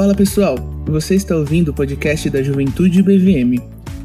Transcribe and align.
Fala 0.00 0.14
pessoal, 0.14 0.56
você 0.86 1.14
está 1.14 1.36
ouvindo 1.36 1.68
o 1.68 1.74
podcast 1.74 2.30
da 2.30 2.42
Juventude 2.42 3.02
BVM 3.02 3.62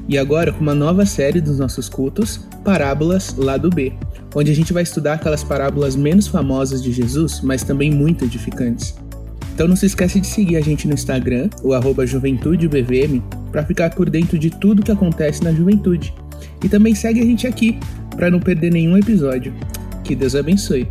e 0.10 0.18
agora 0.18 0.52
com 0.52 0.60
uma 0.60 0.76
nova 0.76 1.06
série 1.06 1.40
dos 1.40 1.58
nossos 1.58 1.88
cultos, 1.88 2.46
Parábolas 2.66 3.34
Lado 3.38 3.70
B, 3.70 3.94
onde 4.36 4.52
a 4.52 4.54
gente 4.54 4.74
vai 4.74 4.84
estudar 4.84 5.14
aquelas 5.14 5.42
parábolas 5.42 5.96
menos 5.96 6.28
famosas 6.28 6.84
de 6.84 6.92
Jesus, 6.92 7.40
mas 7.40 7.64
também 7.64 7.90
muito 7.90 8.26
edificantes. 8.26 8.94
Então 9.54 9.70
não 9.70 9.76
se 9.78 9.86
esquece 9.86 10.20
de 10.20 10.28
seguir 10.28 10.58
a 10.58 10.62
gente 10.62 10.86
no 10.86 10.94
Instagram, 10.94 11.50
o 11.64 11.72
arroba 11.72 12.06
JuventudeBVM, 12.06 13.22
para 13.50 13.64
ficar 13.64 13.92
por 13.92 14.10
dentro 14.10 14.38
de 14.38 14.50
tudo 14.50 14.84
que 14.84 14.92
acontece 14.92 15.46
na 15.46 15.54
juventude. 15.54 16.14
E 16.62 16.68
também 16.68 16.94
segue 16.94 17.22
a 17.22 17.26
gente 17.26 17.48
aqui, 17.48 17.80
para 18.18 18.30
não 18.30 18.42
perder 18.42 18.70
nenhum 18.70 18.98
episódio. 18.98 19.54
Que 20.04 20.14
Deus 20.14 20.36
abençoe. 20.36 20.90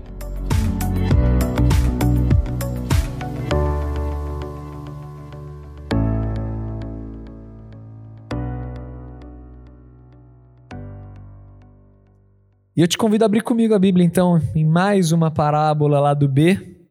E 12.77 12.81
eu 12.81 12.89
te 12.89 12.99
convido 12.99 13.25
a 13.25 13.27
abrir 13.27 13.41
comigo 13.41 13.73
a 13.73 13.79
Bíblia, 13.79 14.05
então, 14.05 14.39
em 14.53 14.65
mais 14.65 15.13
uma 15.13 15.31
parábola 15.31 16.01
lá 16.01 16.13
do 16.13 16.29
B. 16.29 16.89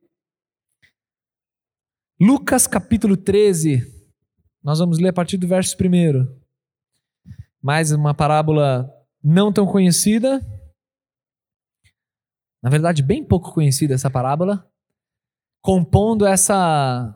Lucas 2.18 2.66
capítulo 2.66 3.18
13. 3.18 3.82
Nós 4.64 4.80
vamos 4.80 4.98
ler 4.98 5.10
a 5.10 5.14
partir 5.14 5.36
do 5.36 5.46
verso 5.46 5.76
1. 5.76 6.26
Mais 7.62 7.92
uma 7.92 8.14
parábola 8.14 8.90
não 9.22 9.52
tão 9.52 9.66
conhecida. 9.66 10.40
Na 12.62 12.70
verdade, 12.70 13.04
bem 13.04 13.22
pouco 13.22 13.54
conhecida 13.54 13.94
essa 13.94 14.10
parábola. 14.10 14.66
Compondo 15.62 16.26
essa 16.26 17.14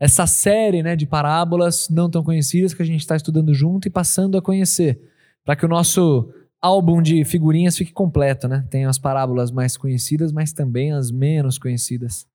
essa 0.00 0.26
série 0.26 0.82
né, 0.82 0.96
de 0.96 1.04
parábolas 1.04 1.90
não 1.90 2.08
tão 2.08 2.24
conhecidas 2.24 2.72
que 2.72 2.80
a 2.80 2.86
gente 2.86 3.00
está 3.00 3.16
estudando 3.16 3.52
junto 3.52 3.86
e 3.86 3.90
passando 3.90 4.38
a 4.38 4.42
conhecer. 4.42 4.98
Para 5.44 5.56
que 5.56 5.66
o 5.66 5.68
nosso 5.68 6.32
álbum 6.60 7.00
de 7.00 7.24
figurinhas 7.24 7.76
fique 7.76 7.92
completo, 7.92 8.48
né? 8.48 8.66
Tem 8.70 8.84
as 8.84 8.98
parábolas 8.98 9.50
mais 9.50 9.76
conhecidas, 9.76 10.32
mas 10.32 10.52
também 10.52 10.92
as 10.92 11.10
menos 11.10 11.58
conhecidas. 11.58 12.26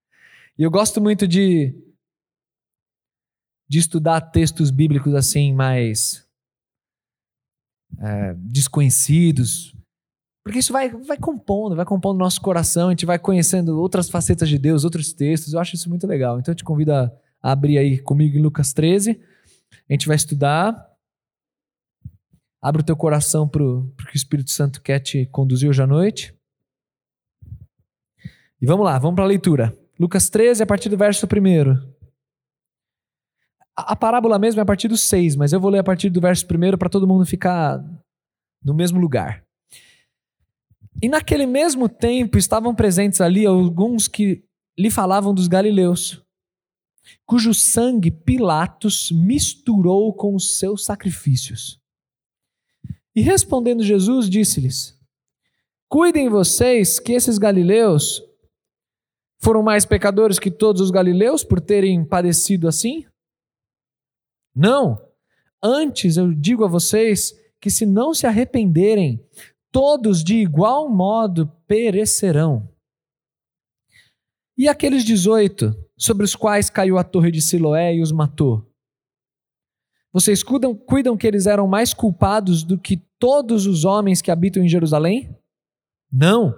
E 0.58 0.62
eu 0.62 0.70
gosto 0.70 1.00
muito 1.00 1.26
de 1.26 1.74
de 3.66 3.78
estudar 3.78 4.20
textos 4.20 4.70
bíblicos 4.70 5.14
assim 5.14 5.52
mais 5.52 6.24
é, 7.98 8.34
desconhecidos, 8.36 9.74
porque 10.44 10.58
isso 10.58 10.72
vai, 10.72 10.90
vai 10.90 11.16
compondo, 11.16 11.74
vai 11.74 11.86
compondo 11.86 12.18
nosso 12.18 12.40
coração, 12.40 12.88
a 12.88 12.90
gente 12.90 13.06
vai 13.06 13.18
conhecendo 13.18 13.80
outras 13.80 14.10
facetas 14.10 14.48
de 14.48 14.58
Deus, 14.58 14.84
outros 14.84 15.12
textos, 15.14 15.54
eu 15.54 15.60
acho 15.60 15.74
isso 15.74 15.88
muito 15.88 16.06
legal. 16.06 16.38
Então 16.38 16.52
eu 16.52 16.56
te 16.56 16.62
convido 16.62 16.92
a, 16.92 17.10
a 17.42 17.52
abrir 17.52 17.78
aí 17.78 17.98
comigo 17.98 18.36
em 18.36 18.42
Lucas 18.42 18.74
13, 18.74 19.18
a 19.88 19.92
gente 19.92 20.06
vai 20.06 20.16
estudar 20.16 20.93
Abre 22.64 22.80
o 22.80 22.84
teu 22.84 22.96
coração 22.96 23.46
para 23.46 23.62
o 23.62 23.92
que 24.08 24.14
o 24.14 24.16
Espírito 24.16 24.50
Santo 24.50 24.80
quer 24.80 24.98
te 24.98 25.26
conduzir 25.26 25.68
hoje 25.68 25.82
à 25.82 25.86
noite. 25.86 26.34
E 28.58 28.64
vamos 28.64 28.86
lá, 28.86 28.98
vamos 28.98 29.16
para 29.16 29.24
a 29.24 29.26
leitura. 29.26 29.76
Lucas 30.00 30.30
13, 30.30 30.62
a 30.62 30.66
partir 30.66 30.88
do 30.88 30.96
verso 30.96 31.26
1. 31.26 31.72
A, 33.76 33.92
a 33.92 33.94
parábola 33.94 34.38
mesmo 34.38 34.60
é 34.60 34.62
a 34.62 34.64
partir 34.64 34.88
do 34.88 34.96
6, 34.96 35.36
mas 35.36 35.52
eu 35.52 35.60
vou 35.60 35.70
ler 35.70 35.80
a 35.80 35.84
partir 35.84 36.08
do 36.08 36.22
verso 36.22 36.46
1 36.46 36.78
para 36.78 36.88
todo 36.88 37.06
mundo 37.06 37.26
ficar 37.26 37.84
no 38.64 38.72
mesmo 38.72 38.98
lugar. 38.98 39.44
E 41.02 41.06
naquele 41.06 41.44
mesmo 41.44 41.86
tempo 41.86 42.38
estavam 42.38 42.74
presentes 42.74 43.20
ali 43.20 43.44
alguns 43.44 44.08
que 44.08 44.42
lhe 44.78 44.90
falavam 44.90 45.34
dos 45.34 45.48
galileus, 45.48 46.24
cujo 47.26 47.52
sangue 47.52 48.10
Pilatos 48.10 49.12
misturou 49.12 50.14
com 50.14 50.34
os 50.34 50.56
seus 50.58 50.86
sacrifícios. 50.86 51.83
E 53.14 53.20
respondendo 53.20 53.82
Jesus, 53.82 54.28
disse-lhes: 54.28 54.98
Cuidem 55.88 56.28
vocês 56.28 56.98
que 56.98 57.12
esses 57.12 57.38
galileus 57.38 58.22
foram 59.40 59.62
mais 59.62 59.84
pecadores 59.84 60.38
que 60.38 60.50
todos 60.50 60.80
os 60.80 60.90
galileus 60.90 61.44
por 61.44 61.60
terem 61.60 62.04
padecido 62.04 62.66
assim? 62.66 63.06
Não. 64.54 64.98
Antes 65.62 66.16
eu 66.16 66.32
digo 66.32 66.64
a 66.64 66.68
vocês 66.68 67.32
que 67.60 67.70
se 67.70 67.86
não 67.86 68.12
se 68.12 68.26
arrependerem, 68.26 69.24
todos 69.70 70.22
de 70.22 70.36
igual 70.36 70.88
modo 70.88 71.46
perecerão. 71.66 72.68
E 74.56 74.68
aqueles 74.68 75.04
dezoito, 75.04 75.74
sobre 75.96 76.24
os 76.24 76.34
quais 76.36 76.70
caiu 76.70 76.98
a 76.98 77.04
torre 77.04 77.30
de 77.30 77.40
Siloé 77.40 77.94
e 77.94 78.02
os 78.02 78.12
matou? 78.12 78.64
Vocês 80.14 80.44
cuidam, 80.44 80.76
cuidam 80.76 81.16
que 81.16 81.26
eles 81.26 81.44
eram 81.44 81.66
mais 81.66 81.92
culpados 81.92 82.62
do 82.62 82.78
que 82.78 82.98
todos 83.18 83.66
os 83.66 83.84
homens 83.84 84.22
que 84.22 84.30
habitam 84.30 84.62
em 84.62 84.68
Jerusalém? 84.68 85.36
Não. 86.10 86.56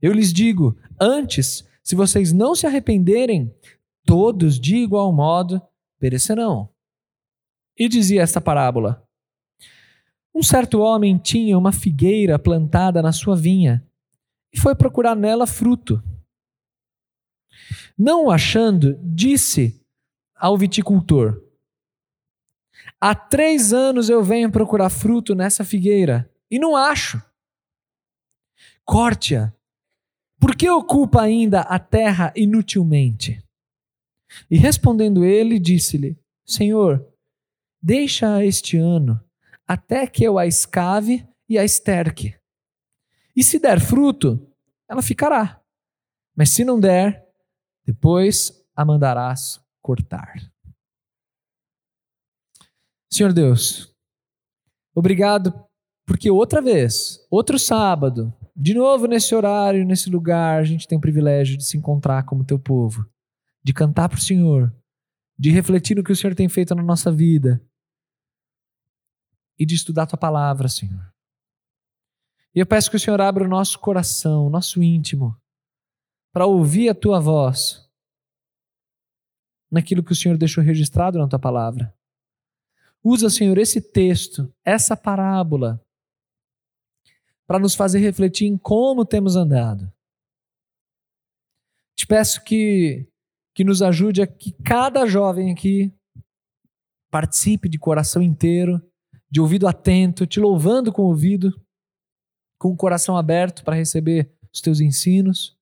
Eu 0.00 0.14
lhes 0.14 0.32
digo: 0.32 0.74
antes, 0.98 1.68
se 1.84 1.94
vocês 1.94 2.32
não 2.32 2.54
se 2.54 2.66
arrependerem, 2.66 3.54
todos 4.02 4.58
de 4.58 4.76
igual 4.76 5.12
modo 5.12 5.60
perecerão. 6.00 6.70
E 7.76 7.86
dizia 7.86 8.22
esta 8.22 8.40
parábola: 8.40 9.06
Um 10.34 10.42
certo 10.42 10.80
homem 10.80 11.18
tinha 11.18 11.58
uma 11.58 11.72
figueira 11.72 12.38
plantada 12.38 13.02
na 13.02 13.12
sua 13.12 13.36
vinha 13.36 13.86
e 14.50 14.58
foi 14.58 14.74
procurar 14.74 15.14
nela 15.14 15.46
fruto. 15.46 16.02
Não 17.98 18.24
o 18.24 18.30
achando, 18.30 18.98
disse 19.02 19.78
ao 20.34 20.56
viticultor: 20.56 21.45
Há 23.00 23.14
três 23.14 23.72
anos 23.72 24.08
eu 24.08 24.22
venho 24.22 24.50
procurar 24.50 24.88
fruto 24.88 25.34
nessa 25.34 25.64
figueira 25.64 26.30
e 26.50 26.58
não 26.58 26.74
acho. 26.74 27.20
Corte-a. 28.84 29.52
Por 30.38 30.54
que 30.54 30.68
ocupa 30.68 31.22
ainda 31.22 31.60
a 31.60 31.78
terra 31.78 32.32
inutilmente? 32.36 33.42
E 34.50 34.56
respondendo 34.56 35.24
ele, 35.24 35.58
disse-lhe: 35.58 36.18
Senhor, 36.44 37.06
deixa 37.82 38.44
este 38.44 38.76
ano, 38.76 39.20
até 39.66 40.06
que 40.06 40.24
eu 40.24 40.38
a 40.38 40.46
escave 40.46 41.26
e 41.48 41.58
a 41.58 41.64
esterque. 41.64 42.34
E 43.34 43.42
se 43.42 43.58
der 43.58 43.80
fruto, 43.80 44.50
ela 44.88 45.02
ficará. 45.02 45.60
Mas 46.34 46.50
se 46.50 46.64
não 46.64 46.78
der, 46.78 47.26
depois 47.84 48.64
a 48.74 48.84
mandarás 48.84 49.60
cortar. 49.82 50.34
Senhor 53.10 53.32
Deus, 53.32 53.94
obrigado 54.94 55.54
porque 56.06 56.30
outra 56.30 56.62
vez, 56.62 57.18
outro 57.30 57.58
sábado, 57.58 58.32
de 58.54 58.72
novo 58.74 59.06
nesse 59.06 59.34
horário, 59.34 59.84
nesse 59.84 60.08
lugar, 60.08 60.60
a 60.60 60.64
gente 60.64 60.86
tem 60.86 60.96
o 60.96 61.00
privilégio 61.00 61.56
de 61.56 61.64
se 61.64 61.76
encontrar 61.76 62.24
como 62.24 62.44
teu 62.44 62.58
povo, 62.58 63.04
de 63.62 63.72
cantar 63.72 64.08
para 64.08 64.18
o 64.18 64.22
Senhor, 64.22 64.74
de 65.38 65.50
refletir 65.50 65.96
no 65.96 66.04
que 66.04 66.12
o 66.12 66.16
Senhor 66.16 66.34
tem 66.34 66.48
feito 66.48 66.74
na 66.74 66.82
nossa 66.82 67.10
vida 67.10 67.60
e 69.58 69.66
de 69.66 69.74
estudar 69.74 70.04
a 70.04 70.06
tua 70.06 70.18
palavra, 70.18 70.68
Senhor. 70.68 71.12
E 72.54 72.60
eu 72.60 72.66
peço 72.66 72.90
que 72.90 72.96
o 72.96 73.00
Senhor 73.00 73.20
abra 73.20 73.44
o 73.44 73.48
nosso 73.48 73.78
coração, 73.78 74.46
o 74.46 74.50
nosso 74.50 74.82
íntimo, 74.82 75.36
para 76.32 76.46
ouvir 76.46 76.88
a 76.88 76.94
tua 76.94 77.18
voz 77.18 77.86
naquilo 79.70 80.02
que 80.02 80.12
o 80.12 80.16
Senhor 80.16 80.38
deixou 80.38 80.62
registrado 80.62 81.18
na 81.18 81.28
tua 81.28 81.38
palavra. 81.38 81.95
Usa, 83.08 83.30
Senhor, 83.30 83.56
esse 83.56 83.80
texto, 83.80 84.52
essa 84.64 84.96
parábola, 84.96 85.80
para 87.46 87.56
nos 87.56 87.76
fazer 87.76 88.00
refletir 88.00 88.48
em 88.48 88.58
como 88.58 89.06
temos 89.06 89.36
andado. 89.36 89.88
Te 91.96 92.04
peço 92.04 92.42
que, 92.42 93.08
que 93.54 93.62
nos 93.62 93.80
ajude 93.80 94.22
a 94.22 94.26
que 94.26 94.50
cada 94.64 95.06
jovem 95.06 95.52
aqui 95.52 95.94
participe 97.08 97.68
de 97.68 97.78
coração 97.78 98.20
inteiro, 98.20 98.84
de 99.30 99.40
ouvido 99.40 99.68
atento, 99.68 100.26
te 100.26 100.40
louvando 100.40 100.92
com 100.92 101.02
o 101.02 101.06
ouvido, 101.06 101.52
com 102.58 102.72
o 102.72 102.76
coração 102.76 103.16
aberto 103.16 103.62
para 103.62 103.76
receber 103.76 104.36
os 104.52 104.60
teus 104.60 104.80
ensinos. 104.80 105.56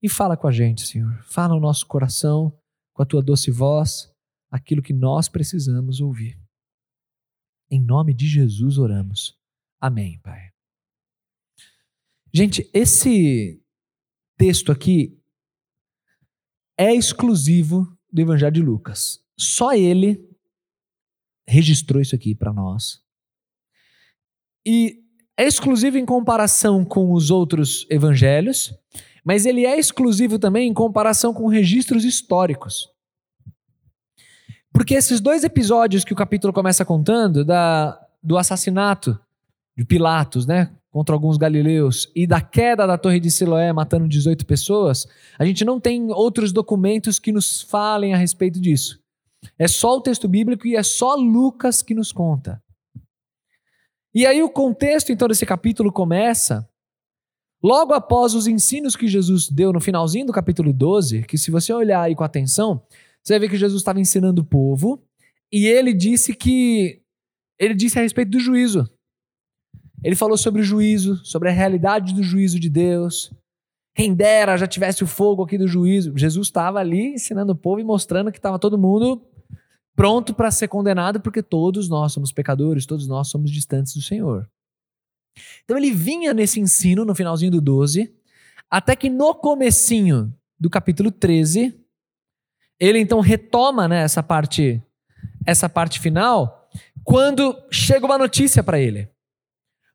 E 0.00 0.08
fala 0.08 0.36
com 0.36 0.46
a 0.46 0.52
gente, 0.52 0.86
Senhor. 0.86 1.24
Fala 1.24 1.54
no 1.54 1.60
nosso 1.60 1.88
coração, 1.88 2.56
com 2.94 3.02
a 3.02 3.06
tua 3.06 3.20
doce 3.20 3.50
voz 3.50 4.11
aquilo 4.52 4.82
que 4.82 4.92
nós 4.92 5.30
precisamos 5.30 6.02
ouvir. 6.02 6.38
Em 7.70 7.80
nome 7.82 8.12
de 8.12 8.28
Jesus 8.28 8.76
oramos. 8.76 9.34
Amém, 9.80 10.20
Pai. 10.20 10.50
Gente, 12.34 12.70
esse 12.74 13.62
texto 14.36 14.70
aqui 14.70 15.18
é 16.78 16.94
exclusivo 16.94 17.98
do 18.12 18.20
Evangelho 18.20 18.52
de 18.52 18.62
Lucas. 18.62 19.24
Só 19.38 19.72
ele 19.72 20.28
registrou 21.48 22.02
isso 22.02 22.14
aqui 22.14 22.34
para 22.34 22.52
nós. 22.52 23.02
E 24.66 25.02
é 25.36 25.46
exclusivo 25.46 25.96
em 25.96 26.04
comparação 26.04 26.84
com 26.84 27.12
os 27.12 27.30
outros 27.30 27.86
evangelhos, 27.90 28.74
mas 29.24 29.46
ele 29.46 29.64
é 29.64 29.78
exclusivo 29.78 30.38
também 30.38 30.68
em 30.68 30.74
comparação 30.74 31.32
com 31.32 31.46
registros 31.46 32.04
históricos. 32.04 32.91
Porque 34.72 34.94
esses 34.94 35.20
dois 35.20 35.44
episódios 35.44 36.04
que 36.04 36.12
o 36.12 36.16
capítulo 36.16 36.52
começa 36.52 36.84
contando, 36.84 37.44
da, 37.44 38.00
do 38.22 38.38
assassinato 38.38 39.18
de 39.76 39.84
Pilatos, 39.84 40.46
né, 40.46 40.70
contra 40.90 41.14
alguns 41.14 41.36
galileus, 41.36 42.10
e 42.14 42.26
da 42.26 42.40
queda 42.40 42.86
da 42.86 42.98
Torre 42.98 43.20
de 43.20 43.30
Siloé 43.30 43.72
matando 43.72 44.08
18 44.08 44.44
pessoas, 44.44 45.06
a 45.38 45.44
gente 45.44 45.64
não 45.64 45.80
tem 45.80 46.10
outros 46.10 46.52
documentos 46.52 47.18
que 47.18 47.32
nos 47.32 47.62
falem 47.62 48.14
a 48.14 48.16
respeito 48.16 48.60
disso. 48.60 49.00
É 49.58 49.66
só 49.66 49.96
o 49.96 50.00
texto 50.00 50.28
bíblico 50.28 50.66
e 50.66 50.76
é 50.76 50.82
só 50.82 51.14
Lucas 51.14 51.82
que 51.82 51.94
nos 51.94 52.12
conta. 52.12 52.62
E 54.14 54.26
aí 54.26 54.42
o 54.42 54.50
contexto 54.50 55.10
então 55.10 55.26
desse 55.26 55.46
capítulo 55.46 55.90
começa 55.90 56.68
logo 57.62 57.94
após 57.94 58.34
os 58.34 58.46
ensinos 58.46 58.94
que 58.94 59.08
Jesus 59.08 59.48
deu 59.48 59.72
no 59.72 59.80
finalzinho 59.80 60.26
do 60.26 60.32
capítulo 60.32 60.72
12, 60.72 61.22
que 61.22 61.38
se 61.38 61.50
você 61.50 61.72
olhar 61.72 62.02
aí 62.02 62.14
com 62.14 62.22
atenção, 62.22 62.82
você 63.24 63.38
ver 63.38 63.48
que 63.48 63.56
Jesus 63.56 63.80
estava 63.80 64.00
ensinando 64.00 64.42
o 64.42 64.44
povo 64.44 65.02
e 65.52 65.66
ele 65.66 65.92
disse 65.92 66.34
que 66.34 67.02
ele 67.58 67.74
disse 67.74 67.98
a 67.98 68.02
respeito 68.02 68.30
do 68.30 68.40
juízo. 68.40 68.88
Ele 70.02 70.16
falou 70.16 70.36
sobre 70.36 70.62
o 70.62 70.64
juízo, 70.64 71.24
sobre 71.24 71.48
a 71.48 71.52
realidade 71.52 72.12
do 72.12 72.22
juízo 72.22 72.58
de 72.58 72.68
Deus. 72.68 73.32
Quem 73.94 74.14
dera 74.14 74.56
já 74.56 74.66
tivesse 74.66 75.04
o 75.04 75.06
fogo 75.06 75.44
aqui 75.44 75.56
do 75.56 75.68
juízo. 75.68 76.16
Jesus 76.16 76.48
estava 76.48 76.80
ali 76.80 77.14
ensinando 77.14 77.52
o 77.52 77.56
povo 77.56 77.80
e 77.80 77.84
mostrando 77.84 78.32
que 78.32 78.38
estava 78.38 78.58
todo 78.58 78.78
mundo 78.78 79.22
pronto 79.94 80.34
para 80.34 80.50
ser 80.50 80.68
condenado, 80.68 81.20
porque 81.20 81.42
todos 81.42 81.88
nós 81.88 82.12
somos 82.12 82.32
pecadores, 82.32 82.86
todos 82.86 83.06
nós 83.06 83.28
somos 83.28 83.50
distantes 83.50 83.94
do 83.94 84.00
Senhor. 84.00 84.48
Então 85.64 85.76
ele 85.76 85.90
vinha 85.90 86.34
nesse 86.34 86.60
ensino 86.60 87.04
no 87.04 87.14
finalzinho 87.14 87.52
do 87.52 87.60
12, 87.60 88.12
até 88.70 88.96
que 88.96 89.08
no 89.08 89.34
comecinho 89.34 90.32
do 90.58 90.70
capítulo 90.70 91.10
13, 91.10 91.78
ele 92.82 92.98
então 92.98 93.20
retoma 93.20 93.86
né, 93.86 94.02
essa 94.02 94.24
parte 94.24 94.82
essa 95.46 95.68
parte 95.68 96.00
final, 96.00 96.68
quando 97.04 97.56
chega 97.70 98.06
uma 98.06 98.18
notícia 98.18 98.62
para 98.62 98.80
ele. 98.80 99.08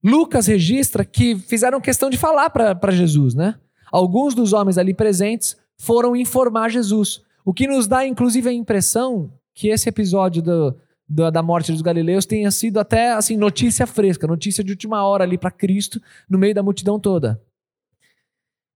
Lucas 0.03 0.47
registra 0.47 1.03
que 1.03 1.35
fizeram 1.35 1.81
questão 1.81 2.09
de 2.09 2.17
falar 2.17 2.49
para 2.49 2.91
Jesus, 2.91 3.33
né? 3.33 3.55
Alguns 3.91 4.33
dos 4.33 4.53
homens 4.53 4.77
ali 4.77 4.93
presentes 4.93 5.57
foram 5.77 6.15
informar 6.15 6.69
Jesus, 6.69 7.21
o 7.45 7.53
que 7.53 7.67
nos 7.67 7.87
dá 7.87 8.05
inclusive 8.05 8.49
a 8.49 8.53
impressão 8.53 9.31
que 9.53 9.69
esse 9.69 9.87
episódio 9.89 10.41
do, 10.41 10.75
do, 11.07 11.31
da 11.31 11.41
morte 11.41 11.71
dos 11.71 11.81
galileus 11.81 12.25
tenha 12.25 12.51
sido 12.51 12.79
até 12.79 13.11
assim 13.13 13.35
notícia 13.37 13.87
fresca, 13.87 14.27
notícia 14.27 14.63
de 14.63 14.71
última 14.71 15.05
hora 15.05 15.23
ali 15.23 15.37
para 15.37 15.51
Cristo 15.51 16.01
no 16.29 16.37
meio 16.37 16.53
da 16.53 16.63
multidão 16.63 16.99
toda. 16.99 17.41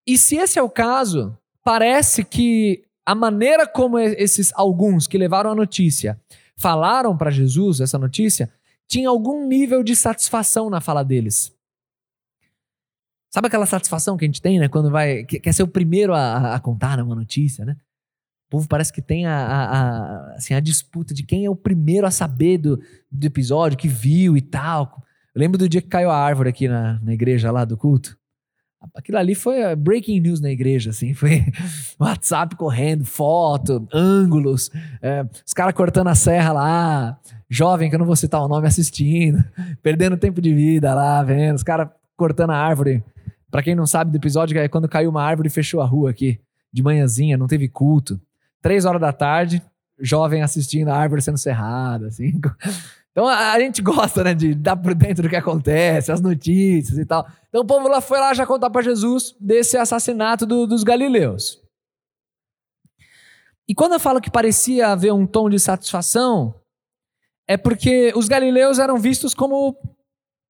E 0.07 0.17
se 0.17 0.37
esse 0.37 0.57
é 0.57 0.61
o 0.61 0.69
caso, 0.69 1.37
parece 1.63 2.23
que 2.23 2.83
a 3.05 3.15
maneira 3.15 3.67
como 3.67 3.97
esses 3.99 4.51
alguns 4.55 5.07
que 5.07 5.17
levaram 5.17 5.51
a 5.51 5.55
notícia 5.55 6.19
falaram 6.57 7.17
para 7.17 7.31
Jesus 7.31 7.79
essa 7.79 7.97
notícia 7.97 8.51
tinha 8.87 9.09
algum 9.09 9.47
nível 9.47 9.83
de 9.83 9.95
satisfação 9.95 10.69
na 10.69 10.81
fala 10.81 11.03
deles. 11.03 11.53
Sabe 13.33 13.47
aquela 13.47 13.65
satisfação 13.65 14.17
que 14.17 14.25
a 14.25 14.27
gente 14.27 14.41
tem, 14.41 14.59
né? 14.59 14.67
Quando 14.67 14.91
vai. 14.91 15.23
Quer 15.23 15.53
ser 15.53 15.63
o 15.63 15.67
primeiro 15.67 16.13
a, 16.13 16.55
a 16.55 16.59
contar 16.59 16.97
né, 16.97 17.03
uma 17.03 17.15
notícia, 17.15 17.63
né? 17.63 17.77
povo 18.51 18.67
parece 18.67 18.91
que 18.91 19.01
tem 19.01 19.25
a, 19.25 19.33
a, 19.33 19.63
a, 19.63 20.33
assim, 20.33 20.53
a 20.53 20.59
disputa 20.59 21.13
de 21.13 21.23
quem 21.23 21.45
é 21.45 21.49
o 21.49 21.55
primeiro 21.55 22.05
a 22.05 22.11
saber 22.11 22.57
do, 22.57 22.77
do 23.09 23.25
episódio, 23.25 23.77
que 23.77 23.87
viu 23.87 24.35
e 24.35 24.41
tal. 24.41 25.01
Eu 25.33 25.39
lembro 25.39 25.57
do 25.57 25.69
dia 25.69 25.81
que 25.81 25.87
caiu 25.87 26.11
a 26.11 26.17
árvore 26.17 26.49
aqui 26.49 26.67
na, 26.67 26.99
na 27.01 27.13
igreja 27.13 27.49
lá 27.49 27.63
do 27.63 27.77
culto. 27.77 28.19
Aquilo 28.95 29.17
ali 29.17 29.35
foi 29.35 29.63
uh, 29.63 29.75
breaking 29.75 30.19
news 30.19 30.41
na 30.41 30.49
igreja, 30.49 30.89
assim, 30.89 31.13
foi 31.15 31.45
WhatsApp 31.99 32.55
correndo, 32.55 33.05
foto, 33.05 33.87
ângulos, 33.93 34.71
é, 35.01 35.23
os 35.45 35.53
caras 35.53 35.73
cortando 35.73 36.07
a 36.07 36.15
serra 36.15 36.51
lá, 36.51 37.19
jovem, 37.49 37.89
que 37.89 37.95
eu 37.95 37.99
não 37.99 38.05
vou 38.05 38.15
citar 38.15 38.41
o 38.41 38.47
nome, 38.47 38.67
assistindo, 38.67 39.43
perdendo 39.83 40.17
tempo 40.17 40.41
de 40.41 40.53
vida 40.53 40.93
lá, 40.93 41.21
vendo, 41.21 41.55
os 41.55 41.63
caras 41.63 41.89
cortando 42.17 42.51
a 42.51 42.57
árvore. 42.57 43.03
Para 43.49 43.61
quem 43.61 43.75
não 43.75 43.85
sabe 43.85 44.11
do 44.11 44.17
episódio, 44.17 44.57
é 44.57 44.67
quando 44.67 44.87
caiu 44.87 45.09
uma 45.09 45.23
árvore 45.23 45.47
e 45.47 45.51
fechou 45.51 45.81
a 45.81 45.85
rua 45.85 46.09
aqui, 46.09 46.39
de 46.71 46.81
manhãzinha, 46.81 47.37
não 47.37 47.47
teve 47.47 47.67
culto. 47.67 48.19
Três 48.61 48.85
horas 48.85 49.01
da 49.01 49.11
tarde, 49.11 49.61
jovem 49.99 50.41
assistindo 50.41 50.89
a 50.89 50.95
árvore 50.95 51.21
sendo 51.21 51.37
serrada, 51.37 52.07
assim. 52.07 52.39
Então 53.11 53.27
a, 53.27 53.51
a 53.51 53.59
gente 53.59 53.81
gosta, 53.83 54.23
né, 54.23 54.33
de 54.33 54.55
dar 54.55 54.75
por 54.75 54.93
dentro 54.93 55.23
do 55.23 55.29
que 55.29 55.35
acontece, 55.35 56.11
as 56.11 56.21
notícias 56.21 56.97
e 56.97 57.05
tal. 57.05 57.27
Então 57.49 57.61
o 57.61 57.65
povo 57.65 57.87
lá 57.87 58.01
foi 58.01 58.19
lá 58.19 58.33
já 58.33 58.45
contar 58.45 58.69
para 58.69 58.81
Jesus 58.81 59.35
desse 59.39 59.77
assassinato 59.77 60.45
do, 60.45 60.65
dos 60.65 60.83
galileus. 60.83 61.61
E 63.67 63.75
quando 63.75 63.93
eu 63.93 63.99
falo 63.99 64.19
que 64.19 64.29
parecia 64.29 64.89
haver 64.89 65.13
um 65.13 65.25
tom 65.25 65.49
de 65.49 65.59
satisfação, 65.59 66.55
é 67.47 67.57
porque 67.57 68.11
os 68.15 68.27
galileus 68.27 68.79
eram 68.79 68.97
vistos 68.97 69.33
como 69.33 69.77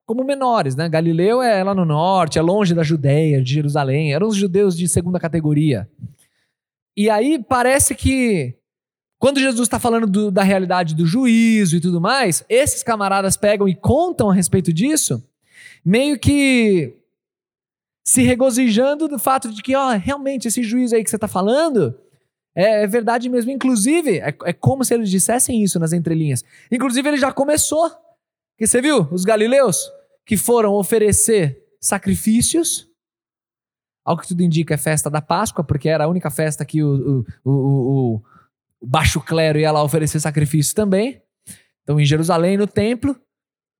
como 0.05 0.25
menores, 0.25 0.75
né? 0.75 0.89
Galileu 0.89 1.41
é 1.41 1.63
lá 1.63 1.73
no 1.73 1.85
norte, 1.85 2.37
é 2.37 2.41
longe 2.41 2.73
da 2.73 2.83
Judéia, 2.83 3.41
de 3.41 3.53
Jerusalém, 3.53 4.13
eram 4.13 4.27
os 4.27 4.35
judeus 4.35 4.75
de 4.75 4.85
segunda 4.89 5.17
categoria. 5.17 5.89
E 6.97 7.09
aí 7.09 7.41
parece 7.41 7.95
que 7.95 8.57
quando 9.21 9.39
Jesus 9.39 9.67
está 9.67 9.77
falando 9.77 10.07
do, 10.07 10.31
da 10.31 10.41
realidade 10.41 10.95
do 10.95 11.05
juízo 11.05 11.77
e 11.77 11.79
tudo 11.79 12.01
mais, 12.01 12.43
esses 12.49 12.81
camaradas 12.81 13.37
pegam 13.37 13.69
e 13.69 13.75
contam 13.75 14.31
a 14.31 14.33
respeito 14.33 14.73
disso, 14.73 15.23
meio 15.85 16.17
que 16.17 16.97
se 18.03 18.23
regozijando 18.23 19.07
do 19.07 19.19
fato 19.19 19.51
de 19.51 19.61
que, 19.61 19.75
ó, 19.75 19.91
realmente 19.91 20.47
esse 20.47 20.63
juízo 20.63 20.95
aí 20.95 21.03
que 21.03 21.09
você 21.11 21.17
está 21.17 21.27
falando 21.27 21.95
é, 22.55 22.81
é, 22.81 22.87
verdade 22.87 23.29
mesmo. 23.29 23.51
Inclusive, 23.51 24.17
é, 24.17 24.35
é, 24.43 24.53
como 24.53 24.83
se 24.83 24.95
eles 24.95 25.07
dissessem 25.07 25.61
isso 25.61 25.79
nas 25.79 25.93
entrelinhas. 25.93 26.43
Inclusive, 26.71 27.07
ele 27.07 27.17
já 27.17 27.31
começou. 27.31 27.91
Que 28.57 28.65
você 28.65 28.81
viu? 28.81 29.07
Os 29.11 29.23
galileus 29.23 29.87
que 30.25 30.35
foram 30.35 30.73
oferecer 30.73 31.63
sacrifícios 31.79 32.89
ao 34.03 34.17
que 34.17 34.27
tudo 34.27 34.41
indica, 34.41 34.73
é 34.73 34.77
festa 34.77 35.11
da 35.11 35.21
Páscoa, 35.21 35.63
porque 35.63 35.87
era 35.87 36.05
a 36.05 36.07
única 36.07 36.31
festa 36.31 36.65
que 36.65 36.81
o, 36.81 37.23
o, 37.45 37.51
o, 37.51 38.15
o 38.15 38.23
baixo 38.81 39.19
clero 39.21 39.59
ia 39.59 39.71
lá 39.71 39.83
oferecer 39.83 40.19
sacrifício 40.19 40.75
também. 40.75 41.21
Então, 41.83 41.99
em 41.99 42.05
Jerusalém, 42.05 42.57
no 42.57 42.67
templo, 42.67 43.15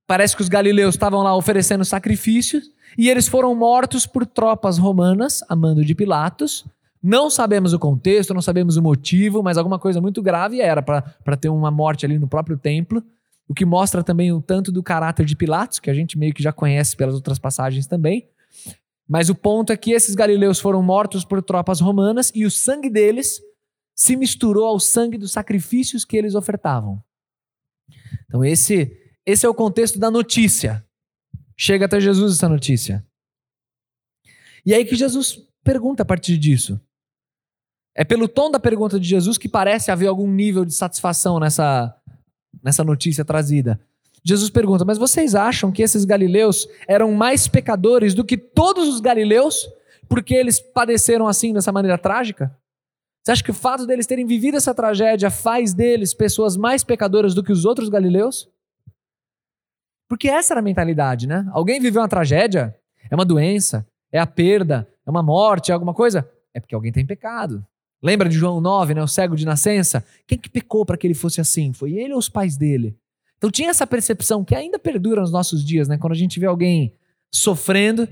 parece 0.07 0.35
que 0.35 0.41
os 0.41 0.49
galileus 0.49 0.95
estavam 0.95 1.23
lá 1.23 1.35
oferecendo 1.35 1.85
sacrifícios 1.85 2.63
e 2.97 3.09
eles 3.09 3.27
foram 3.27 3.55
mortos 3.55 4.05
por 4.05 4.25
tropas 4.25 4.77
romanas, 4.77 5.41
a 5.47 5.55
mando 5.55 5.83
de 5.83 5.95
Pilatos. 5.95 6.65
Não 7.01 7.29
sabemos 7.29 7.73
o 7.73 7.79
contexto, 7.79 8.33
não 8.33 8.41
sabemos 8.41 8.77
o 8.77 8.81
motivo, 8.81 9.41
mas 9.41 9.57
alguma 9.57 9.79
coisa 9.79 9.99
muito 9.99 10.21
grave 10.21 10.61
era 10.61 10.81
para 10.81 11.37
ter 11.37 11.49
uma 11.49 11.71
morte 11.71 12.05
ali 12.05 12.19
no 12.19 12.27
próprio 12.27 12.57
templo. 12.57 13.03
O 13.47 13.53
que 13.53 13.65
mostra 13.65 14.03
também 14.03 14.31
o 14.31 14.41
tanto 14.41 14.71
do 14.71 14.83
caráter 14.83 15.25
de 15.25 15.35
Pilatos, 15.35 15.79
que 15.79 15.89
a 15.89 15.93
gente 15.93 16.17
meio 16.17 16.33
que 16.33 16.43
já 16.43 16.51
conhece 16.51 16.95
pelas 16.95 17.15
outras 17.15 17.39
passagens 17.39 17.87
também. 17.87 18.27
Mas 19.07 19.29
o 19.29 19.35
ponto 19.35 19.73
é 19.73 19.77
que 19.77 19.91
esses 19.91 20.15
galileus 20.15 20.59
foram 20.59 20.81
mortos 20.81 21.25
por 21.25 21.41
tropas 21.41 21.81
romanas 21.81 22.31
e 22.35 22.45
o 22.45 22.51
sangue 22.51 22.89
deles 22.89 23.41
se 23.95 24.15
misturou 24.15 24.65
ao 24.65 24.79
sangue 24.79 25.17
dos 25.17 25.31
sacrifícios 25.31 26.05
que 26.05 26.17
eles 26.17 26.35
ofertavam. 26.35 27.03
Então 28.25 28.43
esse 28.43 28.97
esse 29.25 29.45
é 29.45 29.49
o 29.49 29.53
contexto 29.53 29.99
da 29.99 30.09
notícia. 30.09 30.85
Chega 31.55 31.85
até 31.85 31.99
Jesus 31.99 32.33
essa 32.33 32.49
notícia. 32.49 33.05
E 34.65 34.73
aí 34.73 34.83
que 34.83 34.95
Jesus 34.95 35.39
pergunta 35.63 36.03
a 36.03 36.05
partir 36.05 36.37
disso. 36.37 36.79
É 37.95 38.03
pelo 38.03 38.27
tom 38.27 38.49
da 38.49 38.59
pergunta 38.59 38.99
de 38.99 39.07
Jesus 39.07 39.37
que 39.37 39.49
parece 39.49 39.91
haver 39.91 40.07
algum 40.07 40.29
nível 40.29 40.63
de 40.63 40.73
satisfação 40.73 41.39
nessa, 41.39 41.95
nessa 42.63 42.83
notícia 42.83 43.25
trazida. 43.25 43.79
Jesus 44.23 44.49
pergunta: 44.49 44.85
Mas 44.85 44.97
vocês 44.97 45.35
acham 45.35 45.71
que 45.71 45.81
esses 45.81 46.05
galileus 46.05 46.67
eram 46.87 47.11
mais 47.11 47.47
pecadores 47.47 48.13
do 48.13 48.23
que 48.23 48.37
todos 48.37 48.87
os 48.87 49.01
galileus, 49.01 49.67
porque 50.07 50.33
eles 50.33 50.59
padeceram 50.59 51.27
assim 51.27 51.53
dessa 51.53 51.71
maneira 51.71 51.97
trágica? 51.97 52.55
Você 53.23 53.31
acha 53.31 53.43
que 53.43 53.51
o 53.51 53.53
fato 53.53 53.85
deles 53.85 54.07
terem 54.07 54.25
vivido 54.25 54.57
essa 54.57 54.73
tragédia 54.73 55.29
faz 55.29 55.73
deles 55.73 56.13
pessoas 56.13 56.57
mais 56.57 56.83
pecadoras 56.83 57.35
do 57.35 57.43
que 57.43 57.51
os 57.51 57.65
outros 57.65 57.87
galileus? 57.87 58.49
Porque 60.09 60.27
essa 60.27 60.53
era 60.53 60.59
a 60.59 60.63
mentalidade, 60.63 61.27
né? 61.27 61.47
Alguém 61.51 61.79
viveu 61.79 62.01
uma 62.01 62.07
tragédia, 62.07 62.75
é 63.09 63.15
uma 63.15 63.23
doença, 63.23 63.87
é 64.11 64.19
a 64.19 64.25
perda, 64.25 64.87
é 65.05 65.09
uma 65.09 65.21
morte, 65.21 65.71
é 65.71 65.73
alguma 65.73 65.93
coisa, 65.93 66.29
é 66.53 66.59
porque 66.59 66.75
alguém 66.75 66.91
tem 66.91 67.05
pecado. 67.05 67.65
Lembra 68.03 68.27
de 68.27 68.35
João 68.35 68.59
9, 68.59 68.95
né, 68.95 69.03
o 69.03 69.07
cego 69.07 69.35
de 69.35 69.45
nascença? 69.45 70.03
Quem 70.25 70.37
que 70.37 70.49
pecou 70.49 70.83
para 70.85 70.97
que 70.97 71.05
ele 71.05 71.13
fosse 71.13 71.39
assim? 71.39 71.71
Foi 71.71 71.93
ele 71.93 72.13
ou 72.13 72.19
os 72.19 72.27
pais 72.27 72.57
dele? 72.57 72.97
Então 73.37 73.51
tinha 73.51 73.69
essa 73.69 73.85
percepção 73.85 74.43
que 74.43 74.55
ainda 74.55 74.79
perdura 74.79 75.21
nos 75.21 75.31
nossos 75.31 75.63
dias, 75.63 75.87
né? 75.87 75.97
Quando 75.97 76.13
a 76.13 76.17
gente 76.17 76.39
vê 76.39 76.47
alguém 76.47 76.93
sofrendo, 77.31 78.07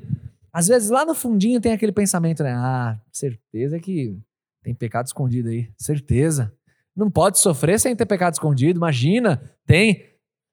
às 0.53 0.67
vezes 0.67 0.89
lá 0.89 1.03
no 1.03 1.15
fundinho 1.15 1.59
tem 1.59 1.71
aquele 1.71 1.91
pensamento, 1.91 2.43
né? 2.43 2.53
Ah, 2.53 2.99
certeza 3.11 3.79
que 3.79 4.15
tem 4.63 4.73
pecado 4.73 5.07
escondido 5.07 5.49
aí, 5.49 5.71
certeza. 5.77 6.53
Não 6.95 7.09
pode 7.09 7.39
sofrer 7.39 7.79
sem 7.79 7.95
ter 7.95 8.05
pecado 8.05 8.33
escondido, 8.33 8.77
imagina, 8.77 9.41
tem. 9.65 10.05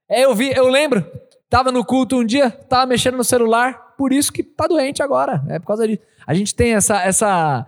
É, 0.09 0.25
eu 0.25 0.35
vi, 0.35 0.51
eu 0.51 0.69
lembro, 0.69 1.05
tava 1.49 1.73
no 1.73 1.85
culto 1.85 2.17
um 2.17 2.25
dia, 2.25 2.51
tava 2.51 2.87
mexendo 2.87 3.17
no 3.17 3.25
celular, 3.25 3.97
por 3.97 4.13
isso 4.13 4.33
que 4.33 4.43
tá 4.43 4.67
doente 4.67 5.03
agora, 5.03 5.45
é 5.49 5.59
por 5.59 5.67
causa 5.67 5.87
disso. 5.87 6.03
A 6.27 6.35
gente 6.35 6.55
tem 6.55 6.75
essa 6.75 7.03
essa 7.03 7.67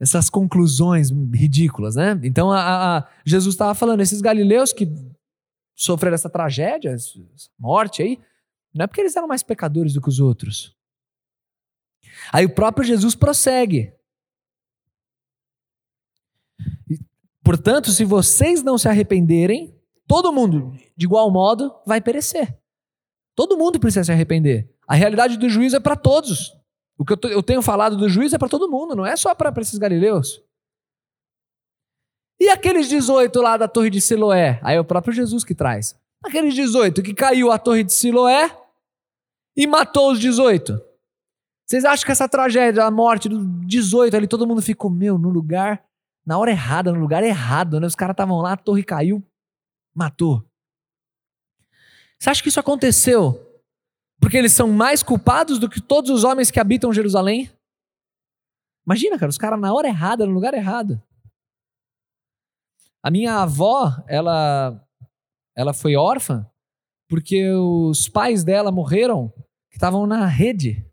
essas 0.00 0.30
conclusões 0.30 1.10
ridículas, 1.10 1.94
né? 1.94 2.18
Então 2.22 2.50
a, 2.50 2.98
a 2.98 3.08
Jesus 3.24 3.54
estava 3.54 3.74
falando, 3.74 4.00
esses 4.00 4.20
galileus 4.20 4.72
que 4.72 4.88
sofreram 5.76 6.14
essa 6.14 6.30
tragédia, 6.30 6.90
essa 6.90 7.18
morte 7.58 8.02
aí, 8.02 8.18
não 8.74 8.84
é 8.84 8.86
porque 8.86 9.00
eles 9.00 9.16
eram 9.16 9.28
mais 9.28 9.42
pecadores 9.42 9.92
do 9.94 10.00
que 10.00 10.08
os 10.08 10.20
outros. 10.20 10.74
Aí 12.32 12.46
o 12.46 12.54
próprio 12.54 12.84
Jesus 12.84 13.14
prossegue. 13.14 13.92
Portanto, 17.50 17.90
se 17.90 18.04
vocês 18.04 18.62
não 18.62 18.78
se 18.78 18.88
arrependerem, 18.88 19.74
todo 20.06 20.32
mundo, 20.32 20.72
de 20.96 21.04
igual 21.04 21.28
modo, 21.32 21.74
vai 21.84 22.00
perecer. 22.00 22.56
Todo 23.34 23.58
mundo 23.58 23.80
precisa 23.80 24.04
se 24.04 24.12
arrepender. 24.12 24.72
A 24.86 24.94
realidade 24.94 25.36
do 25.36 25.48
juízo 25.48 25.74
é 25.74 25.80
para 25.80 25.96
todos. 25.96 26.56
O 26.96 27.04
que 27.04 27.12
eu, 27.26 27.42
tenho 27.42 27.60
falado 27.60 27.96
do 27.96 28.08
juízo 28.08 28.36
é 28.36 28.38
para 28.38 28.48
todo 28.48 28.70
mundo, 28.70 28.94
não 28.94 29.04
é 29.04 29.16
só 29.16 29.34
para 29.34 29.52
esses 29.60 29.78
galileus. 29.78 30.40
E 32.38 32.48
aqueles 32.48 32.88
18 32.88 33.42
lá 33.42 33.56
da 33.56 33.66
torre 33.66 33.90
de 33.90 34.00
Siloé? 34.00 34.60
Aí 34.62 34.76
é 34.76 34.80
o 34.80 34.84
próprio 34.84 35.12
Jesus 35.12 35.42
que 35.42 35.52
traz. 35.52 35.98
Aqueles 36.24 36.54
18 36.54 37.02
que 37.02 37.12
caiu 37.12 37.50
a 37.50 37.58
torre 37.58 37.82
de 37.82 37.92
Siloé 37.92 38.56
e 39.56 39.66
matou 39.66 40.12
os 40.12 40.20
18. 40.20 40.80
Vocês 41.66 41.84
acham 41.84 42.06
que 42.06 42.12
essa 42.12 42.28
tragédia, 42.28 42.84
a 42.84 42.92
morte 42.92 43.28
dos 43.28 43.44
18 43.66 44.16
ali, 44.16 44.28
todo 44.28 44.46
mundo 44.46 44.62
ficou, 44.62 44.88
meu, 44.88 45.18
no 45.18 45.30
lugar, 45.30 45.89
na 46.24 46.38
hora 46.38 46.50
errada, 46.50 46.92
no 46.92 47.00
lugar 47.00 47.22
errado, 47.22 47.80
né? 47.80 47.86
Os 47.86 47.94
caras 47.94 48.14
estavam 48.14 48.38
lá, 48.38 48.52
a 48.52 48.56
torre 48.56 48.82
caiu, 48.82 49.22
matou. 49.94 50.44
Você 52.18 52.30
acha 52.30 52.42
que 52.42 52.48
isso 52.48 52.60
aconteceu 52.60 53.46
porque 54.20 54.36
eles 54.36 54.52
são 54.52 54.68
mais 54.68 55.02
culpados 55.02 55.58
do 55.58 55.68
que 55.68 55.80
todos 55.80 56.10
os 56.10 56.24
homens 56.24 56.50
que 56.50 56.60
habitam 56.60 56.92
Jerusalém? 56.92 57.50
Imagina, 58.86 59.18
cara, 59.18 59.30
os 59.30 59.38
caras 59.38 59.58
na 59.58 59.72
hora 59.72 59.88
errada, 59.88 60.26
no 60.26 60.32
lugar 60.32 60.52
errado. 60.52 61.02
A 63.02 63.10
minha 63.10 63.36
avó, 63.36 63.90
ela, 64.06 64.86
ela 65.56 65.72
foi 65.72 65.96
órfã 65.96 66.46
porque 67.08 67.50
os 67.50 68.08
pais 68.08 68.44
dela 68.44 68.70
morreram 68.70 69.32
que 69.70 69.76
estavam 69.76 70.06
na 70.06 70.26
rede. 70.26 70.86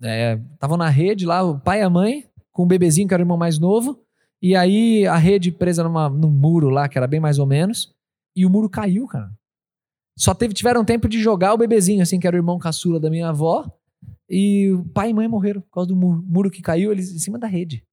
Estavam 0.00 0.76
é, 0.76 0.78
na 0.78 0.88
rede 0.88 1.24
lá, 1.24 1.42
o 1.42 1.58
pai 1.58 1.80
e 1.80 1.82
a 1.82 1.90
mãe, 1.90 2.28
com 2.52 2.64
o 2.64 2.66
bebezinho 2.66 3.08
que 3.08 3.14
era 3.14 3.22
o 3.22 3.24
irmão 3.24 3.38
mais 3.38 3.58
novo. 3.58 4.01
E 4.42 4.56
aí 4.56 5.06
a 5.06 5.16
rede 5.16 5.52
presa 5.52 5.84
numa, 5.84 6.08
num 6.08 6.30
muro 6.30 6.68
lá, 6.68 6.88
que 6.88 6.98
era 6.98 7.06
bem 7.06 7.20
mais 7.20 7.38
ou 7.38 7.46
menos. 7.46 7.94
E 8.34 8.44
o 8.44 8.50
muro 8.50 8.68
caiu, 8.68 9.06
cara. 9.06 9.32
Só 10.18 10.34
teve, 10.34 10.52
tiveram 10.52 10.84
tempo 10.84 11.08
de 11.08 11.20
jogar 11.20 11.54
o 11.54 11.58
bebezinho, 11.58 12.02
assim, 12.02 12.18
que 12.18 12.26
era 12.26 12.36
o 12.36 12.38
irmão 12.38 12.58
caçula 12.58 12.98
da 12.98 13.08
minha 13.08 13.28
avó. 13.28 13.70
E 14.28 14.70
o 14.72 14.84
pai 14.86 15.10
e 15.10 15.14
mãe 15.14 15.28
morreram 15.28 15.60
por 15.60 15.70
causa 15.70 15.88
do 15.88 15.96
muro, 15.96 16.22
muro 16.26 16.50
que 16.50 16.60
caiu, 16.60 16.90
eles 16.90 17.12
em 17.12 17.18
cima 17.18 17.38
da 17.38 17.46
rede. 17.46 17.86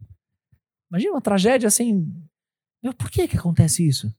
Imagina 0.91 1.13
uma 1.13 1.21
tragédia 1.21 1.67
assim. 1.67 2.11
Meu, 2.83 2.93
por 2.93 3.11
que 3.11 3.27
que 3.27 3.37
acontece 3.37 3.87
isso? 3.87 4.09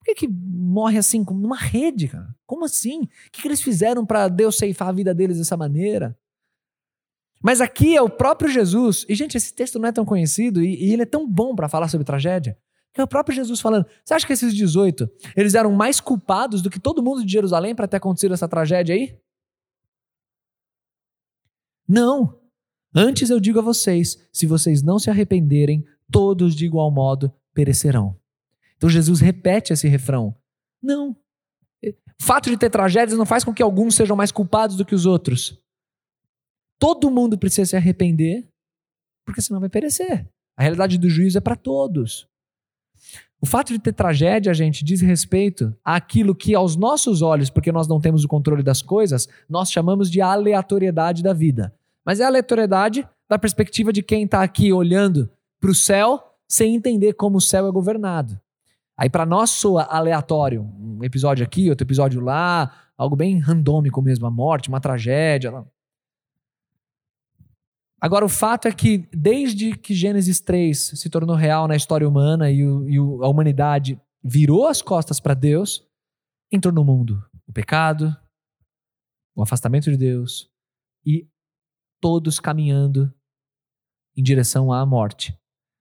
Por 0.00 0.06
que 0.06 0.14
que 0.14 0.28
morre 0.28 0.98
assim, 0.98 1.24
numa 1.30 1.56
rede, 1.56 2.08
cara? 2.08 2.34
Como 2.46 2.64
assim? 2.64 3.02
O 3.02 3.08
que, 3.32 3.42
que 3.42 3.48
eles 3.48 3.62
fizeram 3.62 4.04
para 4.04 4.28
Deus 4.28 4.56
ceifar 4.58 4.88
a 4.88 4.92
vida 4.92 5.14
deles 5.14 5.38
dessa 5.38 5.56
maneira? 5.56 6.18
Mas 7.42 7.60
aqui 7.60 7.96
é 7.96 8.02
o 8.02 8.10
próprio 8.10 8.50
Jesus. 8.50 9.06
E, 9.08 9.14
gente, 9.14 9.36
esse 9.36 9.54
texto 9.54 9.78
não 9.78 9.88
é 9.88 9.92
tão 9.92 10.04
conhecido 10.04 10.62
e, 10.62 10.88
e 10.88 10.92
ele 10.92 11.02
é 11.02 11.06
tão 11.06 11.28
bom 11.28 11.54
para 11.54 11.68
falar 11.68 11.88
sobre 11.88 12.04
tragédia. 12.04 12.58
É 12.96 13.02
o 13.02 13.08
próprio 13.08 13.34
Jesus 13.34 13.60
falando. 13.60 13.86
Você 14.04 14.14
acha 14.14 14.26
que 14.26 14.32
esses 14.32 14.54
18, 14.54 15.08
eles 15.36 15.54
eram 15.54 15.72
mais 15.72 16.00
culpados 16.00 16.60
do 16.60 16.68
que 16.68 16.80
todo 16.80 17.02
mundo 17.02 17.24
de 17.24 17.32
Jerusalém 17.32 17.74
para 17.74 17.86
ter 17.88 17.96
acontecido 17.96 18.34
essa 18.34 18.48
tragédia 18.48 18.94
aí? 18.94 19.16
Não. 21.88 22.38
Antes 22.94 23.30
eu 23.30 23.40
digo 23.40 23.60
a 23.60 23.62
vocês: 23.62 24.18
se 24.32 24.46
vocês 24.46 24.82
não 24.82 24.98
se 24.98 25.08
arrependerem, 25.08 25.84
todos 26.10 26.54
de 26.54 26.66
igual 26.66 26.90
modo 26.90 27.32
perecerão. 27.54 28.16
Então 28.76 28.90
Jesus 28.90 29.20
repete 29.20 29.72
esse 29.72 29.88
refrão. 29.88 30.34
Não. 30.82 31.16
O 31.82 32.22
fato 32.22 32.50
de 32.50 32.56
ter 32.56 32.70
tragédias 32.70 33.18
não 33.18 33.24
faz 33.24 33.44
com 33.44 33.54
que 33.54 33.62
alguns 33.62 33.94
sejam 33.94 34.16
mais 34.16 34.32
culpados 34.32 34.76
do 34.76 34.84
que 34.84 34.94
os 34.94 35.06
outros. 35.06 35.58
Todo 36.80 37.10
mundo 37.10 37.38
precisa 37.38 37.70
se 37.70 37.76
arrepender, 37.76 38.48
porque 39.24 39.42
senão 39.42 39.60
vai 39.60 39.68
perecer. 39.68 40.26
A 40.56 40.62
realidade 40.62 40.98
do 40.98 41.08
juízo 41.08 41.38
é 41.38 41.40
para 41.40 41.54
todos. 41.54 42.26
O 43.40 43.46
fato 43.46 43.72
de 43.72 43.78
ter 43.78 43.92
tragédia, 43.92 44.52
gente, 44.52 44.84
diz 44.84 45.00
respeito 45.00 45.74
àquilo 45.84 46.34
que 46.34 46.54
aos 46.54 46.76
nossos 46.76 47.22
olhos, 47.22 47.50
porque 47.50 47.70
nós 47.70 47.86
não 47.86 48.00
temos 48.00 48.24
o 48.24 48.28
controle 48.28 48.62
das 48.62 48.82
coisas, 48.82 49.28
nós 49.48 49.70
chamamos 49.70 50.10
de 50.10 50.20
aleatoriedade 50.20 51.22
da 51.22 51.32
vida. 51.32 51.72
Mas 52.04 52.18
é 52.18 52.24
aleatoriedade 52.24 53.06
da 53.28 53.38
perspectiva 53.38 53.92
de 53.92 54.02
quem 54.02 54.24
está 54.24 54.42
aqui 54.42 54.72
olhando 54.72 55.30
para 55.60 55.70
o 55.70 55.74
céu 55.74 56.34
sem 56.48 56.74
entender 56.74 57.12
como 57.12 57.38
o 57.38 57.40
céu 57.40 57.66
é 57.66 57.70
governado. 57.70 58.40
Aí 58.96 59.08
para 59.08 59.24
nós 59.24 59.50
soa 59.50 59.84
aleatório, 59.84 60.62
um 60.78 61.04
episódio 61.04 61.44
aqui, 61.44 61.70
outro 61.70 61.86
episódio 61.86 62.20
lá, 62.20 62.70
algo 62.96 63.16
bem 63.16 63.38
randômico 63.38 64.02
mesmo, 64.02 64.26
a 64.26 64.30
morte, 64.30 64.68
uma 64.68 64.80
tragédia. 64.80 65.64
Agora, 68.00 68.24
o 68.24 68.28
fato 68.28 68.66
é 68.66 68.72
que, 68.72 69.06
desde 69.12 69.76
que 69.76 69.94
Gênesis 69.94 70.40
3 70.40 70.92
se 70.94 71.10
tornou 71.10 71.36
real 71.36 71.68
na 71.68 71.76
história 71.76 72.08
humana 72.08 72.50
e, 72.50 72.66
o, 72.66 72.88
e 72.88 72.96
a 72.96 73.28
humanidade 73.28 74.00
virou 74.24 74.66
as 74.66 74.80
costas 74.80 75.20
para 75.20 75.34
Deus, 75.34 75.86
entrou 76.50 76.72
no 76.72 76.82
mundo 76.82 77.22
o 77.46 77.52
pecado, 77.52 78.16
o 79.36 79.42
afastamento 79.42 79.90
de 79.90 79.98
Deus 79.98 80.48
e 81.04 81.28
todos 82.00 82.40
caminhando 82.40 83.12
em 84.16 84.22
direção 84.22 84.72
à 84.72 84.84
morte. 84.86 85.36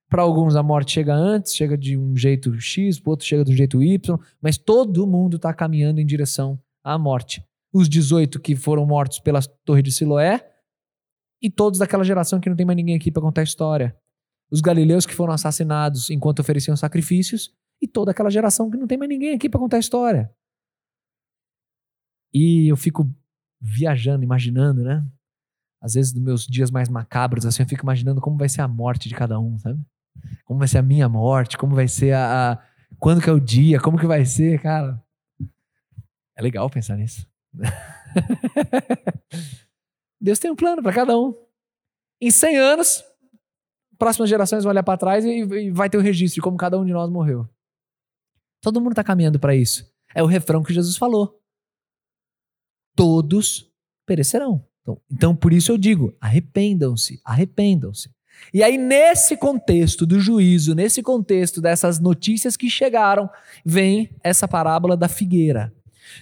Para 0.09 0.23
alguns 0.23 0.55
a 0.55 0.63
morte 0.63 0.93
chega 0.93 1.13
antes, 1.13 1.55
chega 1.55 1.77
de 1.77 1.95
um 1.95 2.17
jeito 2.17 2.59
X, 2.59 2.99
para 2.99 3.11
outros 3.11 3.29
chega 3.29 3.45
de 3.45 3.51
um 3.53 3.55
jeito 3.55 3.81
Y, 3.81 4.19
mas 4.41 4.57
todo 4.57 5.07
mundo 5.07 5.38
está 5.38 5.53
caminhando 5.53 6.01
em 6.01 6.05
direção 6.05 6.59
à 6.83 6.97
morte. 6.97 7.45
Os 7.71 7.88
18 7.88 8.39
que 8.39 8.55
foram 8.55 8.85
mortos 8.85 9.19
pela 9.19 9.39
Torre 9.63 9.83
de 9.83 9.91
Siloé 9.91 10.43
e 11.41 11.50
todos 11.50 11.79
daquela 11.79 12.03
geração 12.03 12.39
que 12.39 12.50
não 12.50 12.55
tem 12.55 12.65
mais 12.65 12.75
ninguém 12.75 12.96
aqui 12.96 13.12
para 13.12 13.22
contar 13.22 13.41
a 13.41 13.43
história. 13.43 13.96
Os 14.51 14.62
galileus 14.62 15.05
que 15.05 15.13
foram 15.13 15.34
assassinados 15.34 16.10
enquanto 16.10 16.39
ofereciam 16.39 16.75
sacrifícios 16.75 17.53
e 17.81 17.88
toda 17.88 18.12
aquela 18.12 18.29
geração 18.29 18.69
que 18.69 18.77
não 18.77 18.88
tem 18.88 18.98
mais 18.98 19.10
ninguém 19.10 19.36
aqui 19.36 19.48
para 19.48 19.60
contar 19.60 19.77
a 19.77 19.79
história. 19.79 20.31
E 22.34 22.67
eu 22.67 22.75
fico 22.75 23.10
viajando, 23.60 24.24
imaginando, 24.24 24.84
né? 24.84 25.05
Às 25.81 25.93
vezes, 25.93 26.13
nos 26.13 26.24
meus 26.24 26.46
dias 26.46 26.69
mais 26.69 26.89
macabros, 26.89 27.46
assim, 27.46 27.63
eu 27.63 27.69
fico 27.69 27.84
imaginando 27.84 28.19
como 28.19 28.38
vai 28.38 28.50
ser 28.50 28.62
a 28.62 28.67
morte 28.67 29.08
de 29.08 29.15
cada 29.15 29.39
um, 29.39 29.58
sabe? 29.58 29.79
Como 30.43 30.60
vai 30.60 30.67
ser 30.67 30.79
a 30.79 30.84
minha 30.84 31.08
morte, 31.08 31.58
como 31.58 31.74
vai 31.74 31.88
ser 31.88 32.13
a, 32.13 32.51
a 32.51 32.60
quando 32.98 33.22
que 33.22 33.29
é 33.29 33.34
o 33.34 33.39
dia, 33.39 33.79
como 33.79 33.98
que 33.98 34.05
vai 34.05 34.25
ser, 34.25 34.62
cara. 34.62 35.01
É 36.36 36.41
legal 36.41 36.69
pensar 36.69 36.98
nisso. 36.98 37.25
Deus 40.19 40.39
tem 40.39 40.51
um 40.51 40.55
plano 40.55 40.81
para 40.83 40.93
cada 40.93 41.17
um. 41.17 41.33
Em 42.21 42.29
100 42.29 42.57
anos, 42.57 43.03
próximas 43.97 44.29
gerações 44.29 44.63
vão 44.63 44.71
olhar 44.71 44.83
para 44.83 44.97
trás 44.97 45.23
e, 45.23 45.39
e, 45.39 45.71
vai 45.71 45.89
ter 45.89 45.97
o 45.97 46.01
registro 46.01 46.35
de 46.35 46.41
como 46.41 46.57
cada 46.57 46.77
um 46.77 46.85
de 46.85 46.91
nós 46.91 47.09
morreu. 47.09 47.47
Todo 48.61 48.81
mundo 48.81 48.91
está 48.91 49.03
caminhando 49.03 49.39
para 49.39 49.55
isso. 49.55 49.89
É 50.13 50.21
o 50.21 50.25
refrão 50.25 50.63
que 50.63 50.73
Jesus 50.73 50.97
falou. 50.97 51.39
Todos 52.95 53.71
perecerão. 54.05 54.65
Então, 54.81 55.01
então, 55.09 55.35
por 55.35 55.53
isso 55.53 55.71
eu 55.71 55.77
digo: 55.77 56.13
arrependam-se, 56.19 57.21
arrependam-se. 57.23 58.09
E 58.53 58.63
aí, 58.63 58.77
nesse 58.77 59.38
contexto 59.38 60.05
do 60.05 60.19
juízo, 60.19 60.73
nesse 60.73 61.03
contexto 61.03 61.61
dessas 61.61 61.99
notícias 61.99 62.55
que 62.55 62.69
chegaram, 62.69 63.29
vem 63.65 64.09
essa 64.23 64.47
parábola 64.47 64.95
da 64.95 65.07
figueira. 65.07 65.73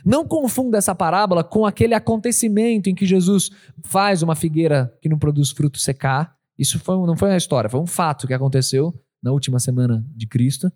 Não 0.05 0.25
confunda 0.25 0.77
essa 0.77 0.93
parábola 0.93 1.43
com 1.43 1.65
aquele 1.65 1.93
acontecimento 1.93 2.89
em 2.89 2.95
que 2.95 3.05
Jesus 3.05 3.49
faz 3.83 4.21
uma 4.21 4.35
figueira 4.35 4.93
que 5.01 5.09
não 5.09 5.17
produz 5.17 5.51
fruto 5.51 5.79
secar. 5.79 6.35
Isso 6.57 6.79
foi, 6.79 6.95
não 7.05 7.15
foi 7.15 7.29
uma 7.29 7.37
história, 7.37 7.69
foi 7.69 7.79
um 7.79 7.87
fato 7.87 8.27
que 8.27 8.33
aconteceu 8.33 8.93
na 9.21 9.31
última 9.31 9.59
semana 9.59 10.05
de 10.15 10.27
Cristo. 10.27 10.71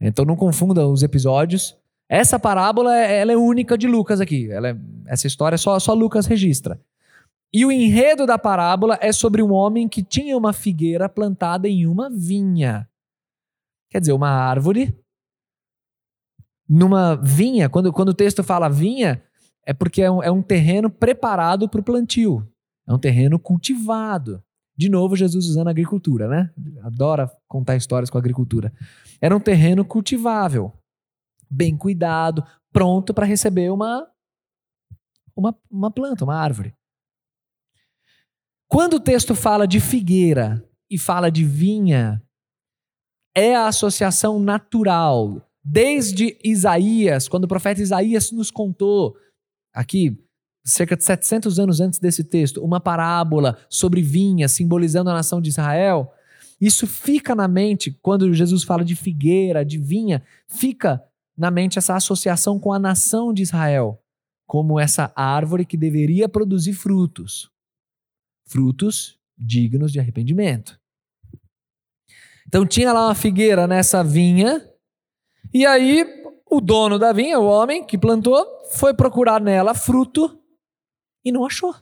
Então 0.00 0.24
não 0.24 0.36
confunda 0.36 0.86
os 0.86 1.02
episódios. 1.02 1.76
Essa 2.08 2.38
parábola 2.38 2.96
ela 2.96 3.32
é 3.32 3.36
única 3.36 3.76
de 3.76 3.86
Lucas 3.86 4.20
aqui. 4.20 4.50
É, 4.50 4.76
essa 5.06 5.26
história 5.26 5.58
só, 5.58 5.78
só 5.78 5.94
Lucas 5.94 6.26
registra. 6.26 6.80
E 7.52 7.64
o 7.64 7.72
enredo 7.72 8.26
da 8.26 8.38
parábola 8.38 8.98
é 9.00 9.12
sobre 9.12 9.42
um 9.42 9.52
homem 9.52 9.88
que 9.88 10.02
tinha 10.02 10.36
uma 10.36 10.52
figueira 10.52 11.08
plantada 11.08 11.68
em 11.68 11.86
uma 11.86 12.08
vinha. 12.08 12.88
Quer 13.90 14.00
dizer, 14.00 14.12
uma 14.12 14.30
árvore 14.30 14.96
numa 16.72 17.16
vinha, 17.16 17.68
quando, 17.68 17.92
quando 17.92 18.10
o 18.10 18.14
texto 18.14 18.44
fala 18.44 18.68
vinha, 18.68 19.20
é 19.66 19.74
porque 19.74 20.02
é 20.02 20.08
um, 20.08 20.22
é 20.22 20.30
um 20.30 20.40
terreno 20.40 20.88
preparado 20.88 21.68
para 21.68 21.80
o 21.80 21.84
plantio. 21.84 22.48
É 22.86 22.94
um 22.94 22.98
terreno 22.98 23.40
cultivado. 23.40 24.40
De 24.76 24.88
novo, 24.88 25.16
Jesus 25.16 25.46
usando 25.46 25.66
a 25.66 25.72
agricultura, 25.72 26.28
né? 26.28 26.48
Adora 26.84 27.28
contar 27.48 27.74
histórias 27.74 28.08
com 28.08 28.18
a 28.18 28.20
agricultura. 28.20 28.72
Era 29.20 29.36
um 29.36 29.40
terreno 29.40 29.84
cultivável, 29.84 30.72
bem 31.50 31.76
cuidado, 31.76 32.44
pronto 32.72 33.12
para 33.12 33.26
receber 33.26 33.70
uma, 33.72 34.06
uma, 35.34 35.58
uma 35.68 35.90
planta, 35.90 36.22
uma 36.22 36.36
árvore. 36.36 36.72
Quando 38.68 38.94
o 38.94 39.00
texto 39.00 39.34
fala 39.34 39.66
de 39.66 39.80
figueira 39.80 40.64
e 40.88 40.96
fala 40.96 41.30
de 41.30 41.44
vinha, 41.44 42.22
é 43.34 43.56
a 43.56 43.66
associação 43.66 44.38
natural. 44.38 45.49
Desde 45.62 46.38
Isaías, 46.42 47.28
quando 47.28 47.44
o 47.44 47.48
profeta 47.48 47.82
Isaías 47.82 48.32
nos 48.32 48.50
contou, 48.50 49.16
aqui, 49.72 50.18
cerca 50.64 50.96
de 50.96 51.04
700 51.04 51.58
anos 51.58 51.80
antes 51.80 51.98
desse 51.98 52.24
texto, 52.24 52.62
uma 52.64 52.80
parábola 52.80 53.58
sobre 53.68 54.02
vinha, 54.02 54.48
simbolizando 54.48 55.10
a 55.10 55.14
nação 55.14 55.40
de 55.40 55.48
Israel. 55.48 56.12
Isso 56.60 56.86
fica 56.86 57.34
na 57.34 57.48
mente 57.48 57.90
quando 58.02 58.32
Jesus 58.32 58.62
fala 58.62 58.84
de 58.84 58.94
figueira, 58.94 59.64
de 59.64 59.78
vinha, 59.78 60.22
fica 60.48 61.02
na 61.36 61.50
mente 61.50 61.78
essa 61.78 61.94
associação 61.94 62.58
com 62.58 62.72
a 62.72 62.78
nação 62.78 63.32
de 63.32 63.42
Israel, 63.42 64.02
como 64.46 64.78
essa 64.78 65.12
árvore 65.16 65.64
que 65.64 65.76
deveria 65.76 66.28
produzir 66.28 66.74
frutos. 66.74 67.50
Frutos 68.46 69.18
dignos 69.38 69.90
de 69.90 69.98
arrependimento. 69.98 70.78
Então 72.46 72.66
tinha 72.66 72.92
lá 72.92 73.06
uma 73.06 73.14
figueira 73.14 73.66
nessa 73.66 74.02
vinha, 74.04 74.69
e 75.52 75.66
aí 75.66 76.04
o 76.50 76.60
dono 76.60 76.98
da 76.98 77.12
vinha, 77.12 77.38
o 77.38 77.46
homem 77.46 77.86
que 77.86 77.96
plantou, 77.96 78.44
foi 78.72 78.92
procurar 78.92 79.40
nela 79.40 79.74
fruto 79.74 80.40
e 81.24 81.30
não 81.30 81.46
achou. 81.46 81.74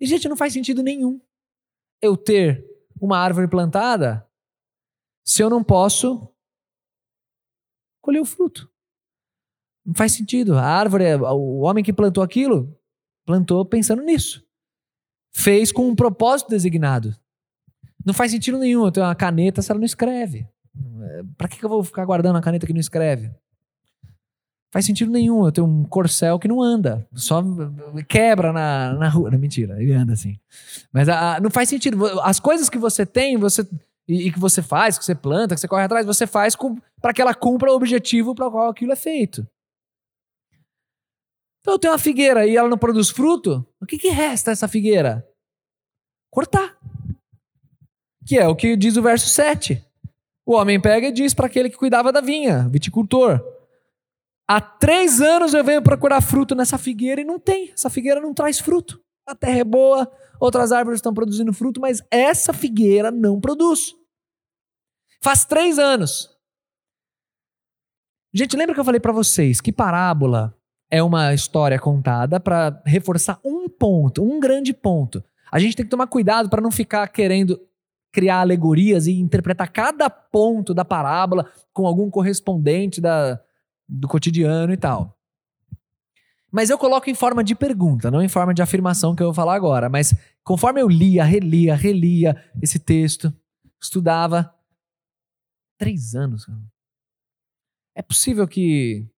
E, 0.00 0.06
gente, 0.06 0.28
não 0.28 0.36
faz 0.36 0.52
sentido 0.52 0.82
nenhum 0.82 1.20
eu 2.00 2.16
ter 2.16 2.64
uma 3.00 3.18
árvore 3.18 3.48
plantada 3.48 4.26
se 5.24 5.42
eu 5.42 5.50
não 5.50 5.62
posso 5.62 6.32
colher 8.00 8.20
o 8.20 8.24
fruto. 8.24 8.70
Não 9.84 9.94
faz 9.94 10.12
sentido. 10.12 10.54
A 10.54 10.62
árvore, 10.62 11.04
o 11.14 11.60
homem 11.60 11.84
que 11.84 11.92
plantou 11.92 12.22
aquilo, 12.22 12.78
plantou 13.26 13.64
pensando 13.66 14.02
nisso. 14.02 14.46
Fez 15.34 15.72
com 15.72 15.88
um 15.88 15.96
propósito 15.96 16.48
designado. 16.48 17.14
Não 18.04 18.14
faz 18.14 18.30
sentido 18.30 18.58
nenhum 18.58 18.84
eu 18.84 18.92
ter 18.92 19.00
uma 19.00 19.14
caneta 19.14 19.60
se 19.60 19.70
ela 19.70 19.78
não 19.78 19.84
escreve. 19.84 20.48
Para 21.36 21.48
que 21.48 21.64
eu 21.64 21.68
vou 21.68 21.82
ficar 21.82 22.04
guardando 22.04 22.36
uma 22.36 22.42
caneta 22.42 22.66
que 22.66 22.72
não 22.72 22.80
escreve? 22.80 23.30
Faz 24.70 24.84
sentido 24.84 25.10
nenhum 25.10 25.46
eu 25.46 25.52
ter 25.52 25.62
um 25.62 25.84
corcel 25.84 26.38
que 26.38 26.46
não 26.46 26.62
anda, 26.62 27.06
só 27.14 27.42
quebra 28.06 28.52
na, 28.52 28.92
na 28.94 29.08
rua. 29.08 29.30
Não, 29.30 29.38
mentira, 29.38 29.82
ele 29.82 29.94
anda 29.94 30.12
assim. 30.12 30.38
Mas 30.92 31.08
a, 31.08 31.36
a, 31.36 31.40
não 31.40 31.50
faz 31.50 31.70
sentido. 31.70 32.20
As 32.20 32.38
coisas 32.38 32.68
que 32.68 32.76
você 32.76 33.06
tem 33.06 33.38
você 33.38 33.66
e, 34.06 34.26
e, 34.28 34.32
que 34.32 34.38
você 34.38 34.60
faz, 34.60 34.98
que 34.98 35.04
você 35.04 35.14
planta, 35.14 35.54
que 35.54 35.60
você 35.60 35.68
corre 35.68 35.84
atrás, 35.84 36.04
você 36.04 36.26
faz 36.26 36.54
para 37.00 37.14
que 37.14 37.22
ela 37.22 37.34
cumpra 37.34 37.70
o 37.70 37.74
objetivo 37.74 38.34
para 38.34 38.46
o 38.46 38.50
qual 38.50 38.68
aquilo 38.68 38.92
é 38.92 38.96
feito. 38.96 39.46
Então 41.60 41.74
eu 41.74 41.78
tenho 41.78 41.92
uma 41.92 41.98
figueira 41.98 42.46
e 42.46 42.56
ela 42.56 42.68
não 42.68 42.78
produz 42.78 43.10
fruto, 43.10 43.66
o 43.80 43.86
que, 43.86 43.98
que 43.98 44.08
resta 44.08 44.50
essa 44.50 44.68
figueira? 44.68 45.26
Cortar. 46.30 46.78
Que 48.26 48.38
é 48.38 48.46
o 48.46 48.56
que 48.56 48.76
diz 48.76 48.96
o 48.96 49.02
verso 49.02 49.28
7. 49.28 49.82
O 50.48 50.54
homem 50.54 50.80
pega 50.80 51.08
e 51.08 51.12
diz 51.12 51.34
para 51.34 51.44
aquele 51.44 51.68
que 51.68 51.76
cuidava 51.76 52.10
da 52.10 52.22
vinha, 52.22 52.66
viticultor: 52.70 53.38
Há 54.48 54.58
três 54.58 55.20
anos 55.20 55.52
eu 55.52 55.62
venho 55.62 55.82
procurar 55.82 56.22
fruto 56.22 56.54
nessa 56.54 56.78
figueira 56.78 57.20
e 57.20 57.24
não 57.24 57.38
tem. 57.38 57.70
Essa 57.70 57.90
figueira 57.90 58.18
não 58.18 58.32
traz 58.32 58.58
fruto. 58.58 58.98
A 59.26 59.34
terra 59.34 59.58
é 59.58 59.64
boa, 59.64 60.10
outras 60.40 60.72
árvores 60.72 61.00
estão 61.00 61.12
produzindo 61.12 61.52
fruto, 61.52 61.82
mas 61.82 62.02
essa 62.10 62.54
figueira 62.54 63.10
não 63.10 63.38
produz. 63.38 63.94
Faz 65.22 65.44
três 65.44 65.78
anos. 65.78 66.30
Gente, 68.32 68.56
lembra 68.56 68.72
que 68.72 68.80
eu 68.80 68.84
falei 68.86 69.00
para 69.00 69.12
vocês 69.12 69.60
que 69.60 69.70
parábola 69.70 70.56
é 70.90 71.02
uma 71.02 71.34
história 71.34 71.78
contada 71.78 72.40
para 72.40 72.82
reforçar 72.86 73.38
um 73.44 73.68
ponto, 73.68 74.22
um 74.22 74.40
grande 74.40 74.72
ponto. 74.72 75.22
A 75.52 75.58
gente 75.58 75.76
tem 75.76 75.84
que 75.84 75.90
tomar 75.90 76.06
cuidado 76.06 76.48
para 76.48 76.62
não 76.62 76.70
ficar 76.70 77.06
querendo 77.08 77.60
criar 78.18 78.40
alegorias 78.40 79.06
e 79.06 79.12
interpretar 79.12 79.70
cada 79.70 80.10
ponto 80.10 80.74
da 80.74 80.84
parábola 80.84 81.48
com 81.72 81.86
algum 81.86 82.10
correspondente 82.10 83.00
da, 83.00 83.40
do 83.88 84.08
cotidiano 84.08 84.72
e 84.72 84.76
tal. 84.76 85.16
Mas 86.50 86.68
eu 86.68 86.76
coloco 86.76 87.08
em 87.08 87.14
forma 87.14 87.44
de 87.44 87.54
pergunta, 87.54 88.10
não 88.10 88.20
em 88.20 88.26
forma 88.26 88.52
de 88.52 88.60
afirmação 88.60 89.14
que 89.14 89.22
eu 89.22 89.28
vou 89.28 89.34
falar 89.34 89.54
agora. 89.54 89.88
Mas 89.88 90.12
conforme 90.42 90.80
eu 90.80 90.88
lia, 90.88 91.22
relia, 91.22 91.76
relia 91.76 92.34
esse 92.60 92.80
texto, 92.80 93.32
estudava. 93.80 94.52
Três 95.78 96.16
anos. 96.16 96.44
É 97.94 98.02
possível 98.02 98.48
que, 98.48 99.08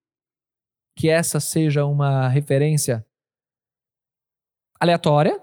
que 0.94 1.08
essa 1.08 1.40
seja 1.40 1.86
uma 1.86 2.28
referência 2.28 3.02
aleatória? 4.78 5.42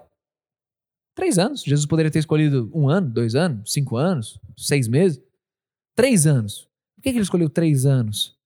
Três 1.18 1.36
anos. 1.36 1.64
Jesus 1.64 1.84
poderia 1.84 2.12
ter 2.12 2.20
escolhido 2.20 2.70
um 2.72 2.88
ano, 2.88 3.10
dois 3.10 3.34
anos, 3.34 3.72
cinco 3.72 3.96
anos, 3.96 4.40
seis 4.56 4.86
meses. 4.86 5.20
Três 5.96 6.28
anos. 6.28 6.68
Por 6.94 7.02
que 7.02 7.08
ele 7.08 7.18
escolheu 7.18 7.50
três 7.50 7.84
anos? 7.84 8.38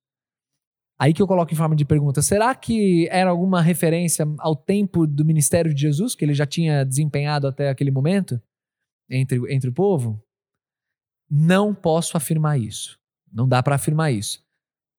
Aí 0.99 1.13
que 1.13 1.21
eu 1.21 1.27
coloco 1.27 1.53
em 1.53 1.57
forma 1.57 1.77
de 1.77 1.85
pergunta: 1.85 2.23
será 2.23 2.55
que 2.55 3.07
era 3.11 3.29
alguma 3.29 3.61
referência 3.61 4.25
ao 4.39 4.57
tempo 4.57 5.07
do 5.07 5.23
ministério 5.23 5.75
de 5.75 5.83
Jesus, 5.83 6.15
que 6.15 6.25
ele 6.25 6.33
já 6.33 6.47
tinha 6.47 6.83
desempenhado 6.83 7.47
até 7.47 7.69
aquele 7.69 7.91
momento 7.91 8.41
entre, 9.11 9.39
entre 9.55 9.69
o 9.69 9.75
povo? 9.75 10.25
Não 11.31 11.75
posso 11.75 12.17
afirmar 12.17 12.59
isso. 12.59 12.99
Não 13.31 13.47
dá 13.47 13.63
para 13.63 13.75
afirmar 13.75 14.11
isso. 14.13 14.43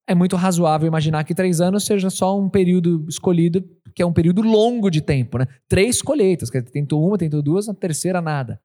É 0.08 0.14
muito 0.14 0.36
razoável 0.36 0.88
imaginar 0.88 1.24
que 1.24 1.34
três 1.34 1.62
anos 1.62 1.86
seja 1.86 2.10
só 2.10 2.38
um 2.38 2.50
período 2.50 3.06
escolhido 3.08 3.64
que 3.94 4.02
é 4.02 4.06
um 4.06 4.14
período 4.14 4.42
longo 4.42 4.90
de 4.90 5.02
tempo, 5.02 5.38
né? 5.38 5.48
Três 5.68 6.02
colheitas, 6.02 6.50
que 6.50 6.62
tentou 6.62 7.06
uma, 7.06 7.18
tentou 7.18 7.42
duas, 7.42 7.68
na 7.68 7.74
terceira 7.74 8.22
nada. 8.22 8.60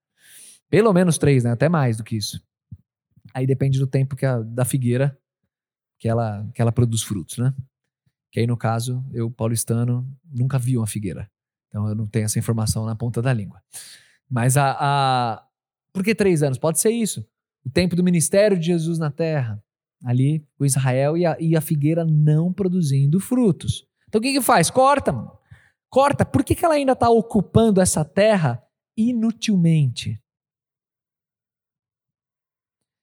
Pelo 0.71 0.93
menos 0.93 1.19
três, 1.19 1.45
né? 1.45 1.51
Até 1.51 1.69
mais 1.69 1.97
do 1.97 2.05
que 2.05 2.17
isso. 2.17 2.43
Aí 3.35 3.47
depende 3.47 3.79
do 3.79 3.87
tempo 3.87 4.17
que 4.17 4.25
a, 4.25 4.41
da 4.41 4.65
figueira 4.65 5.17
que 5.99 6.09
ela, 6.09 6.49
que 6.55 6.63
ela 6.63 6.73
produz 6.73 7.03
frutos, 7.03 7.39
né? 7.39 7.55
Que 8.31 8.41
aí, 8.41 8.47
no 8.47 8.57
caso, 8.57 9.05
eu, 9.13 9.31
paulistano, 9.31 10.07
nunca 10.25 10.59
vi 10.59 10.77
uma 10.77 10.87
figueira. 10.87 11.31
Então 11.69 11.89
eu 11.89 11.95
não 11.95 12.07
tenho 12.07 12.25
essa 12.25 12.39
informação 12.39 12.85
na 12.85 12.95
ponta 12.95 13.21
da 13.21 13.33
língua. 13.33 13.63
Mas 14.29 14.57
a. 14.57 14.77
a... 14.79 15.45
Por 15.93 16.05
que 16.05 16.15
três 16.15 16.43
anos? 16.43 16.59
Pode 16.59 16.79
ser 16.79 16.91
isso. 16.91 17.27
O 17.65 17.71
tempo 17.71 17.97
do 17.97 18.05
ministério 18.05 18.59
de 18.59 18.67
Jesus 18.67 18.99
na 18.99 19.11
terra. 19.11 19.63
Ali, 20.05 20.47
o 20.59 20.65
Israel 20.65 21.17
e 21.17 21.27
a, 21.27 21.37
e 21.41 21.57
a 21.57 21.61
figueira 21.61 22.05
não 22.05 22.53
produzindo 22.53 23.19
frutos. 23.19 23.85
Então 24.09 24.21
o 24.21 24.23
que, 24.23 24.33
que 24.33 24.41
faz? 24.41 24.71
Corta, 24.71 25.13
mano. 25.13 25.37
Corta. 25.91 26.25
Por 26.25 26.45
que, 26.45 26.55
que 26.55 26.65
ela 26.65 26.75
ainda 26.75 26.93
está 26.93 27.09
ocupando 27.11 27.81
essa 27.81 28.05
terra 28.05 28.63
inutilmente? 28.97 30.23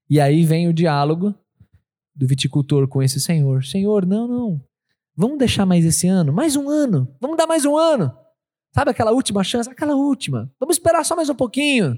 E 0.10 0.22
aí 0.22 0.46
vem 0.46 0.68
o 0.68 0.74
diálogo 0.74 1.34
do 2.16 2.28
viticultor 2.28 2.88
com 2.88 3.02
esse 3.02 3.20
senhor: 3.20 3.66
Senhor, 3.66 4.06
não, 4.06 4.28
não. 4.28 4.62
Vamos 5.16 5.38
deixar 5.38 5.66
mais 5.66 5.86
esse 5.86 6.08
ano? 6.08 6.32
Mais 6.32 6.56
um 6.56 6.70
ano? 6.70 7.14
Vamos 7.20 7.38
dar 7.38 7.48
mais 7.48 7.66
um 7.66 7.78
ano? 7.78 8.16
Sabe 8.74 8.92
aquela 8.92 9.12
última 9.12 9.44
chance? 9.44 9.70
Aquela 9.70 9.96
última. 9.96 10.52
Vamos 10.60 10.76
esperar 10.76 11.04
só 11.06 11.16
mais 11.16 11.30
um 11.30 11.36
pouquinho. 11.36 11.98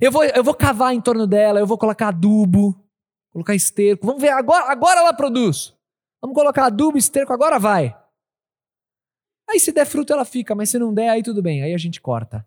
Eu 0.00 0.12
vou, 0.12 0.24
eu 0.24 0.44
vou 0.44 0.54
cavar 0.54 0.94
em 0.94 1.00
torno 1.00 1.26
dela, 1.26 1.60
eu 1.60 1.66
vou 1.66 1.78
colocar 1.78 2.08
adubo, 2.08 2.81
colocar 3.32 3.54
esterco. 3.54 4.06
Vamos 4.06 4.20
ver, 4.20 4.30
agora, 4.30 4.70
agora 4.70 5.00
ela 5.00 5.14
produz. 5.14 5.74
Vamos 6.20 6.34
colocar 6.34 6.66
adubo, 6.66 6.98
esterco, 6.98 7.32
agora 7.32 7.58
vai. 7.58 7.98
Aí 9.50 9.58
se 9.58 9.72
der 9.72 9.86
fruto 9.86 10.12
ela 10.12 10.24
fica, 10.24 10.54
mas 10.54 10.70
se 10.70 10.78
não 10.78 10.94
der, 10.94 11.08
aí 11.08 11.22
tudo 11.22 11.42
bem. 11.42 11.62
Aí 11.62 11.74
a 11.74 11.78
gente 11.78 12.00
corta. 12.00 12.46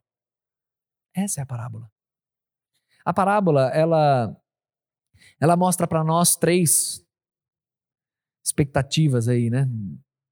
Essa 1.13 1.41
é 1.41 1.43
a 1.43 1.45
parábola. 1.45 1.91
A 3.03 3.13
parábola, 3.13 3.69
ela 3.69 4.35
ela 5.39 5.55
mostra 5.55 5.87
para 5.87 6.03
nós 6.03 6.35
três 6.35 7.05
expectativas 8.43 9.27
aí, 9.27 9.49
né, 9.49 9.67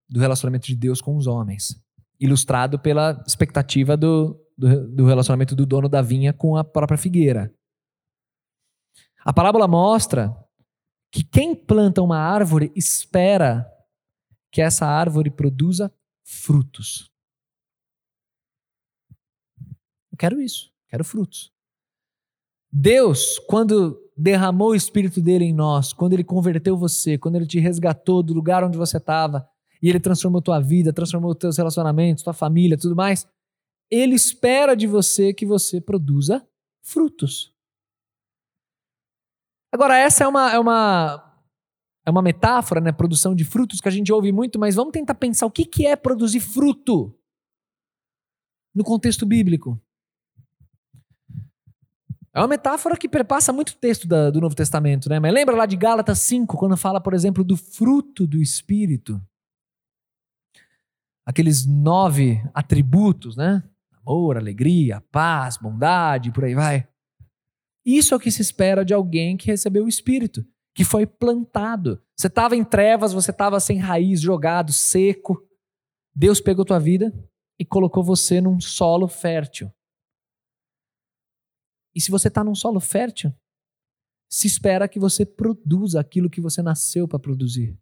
do 0.07 0.19
relacionamento 0.19 0.67
de 0.67 0.75
Deus 0.75 1.01
com 1.01 1.15
os 1.15 1.25
homens, 1.25 1.81
ilustrado 2.19 2.79
pela 2.79 3.21
expectativa 3.25 3.97
do, 3.97 4.39
do, 4.57 4.87
do 4.87 5.05
relacionamento 5.05 5.55
do 5.55 5.65
dono 5.65 5.89
da 5.89 6.01
vinha 6.01 6.31
com 6.31 6.55
a 6.55 6.63
própria 6.63 6.97
figueira. 6.97 7.53
A 9.25 9.33
parábola 9.33 9.67
mostra 9.67 10.35
que 11.13 11.23
quem 11.23 11.53
planta 11.53 12.01
uma 12.01 12.17
árvore 12.17 12.71
espera 12.75 13.71
que 14.51 14.59
essa 14.59 14.87
árvore 14.87 15.29
produza 15.29 15.93
frutos. 16.23 17.07
Eu 20.11 20.17
quero 20.17 20.41
isso, 20.41 20.71
quero 20.87 21.03
frutos. 21.05 21.51
Deus, 22.71 23.37
quando 23.47 23.99
derramou 24.17 24.71
o 24.71 24.75
Espírito 24.75 25.21
dele 25.21 25.45
em 25.45 25.53
nós, 25.53 25.93
quando 25.93 26.13
ele 26.13 26.23
converteu 26.23 26.75
você, 26.75 27.15
quando 27.15 27.35
ele 27.35 27.45
te 27.45 27.59
resgatou 27.59 28.23
do 28.23 28.33
lugar 28.33 28.63
onde 28.63 28.77
você 28.77 28.97
estava, 28.97 29.47
e 29.83 29.89
ele 29.89 29.99
transformou 29.99 30.41
tua 30.41 30.59
vida, 30.59 30.91
transformou 30.91 31.35
teus 31.35 31.57
relacionamentos, 31.57 32.23
tua 32.23 32.33
família, 32.33 32.77
tudo 32.77 32.95
mais, 32.95 33.27
ele 33.91 34.15
espera 34.15 34.75
de 34.75 34.87
você 34.87 35.31
que 35.31 35.45
você 35.45 35.79
produza 35.79 36.43
frutos. 36.81 37.52
Agora, 39.73 39.97
essa 39.97 40.23
é 40.23 40.27
uma, 40.27 40.53
é 40.53 40.59
uma, 40.59 41.33
é 42.05 42.11
uma 42.11 42.21
metáfora, 42.21 42.79
né? 42.79 42.91
Produção 42.91 43.33
de 43.33 43.43
frutos 43.43 43.81
que 43.81 43.87
a 43.87 43.91
gente 43.91 44.13
ouve 44.13 44.31
muito, 44.31 44.59
mas 44.59 44.75
vamos 44.75 44.91
tentar 44.91 45.15
pensar 45.15 45.47
o 45.47 45.51
que, 45.51 45.65
que 45.65 45.87
é 45.87 45.95
produzir 45.95 46.41
fruto 46.41 47.11
no 48.71 48.83
contexto 48.83 49.25
bíblico. 49.25 49.81
É 52.31 52.39
uma 52.39 52.47
metáfora 52.47 52.95
que 52.95 53.09
perpassa 53.09 53.51
muito 53.51 53.75
texto 53.75 54.07
da, 54.07 54.29
do 54.29 54.39
Novo 54.39 54.53
Testamento, 54.53 55.09
né? 55.09 55.19
Mas 55.19 55.33
lembra 55.33 55.55
lá 55.55 55.65
de 55.65 55.75
Gálatas 55.75 56.19
5, 56.19 56.55
quando 56.55 56.77
fala, 56.77 57.01
por 57.01 57.15
exemplo, 57.15 57.43
do 57.43 57.57
fruto 57.57 58.27
do 58.27 58.37
Espírito? 58.37 59.19
Aqueles 61.25 61.65
nove 61.65 62.47
atributos, 62.53 63.35
né? 63.35 63.63
Amor, 64.05 64.37
alegria, 64.37 65.01
paz, 65.11 65.57
bondade, 65.57 66.31
por 66.31 66.43
aí 66.43 66.53
vai. 66.53 66.87
Isso 67.85 68.13
é 68.13 68.17
o 68.17 68.19
que 68.19 68.31
se 68.31 68.41
espera 68.41 68.85
de 68.85 68.93
alguém 68.93 69.35
que 69.35 69.47
recebeu 69.47 69.85
o 69.85 69.89
Espírito, 69.89 70.45
que 70.73 70.83
foi 70.83 71.05
plantado. 71.05 72.01
Você 72.15 72.27
estava 72.27 72.55
em 72.55 72.63
trevas, 72.63 73.13
você 73.13 73.31
estava 73.31 73.59
sem 73.59 73.77
raiz, 73.77 74.21
jogado, 74.21 74.71
seco. 74.71 75.41
Deus 76.15 76.39
pegou 76.39 76.63
tua 76.63 76.79
vida 76.79 77.13
e 77.59 77.65
colocou 77.65 78.03
você 78.03 78.39
num 78.39 78.59
solo 78.59 79.07
fértil. 79.07 79.71
E 81.93 82.01
se 82.01 82.09
você 82.09 82.27
está 82.27 82.43
num 82.43 82.55
solo 82.55 82.79
fértil, 82.79 83.33
se 84.29 84.47
espera 84.47 84.87
que 84.87 84.99
você 84.99 85.25
produza 85.25 85.99
aquilo 85.99 86.29
que 86.29 86.41
você 86.41 86.61
nasceu 86.61 87.07
para 87.07 87.19
produzir. 87.19 87.77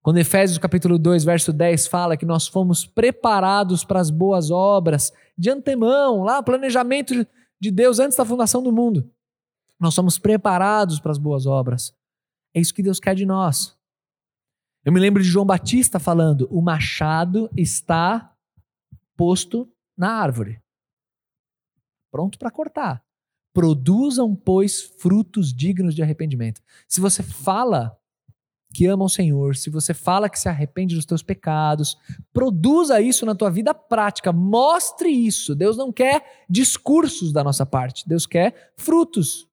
Quando 0.00 0.18
Efésios 0.18 0.58
capítulo 0.58 0.98
2, 0.98 1.24
verso 1.24 1.52
10 1.52 1.86
fala 1.86 2.16
que 2.16 2.26
nós 2.26 2.46
fomos 2.46 2.86
preparados 2.86 3.84
para 3.84 4.00
as 4.00 4.10
boas 4.10 4.50
obras 4.50 5.12
de 5.36 5.50
antemão, 5.50 6.22
lá 6.22 6.42
planejamento 6.42 7.26
de 7.64 7.70
Deus 7.70 7.98
antes 7.98 8.16
da 8.16 8.24
fundação 8.24 8.62
do 8.62 8.72
mundo. 8.72 9.10
Nós 9.78 9.94
somos 9.94 10.18
preparados 10.18 11.00
para 11.00 11.10
as 11.10 11.18
boas 11.18 11.46
obras. 11.46 11.94
É 12.54 12.60
isso 12.60 12.74
que 12.74 12.82
Deus 12.82 13.00
quer 13.00 13.14
de 13.14 13.26
nós. 13.26 13.76
Eu 14.84 14.92
me 14.92 15.00
lembro 15.00 15.22
de 15.22 15.28
João 15.28 15.46
Batista 15.46 15.98
falando: 15.98 16.48
"O 16.50 16.60
machado 16.62 17.50
está 17.56 18.34
posto 19.16 19.68
na 19.96 20.12
árvore 20.12 20.62
pronto 22.14 22.38
para 22.38 22.48
cortar. 22.48 23.04
Produzam, 23.52 24.36
pois, 24.36 24.82
frutos 24.82 25.52
dignos 25.52 25.96
de 25.96 26.00
arrependimento. 26.00 26.62
Se 26.86 27.00
você 27.00 27.24
fala 27.24 27.98
que 28.74 28.86
ama 28.86 29.04
o 29.04 29.08
Senhor, 29.08 29.54
se 29.54 29.70
você 29.70 29.94
fala 29.94 30.28
que 30.28 30.38
se 30.38 30.48
arrepende 30.48 30.96
dos 30.96 31.06
teus 31.06 31.22
pecados, 31.22 31.96
produza 32.32 33.00
isso 33.00 33.24
na 33.24 33.34
tua 33.34 33.48
vida 33.48 33.72
prática, 33.72 34.32
mostre 34.32 35.08
isso. 35.08 35.54
Deus 35.54 35.76
não 35.76 35.92
quer 35.92 36.44
discursos 36.50 37.32
da 37.32 37.44
nossa 37.44 37.64
parte, 37.64 38.06
Deus 38.08 38.26
quer 38.26 38.74
frutos, 38.76 39.48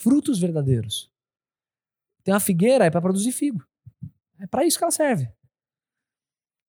frutos 0.00 0.38
verdadeiros. 0.38 1.10
Tem 2.22 2.32
uma 2.32 2.40
figueira, 2.40 2.86
é 2.86 2.90
para 2.90 3.00
produzir 3.00 3.32
figo. 3.32 3.66
É 4.40 4.46
para 4.46 4.64
isso 4.64 4.78
que 4.78 4.84
ela 4.84 4.92
serve. 4.92 5.28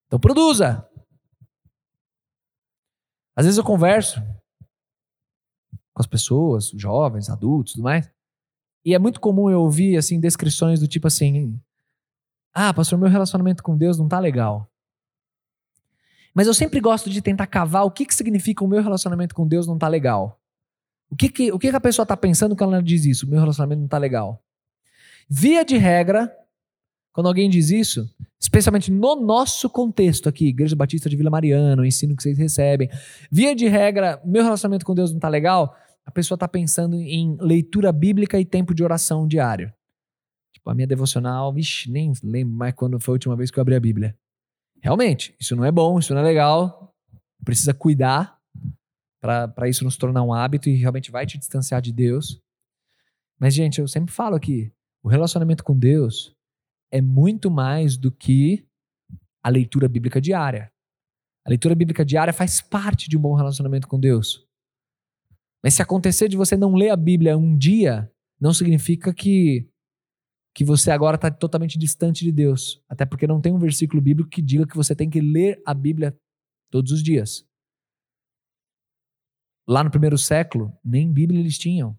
Então 0.07 0.19
produza. 0.19 0.89
Às 3.35 3.45
vezes 3.45 3.57
eu 3.57 3.63
converso 3.63 4.19
com 5.93 6.01
as 6.01 6.07
pessoas, 6.07 6.69
jovens, 6.75 7.29
adultos, 7.29 7.73
tudo 7.73 7.83
mais. 7.83 8.11
E 8.83 8.95
é 8.95 8.99
muito 8.99 9.19
comum 9.19 9.49
eu 9.49 9.61
ouvir 9.61 9.97
assim 9.97 10.19
descrições 10.19 10.79
do 10.79 10.87
tipo 10.87 11.07
assim: 11.07 11.59
"Ah, 12.59 12.73
pastor, 12.73 12.97
meu 12.97 13.09
relacionamento 13.09 13.61
com 13.61 13.77
Deus 13.77 13.97
não 13.97 14.07
tá 14.07 14.19
legal". 14.19 14.67
Mas 16.33 16.47
eu 16.47 16.53
sempre 16.53 16.79
gosto 16.79 17.09
de 17.09 17.21
tentar 17.21 17.47
cavar 17.47 17.83
o 17.83 17.91
que 17.91 18.05
que 18.05 18.13
significa 18.13 18.63
o 18.63 18.67
meu 18.67 18.81
relacionamento 18.81 19.33
com 19.33 19.47
Deus 19.47 19.65
não 19.65 19.77
tá 19.77 19.87
legal. 19.87 20.39
O 21.09 21.15
que 21.15 21.29
que, 21.29 21.51
o 21.51 21.57
que, 21.57 21.69
que 21.69 21.75
a 21.75 21.81
pessoa 21.81 22.05
tá 22.05 22.15
pensando 22.15 22.55
quando 22.55 22.73
ela 22.73 22.83
diz 22.83 23.05
isso? 23.05 23.25
O 23.25 23.29
meu 23.29 23.39
relacionamento 23.39 23.81
não 23.81 23.87
tá 23.87 23.97
legal. 23.97 24.43
Via 25.29 25.65
de 25.65 25.77
regra, 25.77 26.31
quando 27.11 27.27
alguém 27.27 27.49
diz 27.49 27.71
isso, 27.71 28.07
especialmente 28.39 28.91
no 28.91 29.15
nosso 29.15 29.69
contexto 29.69 30.29
aqui, 30.29 30.49
Igreja 30.49 30.75
Batista 30.75 31.09
de 31.09 31.15
Vila 31.15 31.29
Mariana, 31.29 31.81
o 31.81 31.85
ensino 31.85 32.15
que 32.15 32.21
vocês 32.21 32.37
recebem, 32.37 32.89
via 33.31 33.55
de 33.55 33.67
regra, 33.67 34.21
meu 34.23 34.43
relacionamento 34.43 34.85
com 34.85 34.93
Deus 34.93 35.11
não 35.11 35.19
tá 35.19 35.27
legal, 35.27 35.75
a 36.05 36.11
pessoa 36.11 36.35
está 36.35 36.47
pensando 36.47 36.95
em 36.95 37.35
leitura 37.41 37.91
bíblica 37.91 38.39
e 38.39 38.45
tempo 38.45 38.73
de 38.75 38.83
oração 38.83 39.27
diário. 39.27 39.73
A 40.69 40.75
minha 40.75 40.87
devocional, 40.87 41.53
vixi, 41.53 41.89
nem 41.89 42.13
lembro 42.23 42.55
mais 42.55 42.73
quando 42.73 42.99
foi 42.99 43.13
a 43.13 43.15
última 43.15 43.35
vez 43.35 43.49
que 43.49 43.57
eu 43.57 43.61
abri 43.61 43.75
a 43.75 43.79
Bíblia. 43.79 44.17
Realmente, 44.81 45.35
isso 45.39 45.55
não 45.55 45.65
é 45.65 45.71
bom, 45.71 45.97
isso 45.99 46.13
não 46.13 46.21
é 46.21 46.23
legal. 46.23 46.93
Precisa 47.43 47.73
cuidar 47.73 48.37
para 49.21 49.67
isso 49.67 49.83
nos 49.83 49.97
tornar 49.97 50.23
um 50.23 50.33
hábito 50.33 50.69
e 50.69 50.75
realmente 50.75 51.11
vai 51.11 51.25
te 51.25 51.37
distanciar 51.37 51.81
de 51.81 51.91
Deus. 51.91 52.41
Mas, 53.39 53.53
gente, 53.53 53.79
eu 53.79 53.87
sempre 53.87 54.13
falo 54.13 54.35
aqui: 54.35 54.71
o 55.03 55.09
relacionamento 55.09 55.63
com 55.63 55.77
Deus 55.77 56.35
é 56.91 57.01
muito 57.01 57.49
mais 57.51 57.97
do 57.97 58.11
que 58.11 58.65
a 59.43 59.49
leitura 59.49 59.87
bíblica 59.87 60.21
diária. 60.21 60.71
A 61.45 61.49
leitura 61.49 61.75
bíblica 61.75 62.03
diária 62.03 62.33
faz 62.33 62.61
parte 62.61 63.09
de 63.09 63.17
um 63.17 63.21
bom 63.21 63.33
relacionamento 63.33 63.87
com 63.87 63.99
Deus. 63.99 64.45
Mas 65.63 65.73
se 65.73 65.81
acontecer 65.81 66.27
de 66.27 66.37
você 66.37 66.55
não 66.55 66.75
ler 66.75 66.89
a 66.89 66.95
Bíblia 66.95 67.37
um 67.37 67.57
dia, 67.57 68.11
não 68.39 68.53
significa 68.53 69.13
que 69.13 69.67
que 70.57 70.65
você 70.65 70.89
agora 70.89 71.17
está 71.17 71.29
totalmente 71.29 71.77
distante 71.77 72.25
de 72.25 72.31
Deus. 72.31 72.81
Até 72.89 73.05
porque 73.05 73.27
não 73.27 73.39
tem 73.39 73.53
um 73.53 73.59
versículo 73.59 74.01
bíblico 74.01 74.27
que 74.27 74.41
diga 74.41 74.65
que 74.65 74.75
você 74.75 74.95
tem 74.95 75.07
que 75.07 75.21
ler 75.21 75.61
a 75.63 75.71
Bíblia 75.71 76.17
todos 76.71 76.91
os 76.91 77.03
dias. 77.03 77.45
Lá 79.67 79.83
no 79.83 79.91
primeiro 79.91 80.17
século, 80.17 80.75
nem 80.83 81.13
Bíblia 81.13 81.39
eles 81.39 81.59
tinham. 81.59 81.95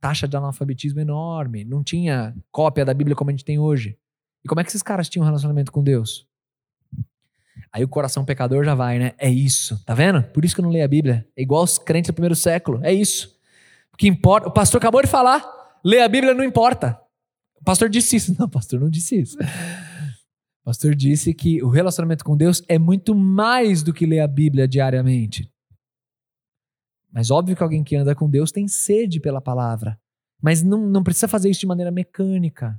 Taxa 0.00 0.26
de 0.26 0.36
analfabetismo 0.36 0.98
enorme. 0.98 1.64
Não 1.64 1.84
tinha 1.84 2.34
cópia 2.50 2.84
da 2.84 2.92
Bíblia 2.92 3.14
como 3.14 3.30
a 3.30 3.32
gente 3.32 3.44
tem 3.44 3.60
hoje. 3.60 3.96
E 4.44 4.48
como 4.48 4.60
é 4.60 4.64
que 4.64 4.70
esses 4.70 4.82
caras 4.82 5.08
tinham 5.08 5.22
um 5.22 5.26
relacionamento 5.26 5.70
com 5.70 5.80
Deus? 5.80 6.26
Aí 7.72 7.84
o 7.84 7.88
coração 7.88 8.24
pecador 8.24 8.64
já 8.64 8.74
vai, 8.74 8.98
né? 8.98 9.12
É 9.18 9.30
isso, 9.30 9.80
tá 9.84 9.94
vendo? 9.94 10.20
Por 10.20 10.44
isso 10.44 10.52
que 10.52 10.60
eu 10.60 10.64
não 10.64 10.72
leio 10.72 10.84
a 10.84 10.88
Bíblia. 10.88 11.24
É 11.36 11.42
igual 11.42 11.62
os 11.62 11.78
crentes 11.78 12.08
do 12.08 12.14
primeiro 12.14 12.34
século. 12.34 12.84
É 12.84 12.92
isso. 12.92 13.38
O 13.92 13.96
que 13.96 14.08
importa. 14.08 14.48
O 14.48 14.52
pastor 14.52 14.78
acabou 14.78 15.00
de 15.00 15.06
falar. 15.06 15.44
Ler 15.84 16.00
a 16.00 16.08
Bíblia 16.08 16.34
não 16.34 16.42
importa. 16.42 17.03
O 17.60 17.64
pastor 17.64 17.88
disse 17.88 18.16
isso. 18.16 18.34
Não, 18.38 18.46
o 18.46 18.50
pastor 18.50 18.80
não 18.80 18.90
disse 18.90 19.20
isso. 19.20 19.36
O 19.40 20.64
pastor 20.64 20.94
disse 20.94 21.34
que 21.34 21.62
o 21.62 21.68
relacionamento 21.68 22.24
com 22.24 22.36
Deus 22.36 22.62
é 22.68 22.78
muito 22.78 23.14
mais 23.14 23.82
do 23.82 23.92
que 23.92 24.06
ler 24.06 24.20
a 24.20 24.28
Bíblia 24.28 24.66
diariamente. 24.66 25.50
Mas 27.12 27.30
óbvio 27.30 27.56
que 27.56 27.62
alguém 27.62 27.84
que 27.84 27.94
anda 27.94 28.14
com 28.14 28.28
Deus 28.28 28.50
tem 28.50 28.66
sede 28.66 29.20
pela 29.20 29.40
palavra. 29.40 30.00
Mas 30.42 30.62
não, 30.62 30.86
não 30.86 31.02
precisa 31.02 31.28
fazer 31.28 31.48
isso 31.48 31.60
de 31.60 31.66
maneira 31.66 31.90
mecânica. 31.90 32.78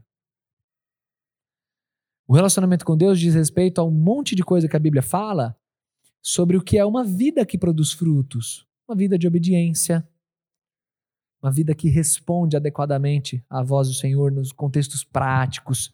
O 2.27 2.33
relacionamento 2.33 2.83
com 2.83 2.97
Deus 2.97 3.19
diz 3.19 3.35
respeito 3.35 3.79
a 3.79 3.83
um 3.83 3.91
monte 3.91 4.35
de 4.35 4.43
coisa 4.43 4.67
que 4.67 4.75
a 4.75 4.79
Bíblia 4.79 5.03
fala 5.03 5.55
sobre 6.21 6.57
o 6.57 6.61
que 6.61 6.77
é 6.77 6.83
uma 6.83 7.03
vida 7.03 7.45
que 7.45 7.57
produz 7.57 7.91
frutos, 7.91 8.67
uma 8.87 8.95
vida 8.95 9.17
de 9.17 9.27
obediência, 9.27 10.07
uma 11.45 11.51
vida 11.51 11.75
que 11.75 11.89
responde 11.89 12.57
adequadamente 12.57 13.45
à 13.47 13.61
voz 13.61 13.87
do 13.87 13.93
Senhor 13.93 14.31
nos 14.31 14.51
contextos 14.51 15.03
práticos, 15.03 15.93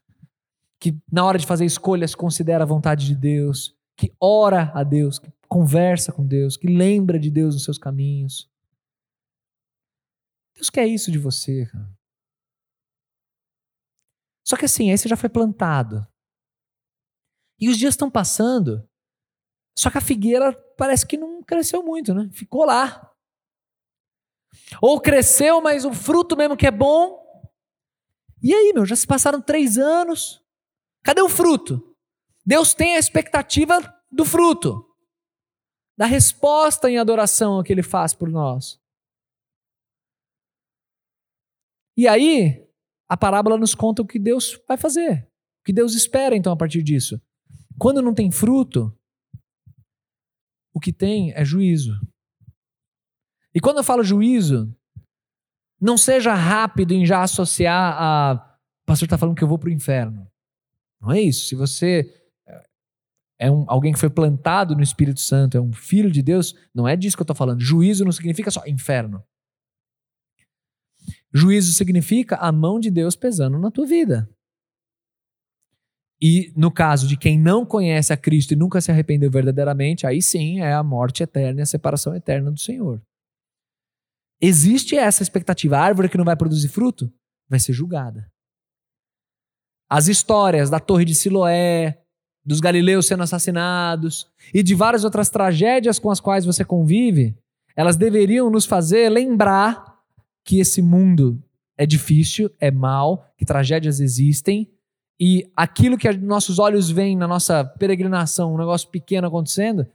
que 0.79 0.97
na 1.11 1.25
hora 1.25 1.37
de 1.37 1.45
fazer 1.45 1.65
escolhas 1.65 2.15
considera 2.15 2.63
a 2.63 2.67
vontade 2.67 3.05
de 3.05 3.13
Deus, 3.13 3.75
que 3.97 4.15
ora 4.17 4.71
a 4.73 4.81
Deus, 4.81 5.19
que 5.19 5.29
conversa 5.49 6.13
com 6.13 6.25
Deus, 6.25 6.55
que 6.55 6.67
lembra 6.67 7.19
de 7.19 7.29
Deus 7.29 7.53
nos 7.53 7.65
seus 7.65 7.77
caminhos. 7.77 8.49
Deus 10.55 10.69
quer 10.69 10.87
isso 10.87 11.11
de 11.11 11.19
você. 11.19 11.69
Só 14.47 14.55
que 14.55 14.63
assim, 14.63 14.89
aí 14.89 14.97
você 14.97 15.09
já 15.09 15.17
foi 15.17 15.29
plantado. 15.29 16.07
E 17.59 17.67
os 17.67 17.77
dias 17.77 17.93
estão 17.93 18.09
passando, 18.09 18.87
só 19.77 19.91
que 19.91 19.97
a 19.97 20.01
figueira 20.01 20.53
parece 20.77 21.05
que 21.05 21.17
não 21.17 21.43
cresceu 21.43 21.83
muito, 21.83 22.13
né? 22.13 22.29
Ficou 22.31 22.65
lá. 22.65 23.10
Ou 24.81 24.99
cresceu, 24.99 25.61
mas 25.61 25.85
o 25.85 25.93
fruto 25.93 26.35
mesmo 26.35 26.57
que 26.57 26.67
é 26.67 26.71
bom. 26.71 27.21
E 28.41 28.53
aí, 28.53 28.73
meu, 28.73 28.85
já 28.85 28.95
se 28.95 29.05
passaram 29.05 29.41
três 29.41 29.77
anos. 29.77 30.43
Cadê 31.03 31.21
o 31.21 31.29
fruto? 31.29 31.95
Deus 32.45 32.73
tem 32.73 32.95
a 32.95 32.99
expectativa 32.99 33.79
do 34.11 34.25
fruto, 34.25 34.85
da 35.97 36.05
resposta 36.05 36.89
em 36.89 36.97
adoração 36.97 37.63
que 37.63 37.71
Ele 37.71 37.83
faz 37.83 38.13
por 38.13 38.29
nós. 38.29 38.79
E 41.95 42.07
aí, 42.07 42.67
a 43.07 43.15
parábola 43.15 43.57
nos 43.57 43.75
conta 43.75 44.01
o 44.01 44.07
que 44.07 44.17
Deus 44.17 44.59
vai 44.67 44.77
fazer, 44.77 45.27
o 45.59 45.63
que 45.65 45.73
Deus 45.73 45.93
espera 45.93 46.35
então 46.35 46.51
a 46.51 46.57
partir 46.57 46.81
disso. 46.81 47.21
Quando 47.77 48.01
não 48.01 48.13
tem 48.13 48.31
fruto, 48.31 48.97
o 50.73 50.79
que 50.79 50.91
tem 50.91 51.31
é 51.33 51.43
juízo. 51.43 51.93
E 53.53 53.59
quando 53.59 53.77
eu 53.77 53.83
falo 53.83 54.03
juízo, 54.03 54.73
não 55.79 55.97
seja 55.97 56.33
rápido 56.33 56.93
em 56.93 57.05
já 57.05 57.23
associar 57.23 57.95
a. 57.97 58.57
O 58.83 58.85
pastor 58.85 59.05
está 59.05 59.17
falando 59.17 59.35
que 59.35 59.43
eu 59.43 59.47
vou 59.47 59.59
para 59.59 59.69
o 59.69 59.73
inferno. 59.73 60.27
Não 60.99 61.11
é 61.11 61.21
isso. 61.21 61.47
Se 61.47 61.55
você 61.55 62.21
é 63.41 63.49
um, 63.49 63.65
alguém 63.67 63.91
que 63.91 63.99
foi 63.99 64.09
plantado 64.09 64.75
no 64.75 64.83
Espírito 64.83 65.19
Santo, 65.19 65.57
é 65.57 65.61
um 65.61 65.73
filho 65.73 66.11
de 66.11 66.21
Deus, 66.21 66.55
não 66.75 66.87
é 66.87 66.95
disso 66.95 67.17
que 67.17 67.21
eu 67.21 67.23
estou 67.23 67.35
falando. 67.35 67.59
Juízo 67.59 68.05
não 68.05 68.11
significa 68.11 68.51
só 68.51 68.61
inferno. 68.67 69.23
Juízo 71.33 71.73
significa 71.73 72.35
a 72.35 72.51
mão 72.51 72.79
de 72.79 72.91
Deus 72.91 73.15
pesando 73.15 73.57
na 73.57 73.71
tua 73.71 73.87
vida. 73.87 74.29
E 76.21 76.53
no 76.55 76.69
caso 76.69 77.07
de 77.07 77.17
quem 77.17 77.39
não 77.39 77.65
conhece 77.65 78.13
a 78.13 78.17
Cristo 78.17 78.51
e 78.51 78.55
nunca 78.55 78.79
se 78.79 78.91
arrependeu 78.91 79.31
verdadeiramente, 79.31 80.05
aí 80.05 80.21
sim 80.21 80.59
é 80.59 80.73
a 80.73 80.83
morte 80.83 81.23
eterna 81.23 81.61
e 81.61 81.63
a 81.63 81.65
separação 81.65 82.15
eterna 82.15 82.51
do 82.51 82.59
Senhor. 82.59 83.01
Existe 84.41 84.97
essa 84.97 85.21
expectativa. 85.21 85.77
A 85.77 85.81
árvore 85.81 86.09
que 86.09 86.17
não 86.17 86.25
vai 86.25 86.35
produzir 86.35 86.69
fruto 86.69 87.11
vai 87.47 87.59
ser 87.59 87.73
julgada. 87.73 88.31
As 89.89 90.07
histórias 90.07 90.69
da 90.69 90.79
Torre 90.79 91.05
de 91.05 91.13
Siloé, 91.13 92.01
dos 92.43 92.59
galileus 92.59 93.05
sendo 93.05 93.23
assassinados 93.23 94.27
e 94.53 94.63
de 94.63 94.73
várias 94.73 95.03
outras 95.03 95.29
tragédias 95.29 95.99
com 95.99 96.09
as 96.09 96.19
quais 96.19 96.45
você 96.45 96.65
convive, 96.65 97.37
elas 97.75 97.97
deveriam 97.97 98.49
nos 98.49 98.65
fazer 98.65 99.09
lembrar 99.09 99.99
que 100.43 100.59
esse 100.59 100.81
mundo 100.81 101.41
é 101.77 101.85
difícil, 101.85 102.49
é 102.59 102.71
mal, 102.71 103.31
que 103.37 103.45
tragédias 103.45 103.99
existem 103.99 104.67
e 105.19 105.51
aquilo 105.55 105.97
que 105.99 106.11
nossos 106.13 106.57
olhos 106.57 106.89
veem 106.89 107.15
na 107.15 107.27
nossa 107.27 107.63
peregrinação, 107.63 108.55
um 108.55 108.57
negócio 108.57 108.89
pequeno 108.89 109.27
acontecendo, 109.27 109.85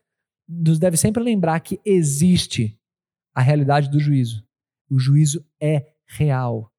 nos 0.48 0.78
deve 0.78 0.96
sempre 0.96 1.20
lembrar 1.20 1.58
que 1.58 1.80
existe 1.84 2.75
a 3.36 3.42
realidade 3.42 3.90
do 3.90 4.00
juízo. 4.00 4.42
O 4.88 4.98
juízo 4.98 5.46
é 5.60 5.92
real. 6.06 6.72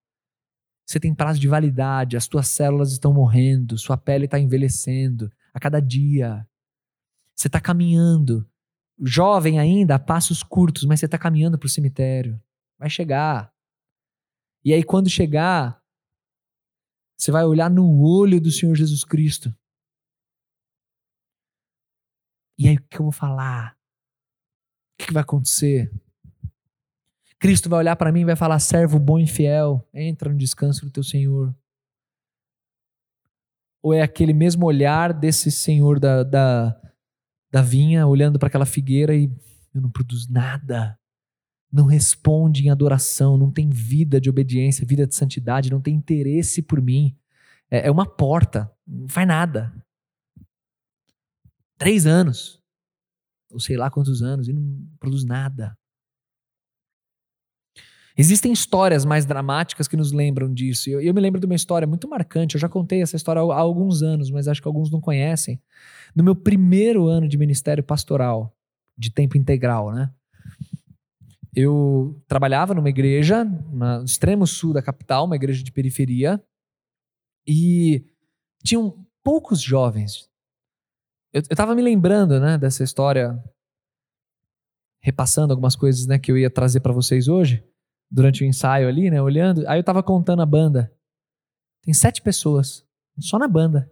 Você 0.84 1.00
tem 1.00 1.14
prazo 1.14 1.40
de 1.40 1.48
validade, 1.48 2.18
as 2.18 2.28
tuas 2.28 2.48
células 2.48 2.92
estão 2.92 3.14
morrendo, 3.14 3.78
sua 3.78 3.96
pele 3.96 4.26
está 4.26 4.40
envelhecendo 4.40 5.32
a 5.54 5.60
cada 5.60 5.80
dia. 5.80 6.50
Você 7.36 7.48
está 7.48 7.62
caminhando, 7.62 8.50
jovem 9.00 9.60
ainda, 9.60 9.96
a 9.96 10.00
passos 10.00 10.42
curtos, 10.42 10.84
mas 10.86 11.00
você 11.00 11.06
está 11.06 11.20
caminhando 11.20 11.60
para 11.60 11.68
o 11.68 11.70
cemitério. 11.70 12.42
Vai 12.80 12.90
chegar. 12.90 13.54
E 14.66 14.74
aí, 14.74 14.84
quando 14.84 15.12
chegar, 15.12 15.80
você 17.16 17.32
vai 17.32 17.46
olhar 17.46 17.70
no 17.70 18.02
olho 18.02 18.42
do 18.42 18.52
Senhor 18.52 18.74
Jesus 18.74 19.04
Cristo. 19.04 19.56
E 22.58 22.68
aí, 22.68 22.78
o 22.78 22.82
que 22.82 22.98
eu 22.98 23.04
vou 23.04 23.12
falar? 23.12 23.78
O 24.94 25.06
que 25.06 25.14
vai 25.14 25.22
acontecer? 25.22 25.92
Cristo 27.40 27.70
vai 27.70 27.80
olhar 27.80 27.96
para 27.96 28.12
mim 28.12 28.22
e 28.22 28.26
vai 28.26 28.36
falar: 28.36 28.60
servo 28.60 29.00
bom 29.00 29.20
e 29.20 29.28
fiel, 29.28 29.88
entra 29.94 30.30
no 30.30 30.38
descanso 30.38 30.86
do 30.86 30.92
teu 30.92 31.04
Senhor. 31.04 31.56
Ou 33.82 33.94
é 33.94 34.02
aquele 34.02 34.34
mesmo 34.34 34.66
olhar 34.66 35.14
desse 35.14 35.52
Senhor 35.52 36.00
da, 36.00 36.24
da, 36.24 36.82
da 37.52 37.62
vinha, 37.62 38.08
olhando 38.08 38.40
para 38.40 38.48
aquela 38.48 38.66
figueira 38.66 39.16
e 39.16 39.32
eu 39.74 39.82
não 39.82 39.92
produzo 39.92 40.32
nada. 40.32 41.00
Não 41.72 41.86
responde 41.86 42.66
em 42.66 42.70
adoração, 42.70 43.38
não 43.38 43.52
tem 43.52 43.70
vida 43.70 44.20
de 44.20 44.30
obediência, 44.30 44.86
vida 44.86 45.06
de 45.06 45.14
santidade, 45.14 45.70
não 45.70 45.82
tem 45.82 45.94
interesse 45.94 46.62
por 46.62 46.82
mim. 46.82 47.16
É, 47.70 47.88
é 47.88 47.92
uma 47.92 48.06
porta, 48.06 48.72
não 48.86 49.08
faz 49.08 49.28
nada. 49.28 49.74
Três 51.78 52.08
anos, 52.08 52.60
ou 53.52 53.60
sei 53.60 53.78
lá 53.78 53.92
quantos 53.92 54.24
anos, 54.24 54.48
e 54.48 54.54
não 54.54 54.88
produz 55.00 55.24
nada. 55.24 55.78
Existem 58.20 58.52
histórias 58.52 59.06
mais 59.06 59.28
dramáticas 59.28 59.88
que 59.88 59.96
nos 59.96 60.12
lembram 60.12 60.52
disso. 60.52 60.90
Eu, 60.90 61.00
eu, 61.00 61.14
me 61.14 61.22
lembro 61.22 61.40
de 61.40 61.46
uma 61.46 61.54
história 61.54 61.88
muito 61.88 62.10
marcante. 62.10 62.56
Eu 62.56 62.60
já 62.60 62.68
contei 62.68 63.04
essa 63.04 63.16
história 63.16 63.40
há, 63.40 63.54
há 63.54 63.60
alguns 63.60 64.02
anos, 64.02 64.32
mas 64.32 64.48
acho 64.48 64.60
que 64.60 64.68
alguns 64.68 64.90
não 64.90 65.00
conhecem. 65.00 65.62
No 66.16 66.24
meu 66.24 66.36
primeiro 66.36 67.06
ano 67.06 67.28
de 67.28 67.38
ministério 67.38 67.84
pastoral, 67.84 68.58
de 68.98 69.12
tempo 69.12 69.38
integral, 69.38 69.94
né? 69.94 70.12
Eu 71.56 72.20
trabalhava 72.28 72.74
numa 72.74 72.90
igreja 72.90 73.44
no 73.44 74.04
extremo 74.04 74.48
sul 74.48 74.74
da 74.74 74.82
capital, 74.82 75.26
uma 75.26 75.36
igreja 75.36 75.64
de 75.64 75.72
periferia, 75.72 76.44
e 77.48 78.04
tinham 78.64 79.06
poucos 79.24 79.62
jovens. 79.62 80.28
Eu 81.32 81.42
estava 81.42 81.76
me 81.76 81.84
lembrando, 81.84 82.40
né, 82.40 82.58
dessa 82.58 82.84
história, 82.84 83.44
repassando 85.02 85.54
algumas 85.54 85.76
coisas, 85.76 86.08
né, 86.08 86.18
que 86.18 86.32
eu 86.32 86.38
ia 86.38 86.50
trazer 86.50 86.80
para 86.80 86.94
vocês 86.94 87.28
hoje 87.28 87.64
durante 88.10 88.44
o 88.44 88.46
ensaio 88.46 88.88
ali, 88.88 89.10
né, 89.10 89.22
olhando. 89.22 89.68
Aí 89.68 89.80
eu 89.80 89.84
tava 89.84 90.02
contando 90.02 90.42
a 90.42 90.46
banda. 90.46 90.94
Tem 91.82 91.94
sete 91.94 92.22
pessoas, 92.22 92.86
só 93.20 93.38
na 93.38 93.48
banda. 93.48 93.92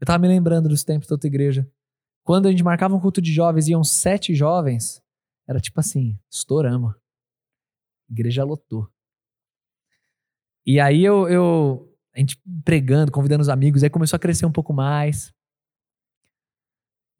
Eu 0.00 0.06
tava 0.06 0.18
me 0.18 0.28
lembrando 0.28 0.68
dos 0.68 0.84
tempos 0.84 1.08
da 1.08 1.14
outra 1.14 1.28
igreja. 1.28 1.70
Quando 2.24 2.46
a 2.46 2.50
gente 2.50 2.62
marcava 2.62 2.94
um 2.94 3.00
culto 3.00 3.20
de 3.20 3.32
jovens, 3.32 3.68
iam 3.68 3.82
sete 3.82 4.34
jovens, 4.34 5.02
era 5.46 5.60
tipo 5.60 5.80
assim, 5.80 6.18
estouramos. 6.30 6.94
Igreja 8.10 8.44
lotou. 8.44 8.88
E 10.64 10.78
aí 10.78 11.04
eu, 11.04 11.28
eu, 11.28 11.96
a 12.14 12.20
gente 12.20 12.40
pregando, 12.64 13.10
convidando 13.10 13.42
os 13.42 13.48
amigos, 13.48 13.82
aí 13.82 13.90
começou 13.90 14.16
a 14.16 14.20
crescer 14.20 14.46
um 14.46 14.52
pouco 14.52 14.72
mais. 14.72 15.32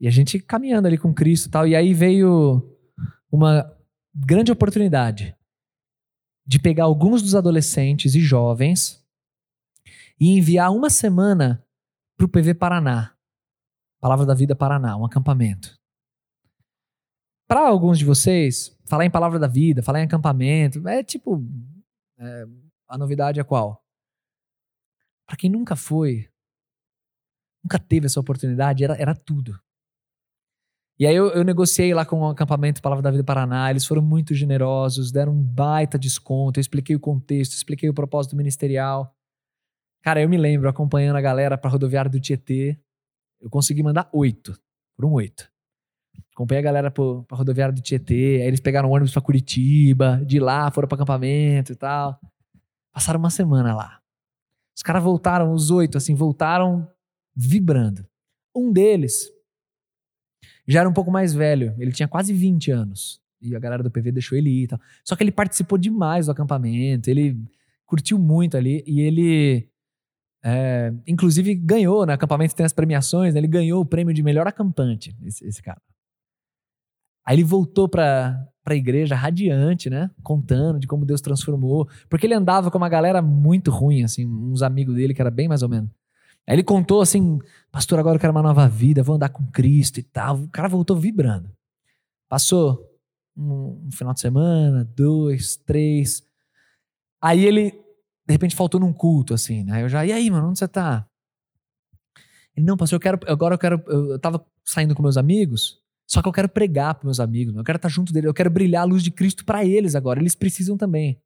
E 0.00 0.06
a 0.06 0.10
gente 0.10 0.38
caminhando 0.38 0.86
ali 0.86 0.98
com 0.98 1.14
Cristo 1.14 1.46
e 1.46 1.50
tal. 1.50 1.66
E 1.66 1.74
aí 1.74 1.94
veio 1.94 2.76
uma 3.30 3.70
grande 4.14 4.52
oportunidade 4.52 5.37
de 6.48 6.58
pegar 6.58 6.84
alguns 6.84 7.20
dos 7.20 7.34
adolescentes 7.34 8.14
e 8.14 8.20
jovens 8.20 9.06
e 10.18 10.30
enviar 10.30 10.72
uma 10.72 10.88
semana 10.88 11.62
para 12.16 12.24
o 12.24 12.28
PV 12.28 12.54
Paraná, 12.54 13.14
Palavra 14.00 14.24
da 14.24 14.32
Vida 14.32 14.56
Paraná, 14.56 14.96
um 14.96 15.04
acampamento. 15.04 15.78
Para 17.46 17.68
alguns 17.68 17.98
de 17.98 18.04
vocês, 18.06 18.74
falar 18.86 19.04
em 19.04 19.10
Palavra 19.10 19.38
da 19.38 19.46
Vida, 19.46 19.82
falar 19.82 20.00
em 20.00 20.04
acampamento, 20.06 20.88
é 20.88 21.02
tipo. 21.02 21.44
É, 22.18 22.46
a 22.88 22.96
novidade 22.96 23.38
é 23.38 23.44
qual? 23.44 23.84
Para 25.26 25.36
quem 25.36 25.50
nunca 25.50 25.76
foi, 25.76 26.30
nunca 27.62 27.78
teve 27.78 28.06
essa 28.06 28.20
oportunidade, 28.20 28.82
era, 28.82 28.94
era 28.96 29.14
tudo. 29.14 29.60
E 30.98 31.06
aí 31.06 31.14
eu, 31.14 31.28
eu, 31.28 31.44
negociei 31.44 31.94
lá 31.94 32.04
com 32.04 32.20
o 32.22 32.28
acampamento 32.28 32.82
Palavra 32.82 33.02
da 33.02 33.10
Vida 33.12 33.22
Paraná, 33.22 33.70
eles 33.70 33.86
foram 33.86 34.02
muito 34.02 34.34
generosos, 34.34 35.12
deram 35.12 35.32
um 35.32 35.40
baita 35.40 35.96
desconto, 35.96 36.58
eu 36.58 36.60
expliquei 36.60 36.96
o 36.96 37.00
contexto, 37.00 37.52
expliquei 37.52 37.88
o 37.88 37.94
propósito 37.94 38.34
ministerial. 38.34 39.14
Cara, 40.02 40.20
eu 40.20 40.28
me 40.28 40.36
lembro 40.36 40.68
acompanhando 40.68 41.14
a 41.14 41.20
galera 41.20 41.56
para 41.56 41.70
rodoviária 41.70 42.10
do 42.10 42.18
Tietê, 42.18 42.76
eu 43.40 43.48
consegui 43.48 43.80
mandar 43.80 44.10
oito, 44.12 44.58
por 44.96 45.04
um 45.04 45.12
oito. 45.12 45.48
Acompanhei 46.34 46.60
a 46.60 46.64
galera 46.64 46.90
para 46.90 47.04
rodoviária 47.30 47.72
do 47.72 47.80
Tietê, 47.80 48.40
aí 48.40 48.48
eles 48.48 48.60
pegaram 48.60 48.88
um 48.88 48.92
ônibus 48.92 49.12
para 49.12 49.22
Curitiba, 49.22 50.20
de 50.26 50.40
lá 50.40 50.68
foram 50.72 50.88
para 50.88 50.96
acampamento 50.96 51.72
e 51.72 51.76
tal. 51.76 52.18
Passaram 52.92 53.20
uma 53.20 53.30
semana 53.30 53.72
lá. 53.72 54.00
Os 54.76 54.82
caras 54.82 55.02
voltaram, 55.02 55.52
os 55.52 55.70
oito, 55.70 55.96
assim, 55.96 56.14
voltaram 56.14 56.88
vibrando. 57.36 58.04
Um 58.54 58.72
deles 58.72 59.30
já 60.68 60.80
era 60.80 60.88
um 60.88 60.92
pouco 60.92 61.10
mais 61.10 61.32
velho, 61.32 61.74
ele 61.78 61.92
tinha 61.92 62.06
quase 62.06 62.32
20 62.32 62.70
anos. 62.70 63.20
E 63.40 63.54
a 63.54 63.58
galera 63.58 63.82
do 63.82 63.90
PV 63.90 64.12
deixou 64.12 64.36
ele 64.36 64.50
ir 64.50 64.64
e 64.64 64.66
tal. 64.66 64.80
Só 65.04 65.16
que 65.16 65.22
ele 65.22 65.32
participou 65.32 65.78
demais 65.78 66.26
do 66.26 66.32
acampamento, 66.32 67.08
ele 67.08 67.36
curtiu 67.86 68.18
muito 68.18 68.56
ali 68.56 68.84
e 68.86 69.00
ele. 69.00 69.68
É, 70.44 70.92
inclusive 71.06 71.54
ganhou, 71.54 72.00
no 72.00 72.06
né? 72.06 72.12
acampamento 72.12 72.54
tem 72.54 72.64
as 72.64 72.72
premiações, 72.72 73.34
né? 73.34 73.40
ele 73.40 73.48
ganhou 73.48 73.80
o 73.80 73.86
prêmio 73.86 74.14
de 74.14 74.22
melhor 74.22 74.46
acampante, 74.46 75.16
esse, 75.24 75.44
esse 75.44 75.60
cara. 75.60 75.80
Aí 77.26 77.34
ele 77.36 77.44
voltou 77.44 77.88
pra, 77.88 78.46
pra 78.62 78.74
igreja 78.74 79.14
radiante, 79.14 79.90
né? 79.90 80.10
Contando 80.22 80.78
de 80.78 80.86
como 80.86 81.04
Deus 81.04 81.20
transformou. 81.20 81.88
Porque 82.08 82.26
ele 82.26 82.34
andava 82.34 82.70
com 82.70 82.78
uma 82.78 82.88
galera 82.88 83.20
muito 83.20 83.70
ruim, 83.70 84.02
assim, 84.02 84.26
uns 84.26 84.62
amigos 84.62 84.94
dele 84.94 85.12
que 85.12 85.20
era 85.20 85.30
bem 85.30 85.48
mais 85.48 85.62
ou 85.62 85.68
menos. 85.68 85.90
Aí 86.48 86.54
ele 86.54 86.64
contou 86.64 87.02
assim: 87.02 87.38
Pastor, 87.70 87.98
agora 87.98 88.16
eu 88.16 88.20
quero 88.20 88.32
uma 88.32 88.42
nova 88.42 88.66
vida, 88.66 89.02
vou 89.02 89.16
andar 89.16 89.28
com 89.28 89.46
Cristo 89.48 90.00
e 90.00 90.02
tal. 90.02 90.36
O 90.36 90.48
cara 90.48 90.66
voltou 90.66 90.96
vibrando. 90.96 91.50
Passou 92.26 92.88
um, 93.36 93.86
um 93.86 93.92
final 93.92 94.14
de 94.14 94.20
semana, 94.20 94.82
dois, 94.96 95.56
três. 95.56 96.26
Aí 97.20 97.44
ele, 97.44 97.72
de 98.26 98.32
repente, 98.32 98.56
faltou 98.56 98.80
num 98.80 98.94
culto, 98.94 99.34
assim, 99.34 99.62
né? 99.62 99.82
Eu 99.82 99.90
já, 99.90 100.06
e 100.06 100.12
aí, 100.12 100.30
mano, 100.30 100.48
onde 100.48 100.58
você 100.58 100.66
tá? 100.66 101.06
Ele, 102.56 102.64
não, 102.64 102.76
pastor, 102.78 102.96
eu 102.96 103.00
quero, 103.00 103.20
agora 103.26 103.54
eu 103.54 103.58
quero, 103.58 103.82
eu 103.86 104.18
tava 104.18 104.44
saindo 104.64 104.94
com 104.94 105.02
meus 105.02 105.16
amigos, 105.16 105.78
só 106.06 106.22
que 106.22 106.28
eu 106.28 106.32
quero 106.32 106.48
pregar 106.48 106.94
para 106.94 107.04
meus 107.04 107.20
amigos, 107.20 107.54
eu 107.54 107.64
quero 107.64 107.76
estar 107.76 107.88
junto 107.88 108.12
deles, 108.12 108.26
eu 108.26 108.34
quero 108.34 108.50
brilhar 108.50 108.82
a 108.82 108.86
luz 108.86 109.02
de 109.02 109.10
Cristo 109.10 109.44
para 109.44 109.64
eles 109.64 109.94
agora, 109.94 110.18
eles 110.18 110.34
precisam 110.34 110.76
também. 110.76 111.20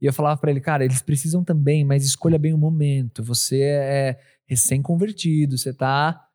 E 0.00 0.06
eu 0.06 0.12
falava 0.12 0.40
para 0.40 0.50
ele, 0.50 0.60
cara, 0.60 0.84
eles 0.84 1.02
precisam 1.02 1.44
também, 1.44 1.84
mas 1.84 2.04
escolha 2.04 2.38
bem 2.38 2.54
o 2.54 2.58
momento. 2.58 3.22
Você 3.22 3.60
é 3.60 4.20
recém-convertido, 4.46 5.58
você 5.58 5.74
tá. 5.74 6.26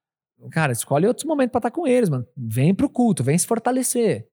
Cara, 0.51 0.71
escolhe 0.71 1.07
outros 1.07 1.25
momentos 1.25 1.51
para 1.51 1.59
estar 1.59 1.71
tá 1.71 1.75
com 1.75 1.87
eles, 1.87 2.09
mano. 2.09 2.27
Vem 2.37 2.75
pro 2.75 2.89
culto, 2.89 3.23
vem 3.23 3.37
se 3.37 3.47
fortalecer. 3.47 4.27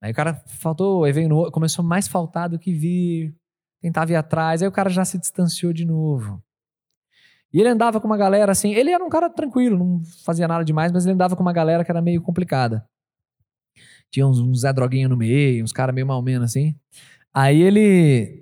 Aí 0.00 0.12
o 0.12 0.14
cara 0.14 0.34
faltou, 0.46 1.02
veio 1.12 1.50
começou 1.50 1.84
mais 1.84 2.08
faltar 2.08 2.48
do 2.48 2.58
que 2.58 2.72
vir, 2.72 3.34
tentava 3.82 4.12
ir 4.12 4.16
atrás, 4.16 4.62
aí 4.62 4.68
o 4.68 4.72
cara 4.72 4.88
já 4.88 5.04
se 5.04 5.18
distanciou 5.18 5.72
de 5.72 5.84
novo. 5.84 6.42
E 7.52 7.60
ele 7.60 7.68
andava 7.68 8.00
com 8.00 8.06
uma 8.06 8.16
galera 8.16 8.52
assim, 8.52 8.72
ele 8.72 8.92
era 8.92 9.04
um 9.04 9.10
cara 9.10 9.28
tranquilo, 9.28 9.76
não 9.76 10.02
fazia 10.24 10.46
nada 10.46 10.64
demais, 10.64 10.92
mas 10.92 11.04
ele 11.04 11.14
andava 11.14 11.34
com 11.34 11.42
uma 11.42 11.52
galera 11.52 11.84
que 11.84 11.90
era 11.90 12.00
meio 12.00 12.22
complicada. 12.22 12.86
Tinha 14.10 14.26
uns, 14.26 14.38
uns 14.38 14.60
Zé 14.60 14.72
Droguinha 14.72 15.08
no 15.08 15.16
meio, 15.16 15.62
uns 15.62 15.72
caras 15.72 15.94
meio 15.94 16.06
mal 16.06 16.22
menos 16.22 16.50
assim. 16.50 16.74
Aí 17.34 17.60
ele 17.62 18.40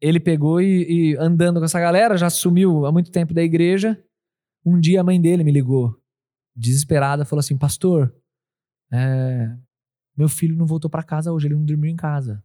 ele 0.00 0.18
pegou 0.18 0.60
e, 0.60 1.12
e, 1.12 1.16
andando 1.16 1.58
com 1.58 1.64
essa 1.66 1.78
galera, 1.78 2.16
já 2.16 2.30
sumiu 2.30 2.86
há 2.86 2.92
muito 2.92 3.10
tempo 3.10 3.34
da 3.34 3.42
igreja. 3.42 4.02
Um 4.64 4.80
dia 4.80 5.00
a 5.00 5.04
mãe 5.04 5.20
dele 5.20 5.44
me 5.44 5.52
ligou, 5.52 6.00
desesperada, 6.56 7.24
falou 7.24 7.40
assim: 7.40 7.58
Pastor, 7.58 8.14
é, 8.92 9.56
Meu 10.16 10.28
filho 10.28 10.56
não 10.56 10.66
voltou 10.66 10.90
para 10.90 11.02
casa 11.02 11.32
hoje, 11.32 11.48
ele 11.48 11.56
não 11.56 11.64
dormiu 11.64 11.90
em 11.90 11.96
casa. 11.96 12.42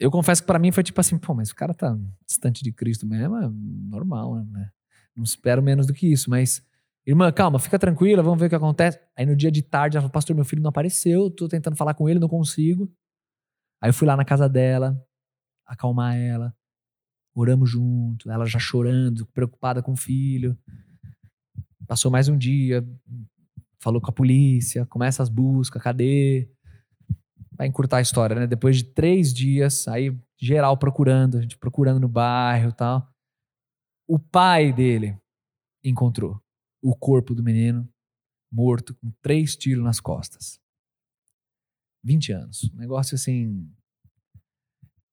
Eu 0.00 0.10
confesso 0.10 0.42
que 0.42 0.46
para 0.46 0.58
mim 0.58 0.70
foi 0.70 0.84
tipo 0.84 1.00
assim, 1.00 1.18
pô, 1.18 1.34
mas 1.34 1.50
o 1.50 1.56
cara 1.56 1.74
tá 1.74 1.96
distante 2.26 2.62
de 2.62 2.72
Cristo 2.72 3.06
mesmo, 3.06 3.36
é 3.36 3.48
normal, 3.90 4.44
né? 4.44 4.70
Não 5.16 5.24
espero 5.24 5.62
menos 5.62 5.86
do 5.86 5.92
que 5.92 6.10
isso, 6.10 6.30
mas 6.30 6.64
irmã, 7.04 7.32
calma, 7.32 7.58
fica 7.58 7.78
tranquila, 7.78 8.22
vamos 8.22 8.38
ver 8.38 8.46
o 8.46 8.48
que 8.48 8.54
acontece. 8.54 9.00
Aí 9.16 9.26
no 9.26 9.34
dia 9.34 9.50
de 9.50 9.62
tarde 9.62 9.96
ela 9.96 10.02
falou, 10.02 10.12
pastor, 10.12 10.36
meu 10.36 10.44
filho 10.44 10.62
não 10.62 10.68
apareceu, 10.70 11.30
tô 11.30 11.48
tentando 11.48 11.76
falar 11.76 11.94
com 11.94 12.08
ele, 12.08 12.20
não 12.20 12.28
consigo. 12.28 12.88
Aí 13.80 13.90
eu 13.90 13.94
fui 13.94 14.06
lá 14.06 14.16
na 14.16 14.24
casa 14.24 14.48
dela, 14.48 15.00
acalmar 15.64 16.16
ela, 16.16 16.54
oramos 17.34 17.70
junto, 17.70 18.30
ela 18.30 18.46
já 18.46 18.58
chorando, 18.58 19.26
preocupada 19.26 19.82
com 19.82 19.92
o 19.92 19.96
filho. 19.96 20.58
Passou 21.86 22.10
mais 22.10 22.28
um 22.28 22.36
dia, 22.36 22.86
falou 23.78 24.00
com 24.00 24.10
a 24.10 24.12
polícia, 24.12 24.84
começa 24.86 25.22
as 25.22 25.28
buscas, 25.28 25.82
cadê? 25.82 26.50
Vai 27.52 27.66
encurtar 27.66 27.98
a 27.98 28.02
história, 28.02 28.36
né? 28.36 28.46
Depois 28.46 28.76
de 28.78 28.84
três 28.84 29.32
dias, 29.32 29.86
aí 29.88 30.16
geral 30.36 30.76
procurando, 30.76 31.38
a 31.38 31.40
gente 31.40 31.56
procurando 31.56 32.00
no 32.00 32.08
bairro 32.08 32.70
e 32.70 32.72
tal. 32.74 33.08
O 34.06 34.18
pai 34.18 34.72
dele 34.72 35.16
encontrou 35.84 36.40
o 36.82 36.94
corpo 36.94 37.34
do 37.34 37.42
menino 37.42 37.88
morto 38.50 38.94
com 38.94 39.12
três 39.20 39.56
tiros 39.56 39.84
nas 39.84 40.00
costas. 40.00 40.58
20 42.04 42.32
anos. 42.32 42.70
Um 42.74 42.78
negócio 42.78 43.14
assim. 43.14 43.68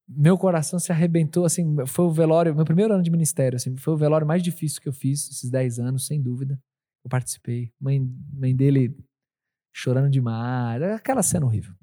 Meu 0.08 0.38
coração 0.38 0.78
se 0.78 0.92
arrebentou, 0.92 1.46
assim, 1.46 1.76
foi 1.88 2.06
o 2.06 2.12
velório, 2.12 2.54
meu 2.56 2.64
primeiro 2.64 2.94
ano 2.94 3.02
de 3.02 3.10
ministério, 3.10 3.56
assim, 3.56 3.76
foi 3.76 3.96
o 3.96 3.98
velório 3.98 4.28
mais 4.28 4.44
difícil 4.44 4.80
que 4.80 4.88
eu 4.88 4.94
fiz, 4.94 5.28
esses 5.32 5.50
10 5.50 5.80
anos, 5.80 6.06
sem 6.06 6.22
dúvida. 6.22 6.62
Eu 7.04 7.10
participei. 7.10 7.74
Mãe, 7.82 8.00
mãe 8.32 8.56
dele 8.56 8.96
chorando 9.74 10.10
demais, 10.10 10.82
aquela 10.84 11.24
cena 11.24 11.46
horrível. 11.46 11.74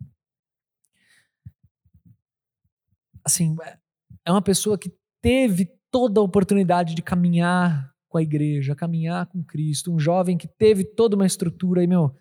assim, 3.24 3.56
é 4.24 4.30
uma 4.30 4.42
pessoa 4.42 4.76
que 4.76 4.92
teve 5.20 5.70
toda 5.90 6.20
a 6.20 6.24
oportunidade 6.24 6.94
de 6.94 7.02
caminhar 7.02 7.92
com 8.08 8.18
a 8.18 8.22
igreja, 8.22 8.74
caminhar 8.74 9.26
com 9.26 9.42
Cristo, 9.42 9.92
um 9.92 9.98
jovem 9.98 10.36
que 10.36 10.48
teve 10.48 10.84
toda 10.84 11.16
uma 11.16 11.26
estrutura 11.26 11.82
e, 11.82 11.86
meu, 11.86 12.14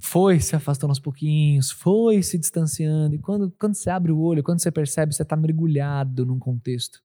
foi 0.00 0.40
se 0.40 0.54
afastando 0.54 0.90
aos 0.90 1.00
pouquinhos, 1.00 1.70
foi 1.70 2.22
se 2.22 2.38
distanciando, 2.38 3.14
e 3.14 3.18
quando, 3.18 3.50
quando 3.58 3.74
você 3.74 3.90
abre 3.90 4.12
o 4.12 4.20
olho, 4.20 4.42
quando 4.42 4.60
você 4.60 4.70
percebe, 4.70 5.14
você 5.14 5.22
está 5.22 5.36
mergulhado 5.36 6.26
num 6.26 6.38
contexto. 6.38 7.02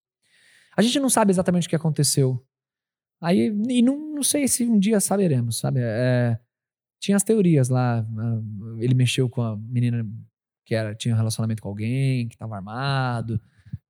A 0.76 0.82
gente 0.82 1.00
não 1.00 1.10
sabe 1.10 1.32
exatamente 1.32 1.68
o 1.68 1.70
que 1.70 1.76
aconteceu. 1.76 2.44
Aí, 3.22 3.54
e 3.70 3.82
não, 3.82 4.16
não 4.16 4.24
sei 4.24 4.48
se 4.48 4.66
um 4.66 4.80
dia 4.80 5.00
saberemos, 5.00 5.60
sabe? 5.60 5.80
É, 5.82 6.40
tinha 7.00 7.16
as 7.16 7.24
teorias 7.24 7.70
lá. 7.70 8.06
Ele 8.80 8.94
mexeu 8.94 9.30
com 9.30 9.42
a 9.42 9.56
menina 9.58 10.06
que 10.66 10.74
era, 10.74 10.96
tinha 10.96 11.14
um 11.14 11.18
relacionamento 11.18 11.62
com 11.62 11.70
alguém, 11.70 12.28
que 12.28 12.36
estava 12.36 12.56
armado. 12.56 13.40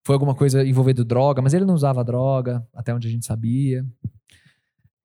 Foi 0.03 0.13
alguma 0.13 0.33
coisa 0.33 0.65
envolvendo 0.65 1.05
droga, 1.05 1.41
mas 1.41 1.53
ele 1.53 1.65
não 1.65 1.75
usava 1.75 2.03
droga, 2.03 2.65
até 2.73 2.93
onde 2.93 3.07
a 3.07 3.11
gente 3.11 3.25
sabia. 3.25 3.85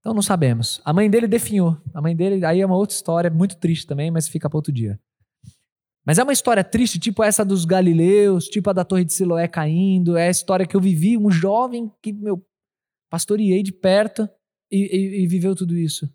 Então 0.06 0.14
não 0.14 0.22
sabemos. 0.22 0.80
A 0.84 0.92
mãe 0.92 1.10
dele 1.10 1.26
definhou. 1.26 1.76
A 1.92 2.00
mãe 2.00 2.14
dele, 2.14 2.44
aí 2.46 2.60
é 2.60 2.64
uma 2.64 2.76
outra 2.76 2.94
história, 2.94 3.28
muito 3.28 3.56
triste 3.56 3.88
também, 3.88 4.08
mas 4.08 4.28
fica 4.28 4.48
para 4.48 4.56
outro 4.56 4.72
dia. 4.72 5.00
Mas 6.06 6.16
é 6.16 6.22
uma 6.22 6.32
história 6.32 6.62
triste, 6.62 6.96
tipo 6.96 7.24
essa 7.24 7.44
dos 7.44 7.64
Galileus, 7.64 8.46
tipo 8.46 8.70
a 8.70 8.72
da 8.72 8.84
Torre 8.84 9.04
de 9.04 9.12
Siloé 9.12 9.48
caindo. 9.48 10.16
É 10.16 10.28
a 10.28 10.30
história 10.30 10.64
que 10.64 10.76
eu 10.76 10.80
vivi, 10.80 11.18
um 11.18 11.28
jovem 11.28 11.90
que, 12.00 12.12
meu, 12.12 12.40
pastoreei 13.10 13.64
de 13.64 13.72
perto 13.72 14.28
e, 14.70 14.96
e, 14.96 15.24
e 15.24 15.26
viveu 15.26 15.56
tudo 15.56 15.76
isso. 15.76 16.08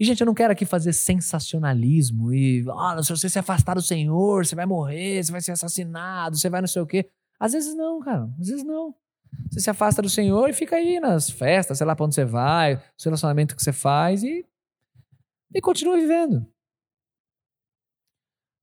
E, 0.00 0.04
gente, 0.06 0.22
eu 0.22 0.26
não 0.26 0.32
quero 0.32 0.54
aqui 0.54 0.64
fazer 0.64 0.94
sensacionalismo 0.94 2.32
e, 2.32 2.64
ah, 2.70 3.02
se 3.02 3.10
você 3.10 3.28
se 3.28 3.38
afastar 3.38 3.74
do 3.74 3.82
Senhor, 3.82 4.46
você 4.46 4.54
vai 4.54 4.64
morrer, 4.64 5.22
você 5.22 5.30
vai 5.30 5.42
ser 5.42 5.52
assassinado, 5.52 6.38
você 6.38 6.48
vai 6.48 6.62
não 6.62 6.68
sei 6.68 6.80
o 6.80 6.86
quê. 6.86 7.06
Às 7.38 7.52
vezes 7.52 7.76
não, 7.76 8.00
cara. 8.00 8.30
Às 8.40 8.48
vezes 8.48 8.64
não. 8.64 8.94
Você 9.50 9.60
se 9.60 9.70
afasta 9.70 10.00
do 10.00 10.08
Senhor 10.08 10.48
e 10.48 10.52
fica 10.52 10.76
aí 10.76 10.98
nas 10.98 11.30
festas, 11.30 11.78
sei 11.78 11.86
lá 11.86 11.94
pra 11.94 12.06
onde 12.06 12.14
você 12.14 12.24
vai, 12.24 12.74
o 12.74 12.80
relacionamento 13.04 13.54
que 13.54 13.62
você 13.62 13.72
faz 13.72 14.22
e, 14.22 14.46
e 15.54 15.60
continua 15.60 15.96
vivendo. 15.96 16.46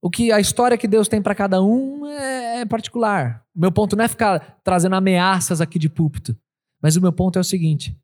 O 0.01 0.09
que 0.09 0.31
a 0.31 0.39
história 0.39 0.77
que 0.77 0.87
Deus 0.87 1.07
tem 1.07 1.21
para 1.21 1.35
cada 1.35 1.61
um 1.61 2.05
é, 2.05 2.61
é 2.61 2.65
particular. 2.65 3.45
Meu 3.53 3.71
ponto 3.71 3.95
não 3.95 4.05
é 4.05 4.07
ficar 4.07 4.59
trazendo 4.63 4.95
ameaças 4.95 5.59
aqui 5.61 5.77
de 5.77 5.89
púlpito, 5.89 6.37
mas 6.81 6.95
o 6.95 7.01
meu 7.01 7.11
ponto 7.11 7.37
é 7.37 7.41
o 7.41 7.43
seguinte: 7.43 7.99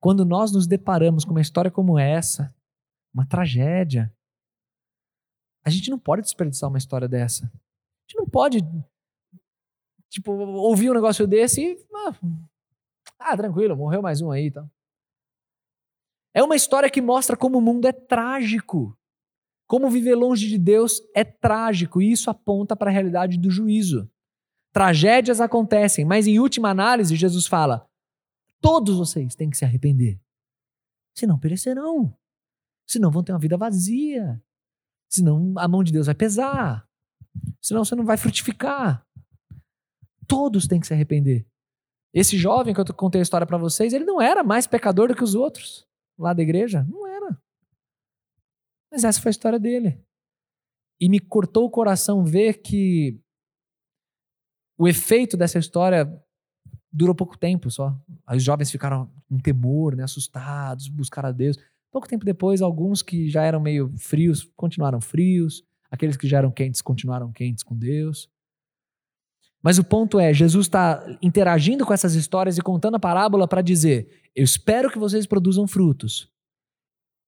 quando 0.00 0.24
nós 0.24 0.52
nos 0.52 0.66
deparamos 0.66 1.24
com 1.24 1.32
uma 1.32 1.42
história 1.42 1.70
como 1.70 1.98
essa, 1.98 2.54
uma 3.14 3.24
tragédia. 3.24 4.12
A 5.64 5.70
gente 5.70 5.88
não 5.88 5.98
pode 5.98 6.22
desperdiçar 6.22 6.68
uma 6.68 6.76
história 6.78 7.08
dessa. 7.08 7.44
A 7.44 8.02
gente 8.06 8.18
não 8.18 8.28
pode, 8.28 8.58
tipo, 10.14 10.32
ouvir 10.32 10.90
um 10.90 10.94
negócio 10.94 11.26
desse 11.26 11.60
e. 11.60 11.86
Ah, 11.92 12.14
ah 13.18 13.36
tranquilo, 13.36 13.76
morreu 13.76 14.00
mais 14.00 14.20
um 14.20 14.30
aí 14.30 14.44
e 14.44 14.46
então. 14.48 14.70
É 16.32 16.42
uma 16.42 16.56
história 16.56 16.90
que 16.90 17.00
mostra 17.00 17.36
como 17.36 17.58
o 17.58 17.60
mundo 17.60 17.86
é 17.86 17.92
trágico. 17.92 18.96
Como 19.66 19.90
viver 19.90 20.14
longe 20.14 20.48
de 20.48 20.58
Deus 20.58 21.00
é 21.14 21.24
trágico 21.24 22.00
e 22.00 22.12
isso 22.12 22.30
aponta 22.30 22.76
para 22.76 22.90
a 22.90 22.92
realidade 22.92 23.38
do 23.38 23.50
juízo. 23.50 24.10
Tragédias 24.72 25.40
acontecem, 25.40 26.04
mas 26.04 26.26
em 26.26 26.38
última 26.38 26.70
análise, 26.70 27.16
Jesus 27.16 27.46
fala: 27.46 27.88
todos 28.60 28.98
vocês 28.98 29.34
têm 29.34 29.50
que 29.50 29.56
se 29.56 29.64
arrepender, 29.64 30.20
senão 31.16 31.38
perecerão. 31.38 32.16
Senão 32.86 33.10
vão 33.10 33.22
ter 33.22 33.32
uma 33.32 33.38
vida 33.38 33.56
vazia. 33.56 34.42
Senão 35.08 35.54
a 35.56 35.66
mão 35.66 35.82
de 35.82 35.90
Deus 35.90 36.06
vai 36.06 36.14
pesar. 36.14 36.86
Senão 37.60 37.84
você 37.84 37.94
não 37.94 38.04
vai 38.04 38.18
frutificar. 38.18 39.06
Todos 40.26 40.66
têm 40.66 40.80
que 40.80 40.86
se 40.86 40.94
arrepender. 40.94 41.46
Esse 42.12 42.38
jovem 42.38 42.72
que 42.72 42.80
eu 42.80 42.94
contei 42.94 43.20
a 43.20 43.22
história 43.22 43.46
para 43.46 43.58
vocês, 43.58 43.92
ele 43.92 44.04
não 44.04 44.20
era 44.22 44.44
mais 44.44 44.66
pecador 44.66 45.08
do 45.08 45.16
que 45.16 45.24
os 45.24 45.34
outros 45.34 45.86
lá 46.18 46.32
da 46.32 46.42
igreja. 46.42 46.86
Não 46.88 47.06
era. 47.06 47.36
Mas 48.90 49.02
essa 49.02 49.20
foi 49.20 49.30
a 49.30 49.32
história 49.32 49.58
dele. 49.58 50.00
E 51.00 51.08
me 51.08 51.18
cortou 51.18 51.64
o 51.64 51.70
coração 51.70 52.24
ver 52.24 52.62
que 52.62 53.20
o 54.78 54.86
efeito 54.86 55.36
dessa 55.36 55.58
história 55.58 56.08
durou 56.92 57.14
pouco 57.14 57.36
tempo 57.36 57.70
só. 57.70 58.00
Os 58.32 58.42
jovens 58.44 58.70
ficaram 58.70 59.10
com 59.28 59.38
temor, 59.38 59.96
né, 59.96 60.04
assustados, 60.04 60.88
buscaram 60.88 61.30
a 61.30 61.32
Deus. 61.32 61.58
Pouco 61.90 62.08
tempo 62.08 62.24
depois, 62.24 62.62
alguns 62.62 63.02
que 63.02 63.28
já 63.28 63.42
eram 63.42 63.60
meio 63.60 63.92
frios 63.96 64.48
continuaram 64.56 65.00
frios, 65.00 65.64
aqueles 65.90 66.16
que 66.16 66.28
já 66.28 66.38
eram 66.38 66.52
quentes 66.52 66.80
continuaram 66.80 67.32
quentes 67.32 67.64
com 67.64 67.76
Deus. 67.76 68.30
Mas 69.64 69.78
o 69.78 69.84
ponto 69.84 70.20
é, 70.20 70.34
Jesus 70.34 70.66
está 70.66 71.02
interagindo 71.22 71.86
com 71.86 71.94
essas 71.94 72.14
histórias 72.14 72.58
e 72.58 72.60
contando 72.60 72.96
a 72.96 73.00
parábola 73.00 73.48
para 73.48 73.62
dizer: 73.62 74.28
eu 74.36 74.44
espero 74.44 74.90
que 74.90 74.98
vocês 74.98 75.26
produzam 75.26 75.66
frutos. 75.66 76.30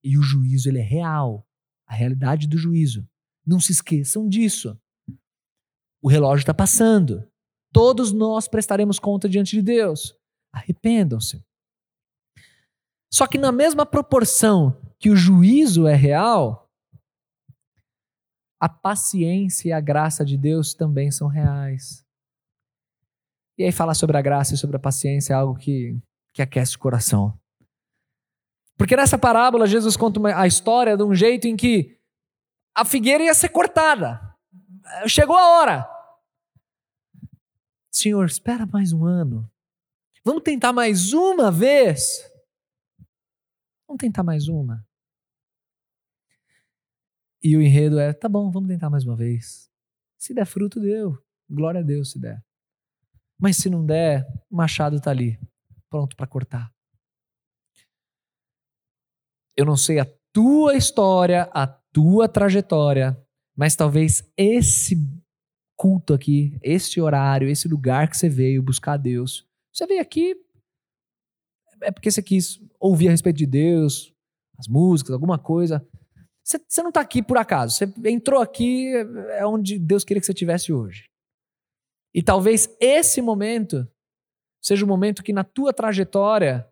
E 0.05 0.19
o 0.19 0.23
juízo 0.23 0.69
ele 0.69 0.79
é 0.79 0.83
real, 0.83 1.49
a 1.87 1.95
realidade 1.95 2.47
do 2.47 2.59
juízo. 2.59 3.09
Não 3.45 3.59
se 3.59 3.73
esqueçam 3.73 4.29
disso. 4.29 4.79
O 6.03 6.09
relógio 6.09 6.43
está 6.43 6.53
passando. 6.53 7.27
Todos 7.73 8.13
nós 8.13 8.47
prestaremos 8.47 8.99
conta 8.99 9.31
diante 9.31 9.57
de 9.57 9.63
Deus. 9.63 10.15
Arrependam-se. 10.53 11.43
Só 13.11 13.27
que 13.27 13.39
na 13.39 13.51
mesma 13.51 13.87
proporção 13.87 14.77
que 14.99 15.09
o 15.09 15.17
juízo 15.17 15.87
é 15.87 15.95
real, 15.95 16.71
a 18.61 18.69
paciência 18.69 19.71
e 19.71 19.73
a 19.73 19.81
graça 19.81 20.23
de 20.23 20.37
Deus 20.37 20.75
também 20.75 21.11
são 21.11 21.29
reais. 21.29 22.06
E 23.59 23.65
aí 23.65 23.73
falar 23.73 23.95
sobre 23.95 24.17
a 24.17 24.23
graça 24.23 24.55
e 24.55 24.57
sobre 24.57 24.77
a 24.77 24.81
paciência 24.81 25.33
é 25.33 25.37
algo 25.37 25.59
que, 25.59 25.99
que 26.33 26.43
aquece 26.43 26.77
o 26.77 26.79
coração. 26.79 27.39
Porque 28.77 28.97
nessa 28.97 29.19
parábola 29.19 29.67
Jesus 29.67 29.97
conta 29.97 30.21
uma, 30.21 30.39
a 30.39 30.47
história 30.47 30.97
de 30.97 31.03
um 31.03 31.15
jeito 31.15 31.47
em 31.47 31.57
que 31.57 31.99
a 32.75 32.85
figueira 32.85 33.25
ia 33.25 33.35
ser 33.35 33.49
cortada. 33.49 34.21
Chegou 35.09 35.37
a 35.37 35.59
hora. 35.59 35.89
Senhor, 37.91 38.27
espera 38.27 38.67
mais 38.67 38.93
um 38.93 39.07
ano. 39.07 39.51
Vamos 40.23 40.43
tentar 40.43 40.73
mais 40.73 41.15
uma 41.15 41.51
vez. 41.51 42.31
Vamos 43.89 44.01
tentar 44.01 44.23
mais 44.23 44.49
uma. 44.49 44.87
E 47.43 47.57
o 47.57 47.63
enredo 47.63 47.99
é: 47.99 48.13
tá 48.13 48.29
bom, 48.29 48.51
vamos 48.51 48.69
tentar 48.69 48.91
mais 48.91 49.05
uma 49.05 49.17
vez. 49.17 49.71
Se 50.19 50.35
der 50.35 50.45
fruto, 50.45 50.81
deu. 50.81 51.17
Glória 51.49 51.81
a 51.81 51.85
Deus 51.85 52.11
se 52.11 52.21
der. 52.21 52.46
Mas 53.39 53.57
se 53.57 53.69
não 53.69 53.85
der, 53.85 54.27
o 54.51 54.57
machado 54.57 54.97
está 54.97 55.11
ali, 55.11 55.39
pronto 55.91 56.17
para 56.17 56.27
cortar. 56.27 56.73
Eu 59.57 59.65
não 59.65 59.77
sei 59.77 59.99
a 59.99 60.07
tua 60.33 60.77
história, 60.77 61.49
a 61.53 61.67
tua 61.67 62.29
trajetória, 62.29 63.17
mas 63.57 63.75
talvez 63.75 64.23
esse 64.37 64.97
culto 65.77 66.15
aqui, 66.15 66.59
esse 66.63 67.01
horário, 67.01 67.49
esse 67.49 67.69
lugar 67.69 68.09
que 68.09 68.17
você 68.17 68.29
veio 68.29 68.63
buscar 68.63 68.97
Deus, 68.97 69.47
você 69.73 69.87
veio 69.87 70.01
aqui 70.01 70.35
é 71.83 71.91
porque 71.91 72.11
você 72.11 72.23
quis 72.23 72.61
ouvir 72.81 73.09
a 73.09 73.11
respeito 73.11 73.37
de 73.37 73.47
Deus, 73.47 74.13
as 74.59 74.67
músicas, 74.69 75.13
alguma 75.13 75.39
coisa. 75.39 75.87
Você, 76.43 76.59
você 76.67 76.83
não 76.83 76.89
está 76.89 77.01
aqui 77.01 77.23
por 77.23 77.37
acaso. 77.37 77.75
Você 77.75 77.93
entrou 78.05 78.41
aqui, 78.41 78.93
é 79.31 79.45
onde 79.47 79.79
Deus 79.79 80.05
queria 80.05 80.21
que 80.21 80.27
você 80.27 80.33
estivesse 80.33 80.73
hoje. 80.73 81.11
E 82.17 82.23
talvez 82.23 82.75
esse 82.81 83.21
momento 83.21 83.87
seja 84.59 84.87
o 84.87 84.89
momento 84.89 85.23
que 85.23 85.35
na 85.35 85.45
tua 85.45 85.71
trajetória, 85.71 86.67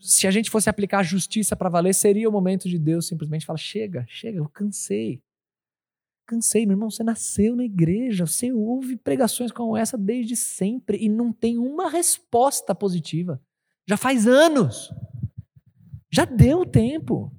se 0.00 0.26
a 0.26 0.32
gente 0.32 0.50
fosse 0.50 0.68
aplicar 0.68 0.98
a 0.98 1.04
justiça 1.04 1.54
para 1.54 1.68
valer, 1.68 1.94
seria 1.94 2.28
o 2.28 2.32
momento 2.32 2.68
de 2.68 2.76
Deus 2.76 3.06
simplesmente 3.06 3.46
falar: 3.46 3.56
chega, 3.56 4.04
chega, 4.08 4.38
eu 4.38 4.48
cansei. 4.48 5.22
Cansei, 6.26 6.66
meu 6.66 6.74
irmão. 6.74 6.90
Você 6.90 7.04
nasceu 7.04 7.54
na 7.54 7.64
igreja, 7.64 8.26
você 8.26 8.52
ouve 8.52 8.96
pregações 8.96 9.52
como 9.52 9.76
essa 9.76 9.96
desde 9.96 10.34
sempre 10.34 10.98
e 10.98 11.08
não 11.08 11.32
tem 11.32 11.56
uma 11.56 11.88
resposta 11.88 12.74
positiva. 12.74 13.40
Já 13.86 13.96
faz 13.96 14.26
anos. 14.26 14.92
Já 16.10 16.24
deu 16.24 16.66
tempo. 16.66 17.32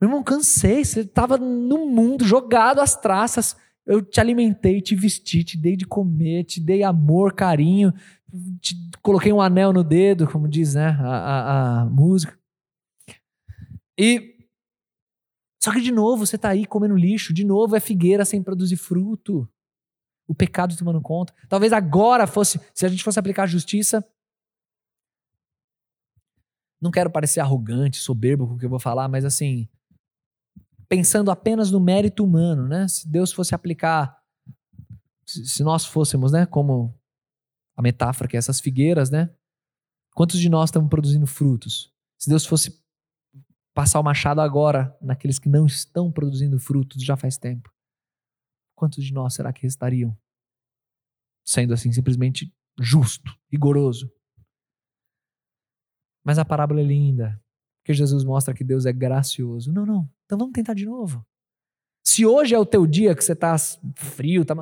Meu 0.00 0.08
irmão, 0.08 0.22
cansei. 0.22 0.84
Você 0.84 1.00
estava 1.00 1.36
no 1.36 1.86
mundo, 1.88 2.24
jogado 2.24 2.80
às 2.80 2.94
traças. 2.94 3.56
Eu 3.86 4.02
te 4.02 4.20
alimentei, 4.20 4.80
te 4.80 4.96
vesti, 4.96 5.44
te 5.44 5.56
dei 5.56 5.76
de 5.76 5.86
comer, 5.86 6.44
te 6.44 6.60
dei 6.60 6.82
amor, 6.82 7.32
carinho, 7.34 7.92
te 8.60 8.74
coloquei 9.00 9.32
um 9.32 9.40
anel 9.40 9.72
no 9.72 9.84
dedo, 9.84 10.26
como 10.26 10.48
diz 10.48 10.74
né, 10.74 10.88
a, 10.88 11.06
a, 11.06 11.80
a 11.82 11.86
música. 11.86 12.36
E 13.96 14.36
só 15.62 15.72
que 15.72 15.80
de 15.80 15.90
novo 15.90 16.26
você 16.26 16.36
está 16.36 16.50
aí 16.50 16.66
comendo 16.66 16.96
lixo, 16.96 17.32
de 17.32 17.44
novo 17.44 17.76
é 17.76 17.80
figueira 17.80 18.24
sem 18.24 18.42
produzir 18.42 18.76
fruto. 18.76 19.48
O 20.28 20.34
pecado 20.34 20.76
tomando 20.76 21.00
conta. 21.00 21.32
Talvez 21.48 21.72
agora 21.72 22.26
fosse, 22.26 22.60
se 22.74 22.84
a 22.84 22.88
gente 22.88 23.04
fosse 23.04 23.18
aplicar 23.18 23.44
a 23.44 23.46
justiça, 23.46 24.04
não 26.80 26.90
quero 26.90 27.10
parecer 27.10 27.40
arrogante, 27.40 27.98
soberbo 27.98 28.46
com 28.46 28.54
o 28.54 28.58
que 28.58 28.64
eu 28.64 28.70
vou 28.70 28.78
falar, 28.78 29.08
mas 29.08 29.24
assim, 29.24 29.68
pensando 30.88 31.30
apenas 31.30 31.70
no 31.70 31.80
mérito 31.80 32.24
humano, 32.24 32.66
né? 32.68 32.86
Se 32.88 33.08
Deus 33.08 33.32
fosse 33.32 33.54
aplicar, 33.54 34.16
se 35.24 35.62
nós 35.62 35.84
fôssemos, 35.84 36.32
né, 36.32 36.46
como 36.46 36.94
a 37.76 37.82
metáfora 37.82 38.28
que 38.28 38.36
é 38.36 38.38
essas 38.38 38.60
figueiras, 38.60 39.10
né? 39.10 39.34
Quantos 40.14 40.40
de 40.40 40.48
nós 40.48 40.70
estamos 40.70 40.88
produzindo 40.88 41.26
frutos? 41.26 41.92
Se 42.18 42.28
Deus 42.28 42.46
fosse 42.46 42.82
passar 43.74 44.00
o 44.00 44.02
machado 44.02 44.40
agora 44.40 44.96
naqueles 45.02 45.38
que 45.38 45.48
não 45.48 45.66
estão 45.66 46.10
produzindo 46.10 46.58
frutos 46.58 47.02
já 47.02 47.16
faz 47.16 47.36
tempo, 47.36 47.70
quantos 48.74 49.04
de 49.04 49.12
nós 49.12 49.34
será 49.34 49.52
que 49.52 49.62
restariam? 49.62 50.16
Sendo 51.44 51.74
assim 51.74 51.92
simplesmente 51.92 52.52
justo, 52.78 53.30
rigoroso. 53.50 54.10
Mas 56.24 56.38
a 56.38 56.44
parábola 56.44 56.80
é 56.80 56.84
linda, 56.84 57.40
porque 57.78 57.92
Jesus 57.92 58.24
mostra 58.24 58.54
que 58.54 58.64
Deus 58.64 58.86
é 58.86 58.92
gracioso. 58.92 59.72
Não, 59.72 59.84
não. 59.84 60.15
Então 60.26 60.36
vamos 60.36 60.52
tentar 60.52 60.74
de 60.74 60.84
novo. 60.84 61.24
Se 62.04 62.26
hoje 62.26 62.54
é 62.54 62.58
o 62.58 62.66
teu 62.66 62.86
dia 62.86 63.14
que 63.14 63.22
você 63.22 63.32
está 63.32 63.56
frio, 63.96 64.44
tá... 64.44 64.54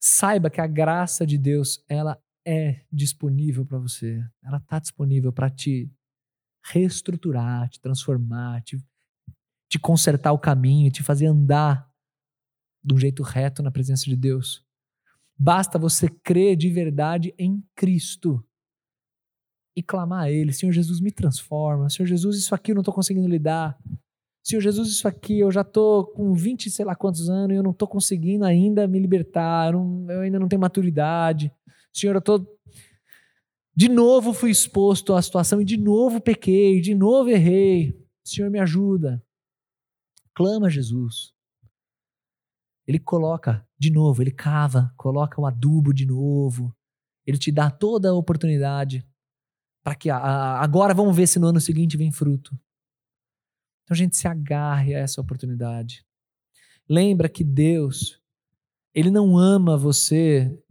saiba 0.00 0.50
que 0.50 0.60
a 0.60 0.66
graça 0.66 1.26
de 1.26 1.36
Deus 1.36 1.84
ela 1.88 2.22
é 2.46 2.84
disponível 2.92 3.64
para 3.66 3.78
você. 3.78 4.24
Ela 4.42 4.58
está 4.58 4.78
disponível 4.78 5.32
para 5.32 5.50
te 5.50 5.90
reestruturar, 6.64 7.68
te 7.68 7.80
transformar, 7.80 8.62
te, 8.62 8.82
te 9.68 9.78
consertar 9.78 10.32
o 10.32 10.38
caminho, 10.38 10.90
te 10.90 11.02
fazer 11.02 11.26
andar 11.26 11.90
de 12.82 12.94
um 12.94 12.98
jeito 12.98 13.22
reto 13.22 13.62
na 13.62 13.70
presença 13.70 14.04
de 14.04 14.16
Deus. 14.16 14.64
Basta 15.38 15.78
você 15.78 16.08
crer 16.08 16.56
de 16.56 16.68
verdade 16.68 17.34
em 17.38 17.62
Cristo 17.74 18.44
e 19.76 19.82
clamar 19.82 20.24
a 20.24 20.30
Ele: 20.30 20.52
Senhor 20.52 20.72
Jesus, 20.72 21.00
me 21.00 21.12
transforma. 21.12 21.88
Senhor 21.88 22.06
Jesus, 22.06 22.36
isso 22.36 22.54
aqui 22.54 22.72
eu 22.72 22.74
não 22.74 22.80
estou 22.80 22.94
conseguindo 22.94 23.28
lidar. 23.28 23.78
Senhor 24.48 24.62
Jesus, 24.62 24.88
isso 24.88 25.06
aqui 25.06 25.40
eu 25.40 25.52
já 25.52 25.60
estou 25.60 26.06
com 26.06 26.32
20, 26.32 26.70
sei 26.70 26.82
lá 26.82 26.96
quantos 26.96 27.28
anos 27.28 27.54
eu 27.54 27.62
não 27.62 27.72
estou 27.72 27.86
conseguindo 27.86 28.46
ainda 28.46 28.88
me 28.88 28.98
libertar. 28.98 29.74
Eu, 29.74 29.84
não, 29.84 30.10
eu, 30.10 30.20
ainda 30.22 30.38
não 30.38 30.48
tenho 30.48 30.62
maturidade. 30.62 31.52
Senhor, 31.92 32.14
eu 32.14 32.18
estou. 32.18 32.58
De 33.76 33.90
novo 33.90 34.32
fui 34.32 34.50
exposto 34.50 35.12
à 35.12 35.20
situação 35.20 35.60
e 35.60 35.66
de 35.66 35.76
novo 35.76 36.18
pequei, 36.18 36.80
de 36.80 36.94
novo 36.94 37.28
errei. 37.28 38.02
Senhor, 38.24 38.50
me 38.50 38.58
ajuda. 38.58 39.22
Clama 40.34 40.68
a 40.68 40.70
Jesus. 40.70 41.34
Ele 42.86 42.98
coloca 42.98 43.68
de 43.78 43.92
novo, 43.92 44.22
ele 44.22 44.30
cava, 44.30 44.94
coloca 44.96 45.38
o 45.38 45.44
adubo 45.44 45.92
de 45.92 46.06
novo. 46.06 46.74
Ele 47.26 47.36
te 47.36 47.52
dá 47.52 47.70
toda 47.70 48.08
a 48.08 48.14
oportunidade 48.14 49.06
para 49.84 49.94
que 49.94 50.08
agora 50.08 50.94
vamos 50.94 51.14
ver 51.14 51.26
se 51.26 51.38
no 51.38 51.48
ano 51.48 51.60
seguinte 51.60 51.98
vem 51.98 52.10
fruto. 52.10 52.58
Então 53.88 53.94
a 53.94 53.98
gente 53.98 54.18
se 54.18 54.28
agarre 54.28 54.94
a 54.94 54.98
essa 54.98 55.18
oportunidade. 55.18 56.04
Lembra 56.86 57.26
que 57.26 57.42
Deus, 57.42 58.20
Ele 58.94 59.10
não 59.10 59.38
ama 59.38 59.78
você 59.78 60.62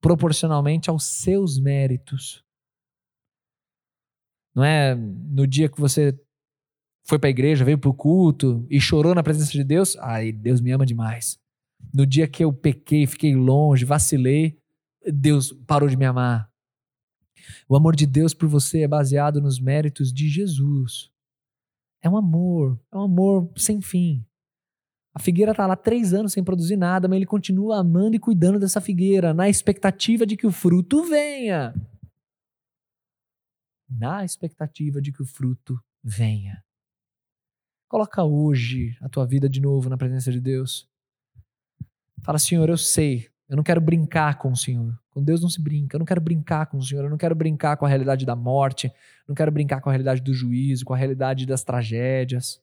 proporcionalmente 0.00 0.88
aos 0.88 1.02
seus 1.02 1.58
méritos. 1.58 2.44
Não 4.54 4.62
é 4.62 4.94
no 4.94 5.48
dia 5.48 5.68
que 5.68 5.80
você 5.80 6.16
foi 7.04 7.18
para 7.18 7.28
a 7.28 7.30
igreja, 7.30 7.64
veio 7.64 7.76
para 7.76 7.90
o 7.90 7.94
culto 7.94 8.64
e 8.70 8.80
chorou 8.80 9.12
na 9.12 9.22
presença 9.24 9.50
de 9.50 9.64
Deus, 9.64 9.96
ai, 9.96 10.30
Deus 10.30 10.60
me 10.60 10.70
ama 10.70 10.86
demais. 10.86 11.40
No 11.92 12.06
dia 12.06 12.28
que 12.28 12.44
eu 12.44 12.52
pequei, 12.52 13.04
fiquei 13.08 13.34
longe, 13.34 13.84
vacilei, 13.84 14.56
Deus 15.12 15.52
parou 15.66 15.88
de 15.88 15.96
me 15.96 16.04
amar. 16.04 16.48
O 17.68 17.74
amor 17.74 17.96
de 17.96 18.06
Deus 18.06 18.32
por 18.32 18.48
você 18.48 18.82
é 18.82 18.88
baseado 18.88 19.40
nos 19.40 19.58
méritos 19.58 20.12
de 20.12 20.28
Jesus. 20.28 21.15
É 22.06 22.08
um 22.08 22.16
amor, 22.16 22.80
é 22.92 22.96
um 22.96 23.00
amor 23.00 23.52
sem 23.56 23.80
fim. 23.80 24.24
A 25.12 25.18
figueira 25.18 25.50
está 25.50 25.66
lá 25.66 25.74
três 25.74 26.14
anos 26.14 26.32
sem 26.32 26.44
produzir 26.44 26.76
nada, 26.76 27.08
mas 27.08 27.16
ele 27.16 27.26
continua 27.26 27.80
amando 27.80 28.14
e 28.14 28.20
cuidando 28.20 28.60
dessa 28.60 28.80
figueira, 28.80 29.34
na 29.34 29.48
expectativa 29.48 30.24
de 30.24 30.36
que 30.36 30.46
o 30.46 30.52
fruto 30.52 31.02
venha. 31.02 31.74
Na 33.90 34.24
expectativa 34.24 35.02
de 35.02 35.10
que 35.10 35.20
o 35.20 35.26
fruto 35.26 35.82
venha. 36.00 36.64
Coloca 37.88 38.22
hoje 38.22 38.96
a 39.00 39.08
tua 39.08 39.26
vida 39.26 39.48
de 39.48 39.60
novo 39.60 39.90
na 39.90 39.98
presença 39.98 40.30
de 40.30 40.40
Deus. 40.40 40.88
Fala, 42.22 42.38
Senhor, 42.38 42.68
eu 42.68 42.78
sei 42.78 43.28
eu 43.48 43.56
não 43.56 43.62
quero 43.62 43.80
brincar 43.80 44.38
com 44.38 44.50
o 44.50 44.56
Senhor. 44.56 44.98
Com 45.10 45.22
Deus 45.22 45.40
não 45.40 45.48
se 45.48 45.60
brinca. 45.60 45.96
Eu 45.96 46.00
não 46.00 46.06
quero 46.06 46.20
brincar 46.20 46.66
com 46.66 46.78
o 46.78 46.82
Senhor. 46.82 47.04
Eu 47.04 47.10
não 47.10 47.16
quero 47.16 47.34
brincar 47.34 47.76
com 47.76 47.86
a 47.86 47.88
realidade 47.88 48.26
da 48.26 48.34
morte. 48.34 48.92
Não 49.26 49.34
quero 49.34 49.52
brincar 49.52 49.80
com 49.80 49.88
a 49.88 49.92
realidade 49.92 50.20
do 50.20 50.34
juízo, 50.34 50.84
com 50.84 50.92
a 50.92 50.96
realidade 50.96 51.46
das 51.46 51.62
tragédias. 51.62 52.60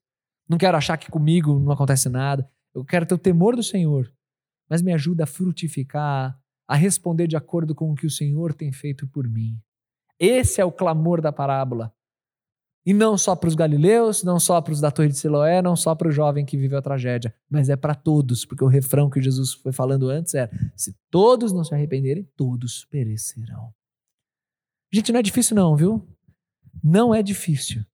Não 0.47 0.57
quero 0.57 0.77
achar 0.77 0.97
que 0.97 1.09
comigo 1.09 1.57
não 1.57 1.71
acontece 1.71 2.09
nada. 2.09 2.49
Eu 2.75 2.83
quero 2.83 3.05
ter 3.05 3.15
o 3.15 3.17
temor 3.17 3.55
do 3.55 3.63
Senhor. 3.63 4.11
Mas 4.69 4.81
me 4.81 4.93
ajuda 4.93 5.23
a 5.23 5.27
frutificar, 5.27 6.37
a 6.67 6.75
responder 6.75 7.27
de 7.27 7.37
acordo 7.37 7.73
com 7.73 7.91
o 7.91 7.95
que 7.95 8.05
o 8.05 8.11
Senhor 8.11 8.53
tem 8.53 8.71
feito 8.71 9.07
por 9.07 9.27
mim. 9.27 9.57
Esse 10.19 10.59
é 10.59 10.65
o 10.65 10.71
clamor 10.71 11.21
da 11.21 11.31
parábola. 11.31 11.93
E 12.85 12.93
não 12.93 13.17
só 13.17 13.35
para 13.35 13.47
os 13.47 13.55
galileus, 13.55 14.23
não 14.23 14.39
só 14.39 14.59
para 14.61 14.73
os 14.73 14.81
da 14.81 14.91
Torre 14.91 15.07
de 15.07 15.17
Siloé, 15.17 15.61
não 15.61 15.75
só 15.75 15.95
para 15.95 16.09
o 16.09 16.11
jovem 16.11 16.45
que 16.45 16.57
viveu 16.57 16.77
a 16.77 16.81
tragédia, 16.81 17.33
mas 17.49 17.69
é 17.69 17.77
para 17.77 17.95
todos, 17.95 18.45
porque 18.45 18.63
o 18.63 18.67
refrão 18.67 19.09
que 19.09 19.21
Jesus 19.21 19.53
foi 19.53 19.71
falando 19.71 20.09
antes 20.09 20.33
era: 20.33 20.51
se 20.75 20.93
todos 21.09 21.53
não 21.53 21.63
se 21.63 21.73
arrependerem, 21.73 22.29
todos 22.35 22.83
perecerão. 22.85 23.73
Gente, 24.91 25.11
não 25.13 25.19
é 25.19 25.23
difícil 25.23 25.55
não, 25.55 25.75
viu? 25.75 26.05
Não 26.83 27.15
é 27.15 27.23
difícil. 27.23 27.85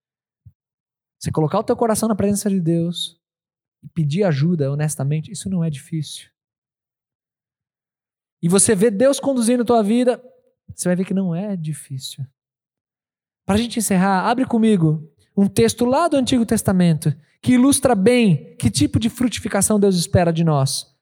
Você 1.19 1.31
colocar 1.31 1.59
o 1.59 1.63
teu 1.63 1.75
coração 1.75 2.09
na 2.09 2.15
presença 2.15 2.49
de 2.49 2.59
Deus 2.59 3.19
e 3.83 3.89
pedir 3.89 4.23
ajuda 4.23 4.71
honestamente, 4.71 5.31
isso 5.31 5.49
não 5.49 5.63
é 5.63 5.69
difícil. 5.69 6.29
E 8.41 8.49
você 8.49 8.73
vê 8.73 8.89
Deus 8.89 9.19
conduzindo 9.19 9.63
a 9.63 9.65
tua 9.65 9.83
vida, 9.83 10.21
você 10.73 10.89
vai 10.89 10.95
ver 10.95 11.05
que 11.05 11.13
não 11.13 11.35
é 11.35 11.55
difícil. 11.55 12.25
Para 13.49 13.55
a 13.55 13.59
gente 13.59 13.79
encerrar, 13.79 14.29
abre 14.29 14.45
comigo 14.45 15.11
um 15.35 15.47
texto 15.47 15.83
lá 15.83 16.07
do 16.07 16.15
Antigo 16.15 16.45
Testamento 16.45 17.11
que 17.41 17.53
ilustra 17.53 17.95
bem 17.95 18.55
que 18.57 18.69
tipo 18.69 18.99
de 18.99 19.09
frutificação 19.09 19.79
Deus 19.79 19.95
espera 19.95 20.31
de 20.31 20.43
nós. 20.43 20.95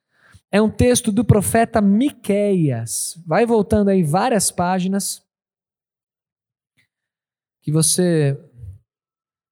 É 0.49 0.61
um 0.61 0.69
texto 0.69 1.11
do 1.11 1.25
profeta 1.25 1.81
Miqueias. 1.81 3.21
Vai 3.27 3.45
voltando 3.45 3.89
aí 3.89 4.01
várias 4.01 4.49
páginas 4.49 5.21
que 7.61 7.69
você 7.69 8.39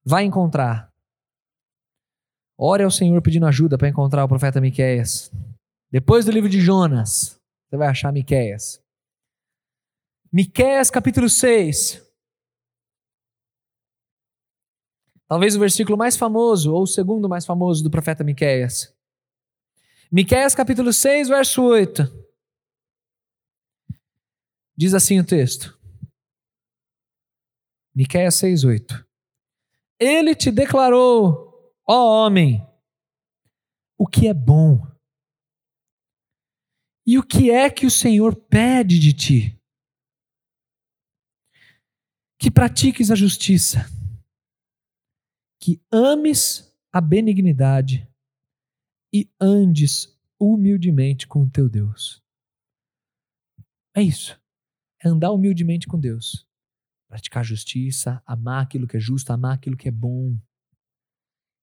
vai 0.05 0.23
encontrar. 0.23 0.89
Ore 2.57 2.83
ao 2.83 2.91
Senhor 2.91 3.21
pedindo 3.21 3.45
ajuda 3.45 3.77
para 3.77 3.89
encontrar 3.89 4.23
o 4.23 4.29
profeta 4.29 4.61
Miqueias. 4.61 5.29
Depois 5.91 6.23
do 6.23 6.31
livro 6.31 6.49
de 6.49 6.61
Jonas, 6.61 7.37
você 7.67 7.75
vai 7.75 7.89
achar 7.89 8.13
Miqueias. 8.13 8.81
Miqueias 10.31 10.89
capítulo 10.89 11.27
6. 11.27 12.04
Talvez 15.27 15.55
o 15.55 15.59
versículo 15.59 15.97
mais 15.97 16.15
famoso, 16.15 16.73
ou 16.73 16.83
o 16.83 16.87
segundo 16.87 17.27
mais 17.27 17.45
famoso 17.45 17.83
do 17.83 17.89
profeta 17.89 18.23
Miqueias. 18.23 18.95
Miqueias 20.11 20.53
capítulo 20.53 20.93
6, 20.93 21.29
verso 21.29 21.63
8. 21.63 22.03
Diz 24.77 24.93
assim 24.93 25.19
o 25.19 25.25
texto. 25.25 25.77
Miqueias 27.93 28.35
6, 28.35 28.63
8. 28.65 29.07
Ele 29.99 30.35
te 30.35 30.51
declarou, 30.51 31.73
ó 31.87 32.25
homem, 32.25 32.61
o 33.97 34.05
que 34.05 34.27
é 34.27 34.33
bom. 34.33 34.85
E 37.07 37.17
o 37.17 37.23
que 37.23 37.51
é 37.51 37.69
que 37.69 37.85
o 37.85 37.91
Senhor 37.91 38.35
pede 38.35 38.99
de 38.99 39.13
ti? 39.13 39.61
Que 42.37 42.51
pratiques 42.51 43.09
a 43.09 43.15
justiça, 43.15 43.89
que 45.65 45.81
ames 45.91 46.71
a 46.93 47.01
benignidade 47.01 48.07
e 49.11 49.27
andes 49.41 50.15
humildemente 50.39 51.25
com 51.25 51.41
o 51.41 51.49
teu 51.49 51.67
Deus. 51.67 52.23
É 53.95 54.03
isso. 54.03 54.39
É 55.03 55.09
andar 55.09 55.31
humildemente 55.31 55.87
com 55.87 55.99
Deus. 55.99 56.47
Praticar 57.09 57.43
justiça, 57.43 58.21
amar 58.27 58.61
aquilo 58.61 58.85
que 58.85 58.95
é 58.95 58.99
justo, 58.99 59.31
amar 59.31 59.55
aquilo 59.55 59.75
que 59.75 59.87
é 59.87 59.91
bom. 59.91 60.37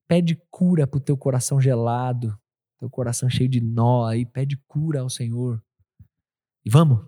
Pede 0.09 0.34
cura 0.50 0.84
pro 0.84 0.98
teu 0.98 1.16
coração 1.16 1.61
gelado, 1.61 2.36
teu 2.80 2.90
coração 2.90 3.30
cheio 3.30 3.48
de 3.48 3.61
nó 3.61 4.05
aí, 4.05 4.26
pede 4.26 4.57
cura 4.66 5.03
ao 5.03 5.09
Senhor. 5.09 5.64
E 6.64 6.70
vamos 6.70 7.07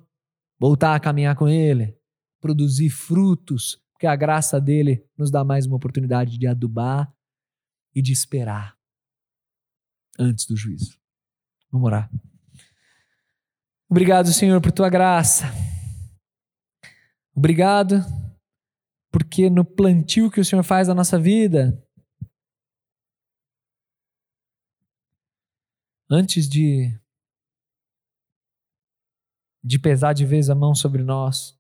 voltar 0.61 0.95
a 0.95 1.01
caminhar 1.01 1.35
com 1.35 1.49
Ele, 1.49 1.99
produzir 2.41 2.91
frutos, 2.91 3.84
porque 3.95 4.07
a 4.07 4.17
graça 4.17 4.61
dele 4.61 5.09
nos 5.17 5.31
dá 5.31 5.45
mais 5.45 5.67
uma 5.67 5.77
oportunidade 5.77 6.37
de 6.37 6.47
adubar 6.47 7.15
e 7.95 8.03
de 8.03 8.13
esperar 8.13 8.77
antes 10.19 10.47
do 10.47 10.57
juízo. 10.57 11.01
Vamos 11.71 11.87
orar. 11.87 12.11
Obrigado, 13.89 14.33
Senhor, 14.33 14.61
por 14.61 14.73
tua 14.73 14.91
graça. 14.91 15.45
Obrigado 17.35 18.05
porque 19.13 19.49
no 19.49 19.65
plantio 19.65 20.31
que 20.31 20.41
o 20.41 20.45
Senhor 20.45 20.65
faz 20.65 20.89
na 20.89 20.95
nossa 20.95 21.19
vida, 21.19 21.81
antes 26.11 26.49
de 26.49 26.99
de 29.63 29.79
pesar 29.79 30.13
de 30.13 30.27
vez 30.27 30.51
a 30.51 30.55
mão 30.55 30.75
sobre 30.75 31.03
nós, 31.03 31.59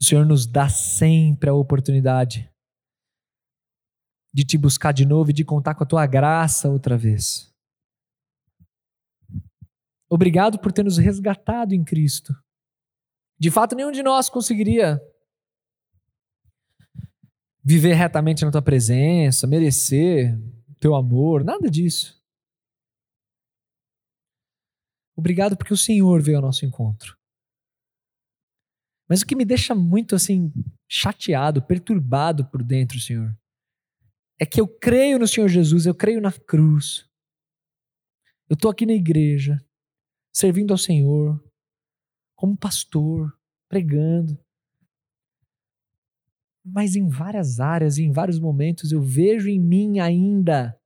o 0.00 0.04
Senhor 0.04 0.24
nos 0.24 0.46
dá 0.46 0.68
sempre 0.68 1.50
a 1.50 1.54
oportunidade 1.54 2.50
de 4.32 4.44
te 4.44 4.56
buscar 4.56 4.92
de 4.92 5.04
novo 5.04 5.30
e 5.30 5.32
de 5.34 5.44
contar 5.44 5.74
com 5.74 5.82
a 5.82 5.86
tua 5.86 6.06
graça 6.06 6.68
outra 6.68 6.96
vez. 6.96 7.52
Obrigado 10.08 10.58
por 10.58 10.72
ter 10.72 10.84
nos 10.84 10.96
resgatado 10.96 11.74
em 11.74 11.84
Cristo. 11.84 12.34
De 13.38 13.50
fato, 13.50 13.74
nenhum 13.74 13.90
de 13.90 14.02
nós 14.02 14.30
conseguiria 14.30 15.00
viver 17.62 17.94
retamente 17.94 18.44
na 18.44 18.50
tua 18.50 18.62
presença, 18.62 19.46
merecer 19.46 20.38
teu 20.80 20.94
amor, 20.94 21.44
nada 21.44 21.70
disso. 21.70 22.18
Obrigado 25.16 25.56
porque 25.56 25.74
o 25.74 25.76
Senhor 25.76 26.22
veio 26.22 26.38
ao 26.38 26.42
nosso 26.42 26.64
encontro. 26.64 27.17
Mas 29.08 29.22
o 29.22 29.26
que 29.26 29.34
me 29.34 29.44
deixa 29.44 29.74
muito 29.74 30.14
assim 30.14 30.52
chateado, 30.88 31.62
perturbado 31.62 32.44
por 32.44 32.62
dentro, 32.62 33.00
Senhor, 33.00 33.36
é 34.38 34.44
que 34.44 34.60
eu 34.60 34.68
creio 34.68 35.18
no 35.18 35.26
Senhor 35.26 35.48
Jesus, 35.48 35.86
eu 35.86 35.94
creio 35.94 36.20
na 36.20 36.32
cruz. 36.32 37.08
Eu 38.48 38.54
estou 38.54 38.70
aqui 38.70 38.86
na 38.86 38.92
igreja, 38.92 39.58
servindo 40.32 40.72
ao 40.72 40.78
Senhor, 40.78 41.42
como 42.36 42.56
pastor, 42.56 43.36
pregando. 43.68 44.38
Mas 46.64 46.94
em 46.94 47.08
várias 47.08 47.60
áreas 47.60 47.98
e 47.98 48.04
em 48.04 48.12
vários 48.12 48.38
momentos 48.38 48.92
eu 48.92 49.02
vejo 49.02 49.48
em 49.48 49.58
mim 49.58 50.00
ainda 50.00 50.78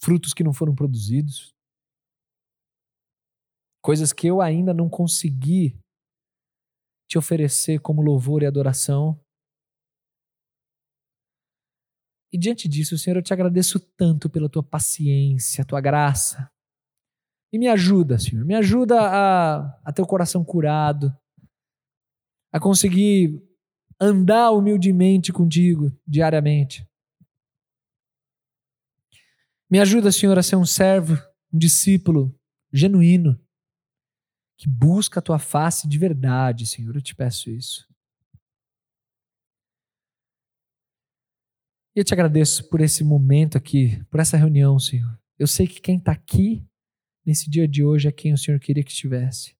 frutos 0.00 0.32
que 0.32 0.44
não 0.44 0.52
foram 0.52 0.74
produzidos, 0.74 1.54
coisas 3.80 4.12
que 4.12 4.26
eu 4.26 4.40
ainda 4.40 4.74
não 4.74 4.88
consegui 4.88 5.78
te 7.08 7.16
oferecer 7.16 7.80
como 7.80 8.02
louvor 8.02 8.42
e 8.42 8.46
adoração. 8.46 9.18
E 12.30 12.38
diante 12.38 12.68
disso, 12.68 12.98
Senhor, 12.98 13.16
eu 13.16 13.22
te 13.22 13.32
agradeço 13.32 13.80
tanto 13.96 14.28
pela 14.28 14.48
tua 14.48 14.62
paciência, 14.62 15.64
tua 15.64 15.80
graça. 15.80 16.50
E 17.50 17.58
me 17.58 17.66
ajuda, 17.66 18.18
Senhor, 18.18 18.44
me 18.44 18.54
ajuda 18.54 19.00
a, 19.00 19.80
a 19.82 19.92
ter 19.92 20.02
o 20.02 20.06
coração 20.06 20.44
curado, 20.44 21.16
a 22.52 22.60
conseguir 22.60 23.42
andar 23.98 24.50
humildemente 24.50 25.32
contigo 25.32 25.90
diariamente. 26.06 26.86
Me 29.70 29.80
ajuda, 29.80 30.12
Senhor, 30.12 30.38
a 30.38 30.42
ser 30.42 30.56
um 30.56 30.64
servo, 30.64 31.14
um 31.52 31.58
discípulo 31.58 32.34
genuíno, 32.70 33.40
que 34.58 34.68
busca 34.68 35.20
a 35.20 35.22
tua 35.22 35.38
face 35.38 35.88
de 35.88 35.96
verdade, 35.96 36.66
Senhor. 36.66 36.94
Eu 36.96 37.00
te 37.00 37.14
peço 37.14 37.48
isso. 37.48 37.88
E 41.94 42.00
eu 42.00 42.04
te 42.04 42.12
agradeço 42.12 42.68
por 42.68 42.80
esse 42.80 43.04
momento 43.04 43.56
aqui, 43.56 44.04
por 44.06 44.18
essa 44.18 44.36
reunião, 44.36 44.78
Senhor. 44.78 45.18
Eu 45.38 45.46
sei 45.46 45.68
que 45.68 45.80
quem 45.80 45.98
está 45.98 46.10
aqui 46.10 46.66
nesse 47.24 47.48
dia 47.48 47.68
de 47.68 47.84
hoje 47.84 48.08
é 48.08 48.12
quem 48.12 48.32
o 48.32 48.38
Senhor 48.38 48.58
queria 48.58 48.82
que 48.82 48.90
estivesse. 48.90 49.56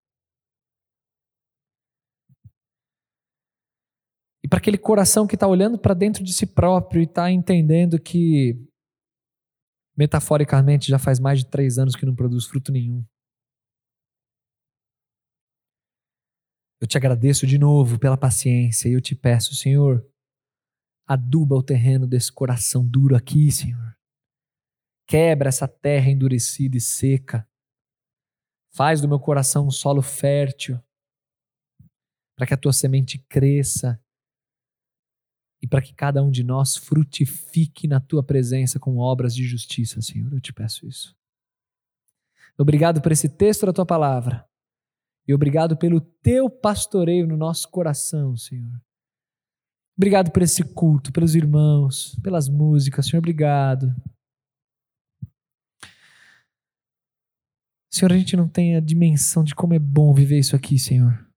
E 4.43 4.49
para 4.49 4.59
aquele 4.59 4.79
coração 4.79 5.27
que 5.29 5.37
está 5.37 5.47
olhando 5.47 5.79
para 5.79 5.95
dentro 5.95 6.25
de 6.25 6.33
si 6.33 6.47
próprio 6.47 7.01
e 7.01 7.05
está 7.05 7.31
entendendo 7.31 8.01
que, 8.01 8.57
metaforicamente, 9.97 10.89
já 10.89 10.99
faz 10.99 11.21
mais 11.21 11.41
de 11.41 11.47
três 11.47 11.79
anos 11.79 11.95
que 11.95 12.07
não 12.07 12.17
produz 12.17 12.47
fruto 12.47 12.73
nenhum. 12.73 13.05
Eu 16.81 16.87
te 16.87 16.97
agradeço 16.97 17.47
de 17.47 17.59
novo 17.59 17.99
pela 17.99 18.17
paciência 18.17 18.89
e 18.89 18.93
eu 18.93 19.01
te 19.01 19.15
peço, 19.15 19.55
Senhor, 19.55 20.05
Aduba 21.09 21.57
o 21.57 21.63
terreno 21.63 22.07
desse 22.07 22.31
coração 22.31 22.87
duro 22.87 23.17
aqui, 23.17 23.51
Senhor. 23.51 23.97
Quebra 25.07 25.49
essa 25.49 25.67
terra 25.67 26.11
endurecida 26.11 26.77
e 26.77 26.81
seca. 26.83 27.49
Faz 28.75 29.01
do 29.01 29.09
meu 29.09 29.19
coração 29.19 29.67
um 29.67 29.71
solo 29.71 30.03
fértil, 30.03 30.79
para 32.37 32.47
que 32.47 32.53
a 32.53 32.59
tua 32.59 32.75
semente 32.75 33.17
cresça 33.27 33.99
e 35.63 35.67
para 35.67 35.81
que 35.81 35.95
cada 35.95 36.23
um 36.23 36.31
de 36.31 36.45
nós 36.45 36.77
frutifique 36.77 37.89
na 37.89 38.01
tua 38.01 38.23
presença 38.23 38.79
com 38.79 38.99
obras 38.99 39.35
de 39.35 39.45
justiça, 39.45 40.03
Senhor. 40.03 40.31
Eu 40.31 40.41
te 40.43 40.53
peço 40.53 40.87
isso. 40.87 41.17
Obrigado 42.59 43.01
por 43.01 43.13
esse 43.13 43.31
texto 43.31 43.65
da 43.65 43.73
tua 43.73 43.87
palavra. 43.87 44.47
E 45.29 45.35
obrigado 45.35 45.77
pelo 45.77 46.01
teu 46.01 46.49
pastoreio 46.49 47.27
no 47.27 47.37
nosso 47.37 47.69
coração, 47.69 48.35
Senhor. 48.35 48.81
Obrigado 49.95 50.33
por 50.33 50.41
esse 50.41 50.65
culto, 50.65 51.13
pelos 51.13 51.35
irmãos, 51.35 52.17
pelas 52.23 52.49
músicas, 52.49 53.07
Senhor, 53.07 53.19
obrigado. 53.19 53.95
Senhor, 57.93 58.13
a 58.13 58.17
gente 58.17 58.37
não 58.37 58.49
tem 58.49 58.77
a 58.77 58.81
dimensão 58.81 59.45
de 59.45 59.55
como 59.55 59.75
é 59.75 59.79
bom 59.79 60.15
viver 60.15 60.39
isso 60.39 60.57
aqui, 60.57 60.79
Senhor. 60.79 61.29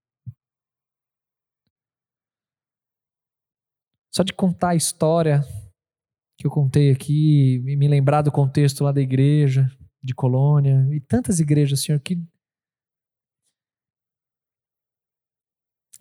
Só 4.14 4.24
de 4.24 4.34
contar 4.34 4.70
a 4.70 4.76
história 4.76 5.42
que 6.38 6.46
eu 6.46 6.52
contei 6.52 6.92
aqui, 6.92 7.60
me 7.64 7.88
lembrar 7.88 8.22
do 8.22 8.32
contexto 8.32 8.84
lá 8.84 8.92
da 8.92 9.02
igreja, 9.02 9.66
de 10.04 10.14
Colônia, 10.14 10.88
e 10.92 11.00
tantas 11.00 11.40
igrejas, 11.40 11.82
Senhor, 11.82 12.00
que 12.00 12.22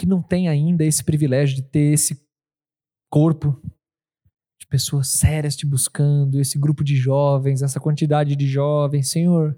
que 0.00 0.06
não 0.06 0.22
tem 0.22 0.48
ainda 0.48 0.82
esse 0.82 1.04
privilégio 1.04 1.56
de 1.56 1.62
ter 1.62 1.92
esse 1.92 2.26
corpo 3.10 3.60
de 4.58 4.66
pessoas 4.66 5.08
sérias 5.08 5.54
te 5.54 5.66
buscando, 5.66 6.40
esse 6.40 6.58
grupo 6.58 6.82
de 6.82 6.96
jovens, 6.96 7.60
essa 7.60 7.78
quantidade 7.78 8.34
de 8.34 8.48
jovens, 8.48 9.10
Senhor, 9.10 9.54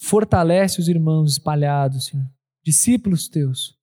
fortalece 0.00 0.78
os 0.78 0.86
irmãos 0.86 1.32
espalhados, 1.32 2.06
Senhor, 2.06 2.24
discípulos 2.64 3.28
teus, 3.28 3.76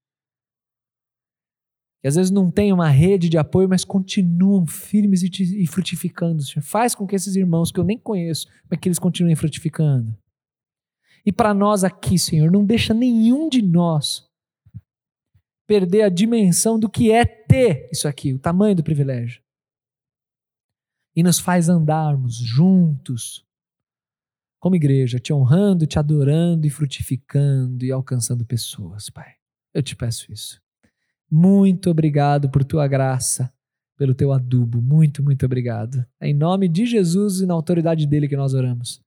que 2.02 2.08
às 2.08 2.16
vezes 2.16 2.32
não 2.32 2.50
têm 2.50 2.72
uma 2.72 2.88
rede 2.88 3.28
de 3.28 3.38
apoio, 3.38 3.68
mas 3.68 3.84
continuam 3.84 4.66
firmes 4.66 5.22
e, 5.22 5.64
e 5.64 5.68
frutificando, 5.68 6.44
Senhor. 6.44 6.64
Faz 6.64 6.96
com 6.96 7.06
que 7.06 7.14
esses 7.14 7.36
irmãos 7.36 7.74
que 7.74 7.80
eu 7.80 7.84
nem 7.84 8.00
conheço, 8.00 8.48
mas 8.70 8.80
que 8.80 8.88
eles 8.88 9.00
continuem 9.00 9.36
frutificando. 9.36 10.18
E 11.26 11.32
para 11.34 11.54
nós 11.54 11.84
aqui, 11.84 12.18
Senhor, 12.18 12.50
não 12.50 12.64
deixa 12.64 12.94
nenhum 12.94 13.50
de 13.50 13.62
nós 13.62 14.27
perder 15.68 16.04
a 16.04 16.10
dimensão 16.10 16.80
do 16.80 16.90
que 16.90 17.12
é 17.12 17.26
ter 17.26 17.90
isso 17.92 18.08
aqui, 18.08 18.34
o 18.34 18.40
tamanho 18.40 18.76
do 18.76 18.84
privilégio. 18.84 19.42
E 21.16 21.22
nos 21.22 21.40
faz 21.40 21.68
andarmos 21.68 22.38
juntos, 22.38 23.46
como 24.60 24.76
igreja, 24.76 25.20
te 25.20 25.34
honrando, 25.34 25.86
te 25.86 26.00
adorando 26.00 26.66
e 26.66 26.70
frutificando 26.70 27.86
e 27.86 27.92
alcançando 27.92 28.46
pessoas, 28.46 29.10
Pai. 29.10 29.34
Eu 29.74 29.84
te 29.84 29.96
peço 29.96 30.32
isso. 30.32 30.62
Muito 31.30 31.90
obrigado 31.90 32.50
por 32.50 32.64
tua 32.64 32.88
graça, 32.88 33.54
pelo 33.98 34.16
teu 34.16 34.32
adubo. 34.32 34.82
Muito, 34.82 35.22
muito 35.22 35.46
obrigado. 35.46 36.06
É 36.20 36.28
em 36.28 36.34
nome 36.34 36.68
de 36.70 36.86
Jesus 36.86 37.42
e 37.42 37.46
na 37.46 37.54
autoridade 37.54 38.08
dele 38.08 38.28
que 38.28 38.38
nós 38.38 38.54
oramos. 38.54 39.02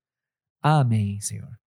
Amém, 0.63 1.21
Senhor. 1.21 1.60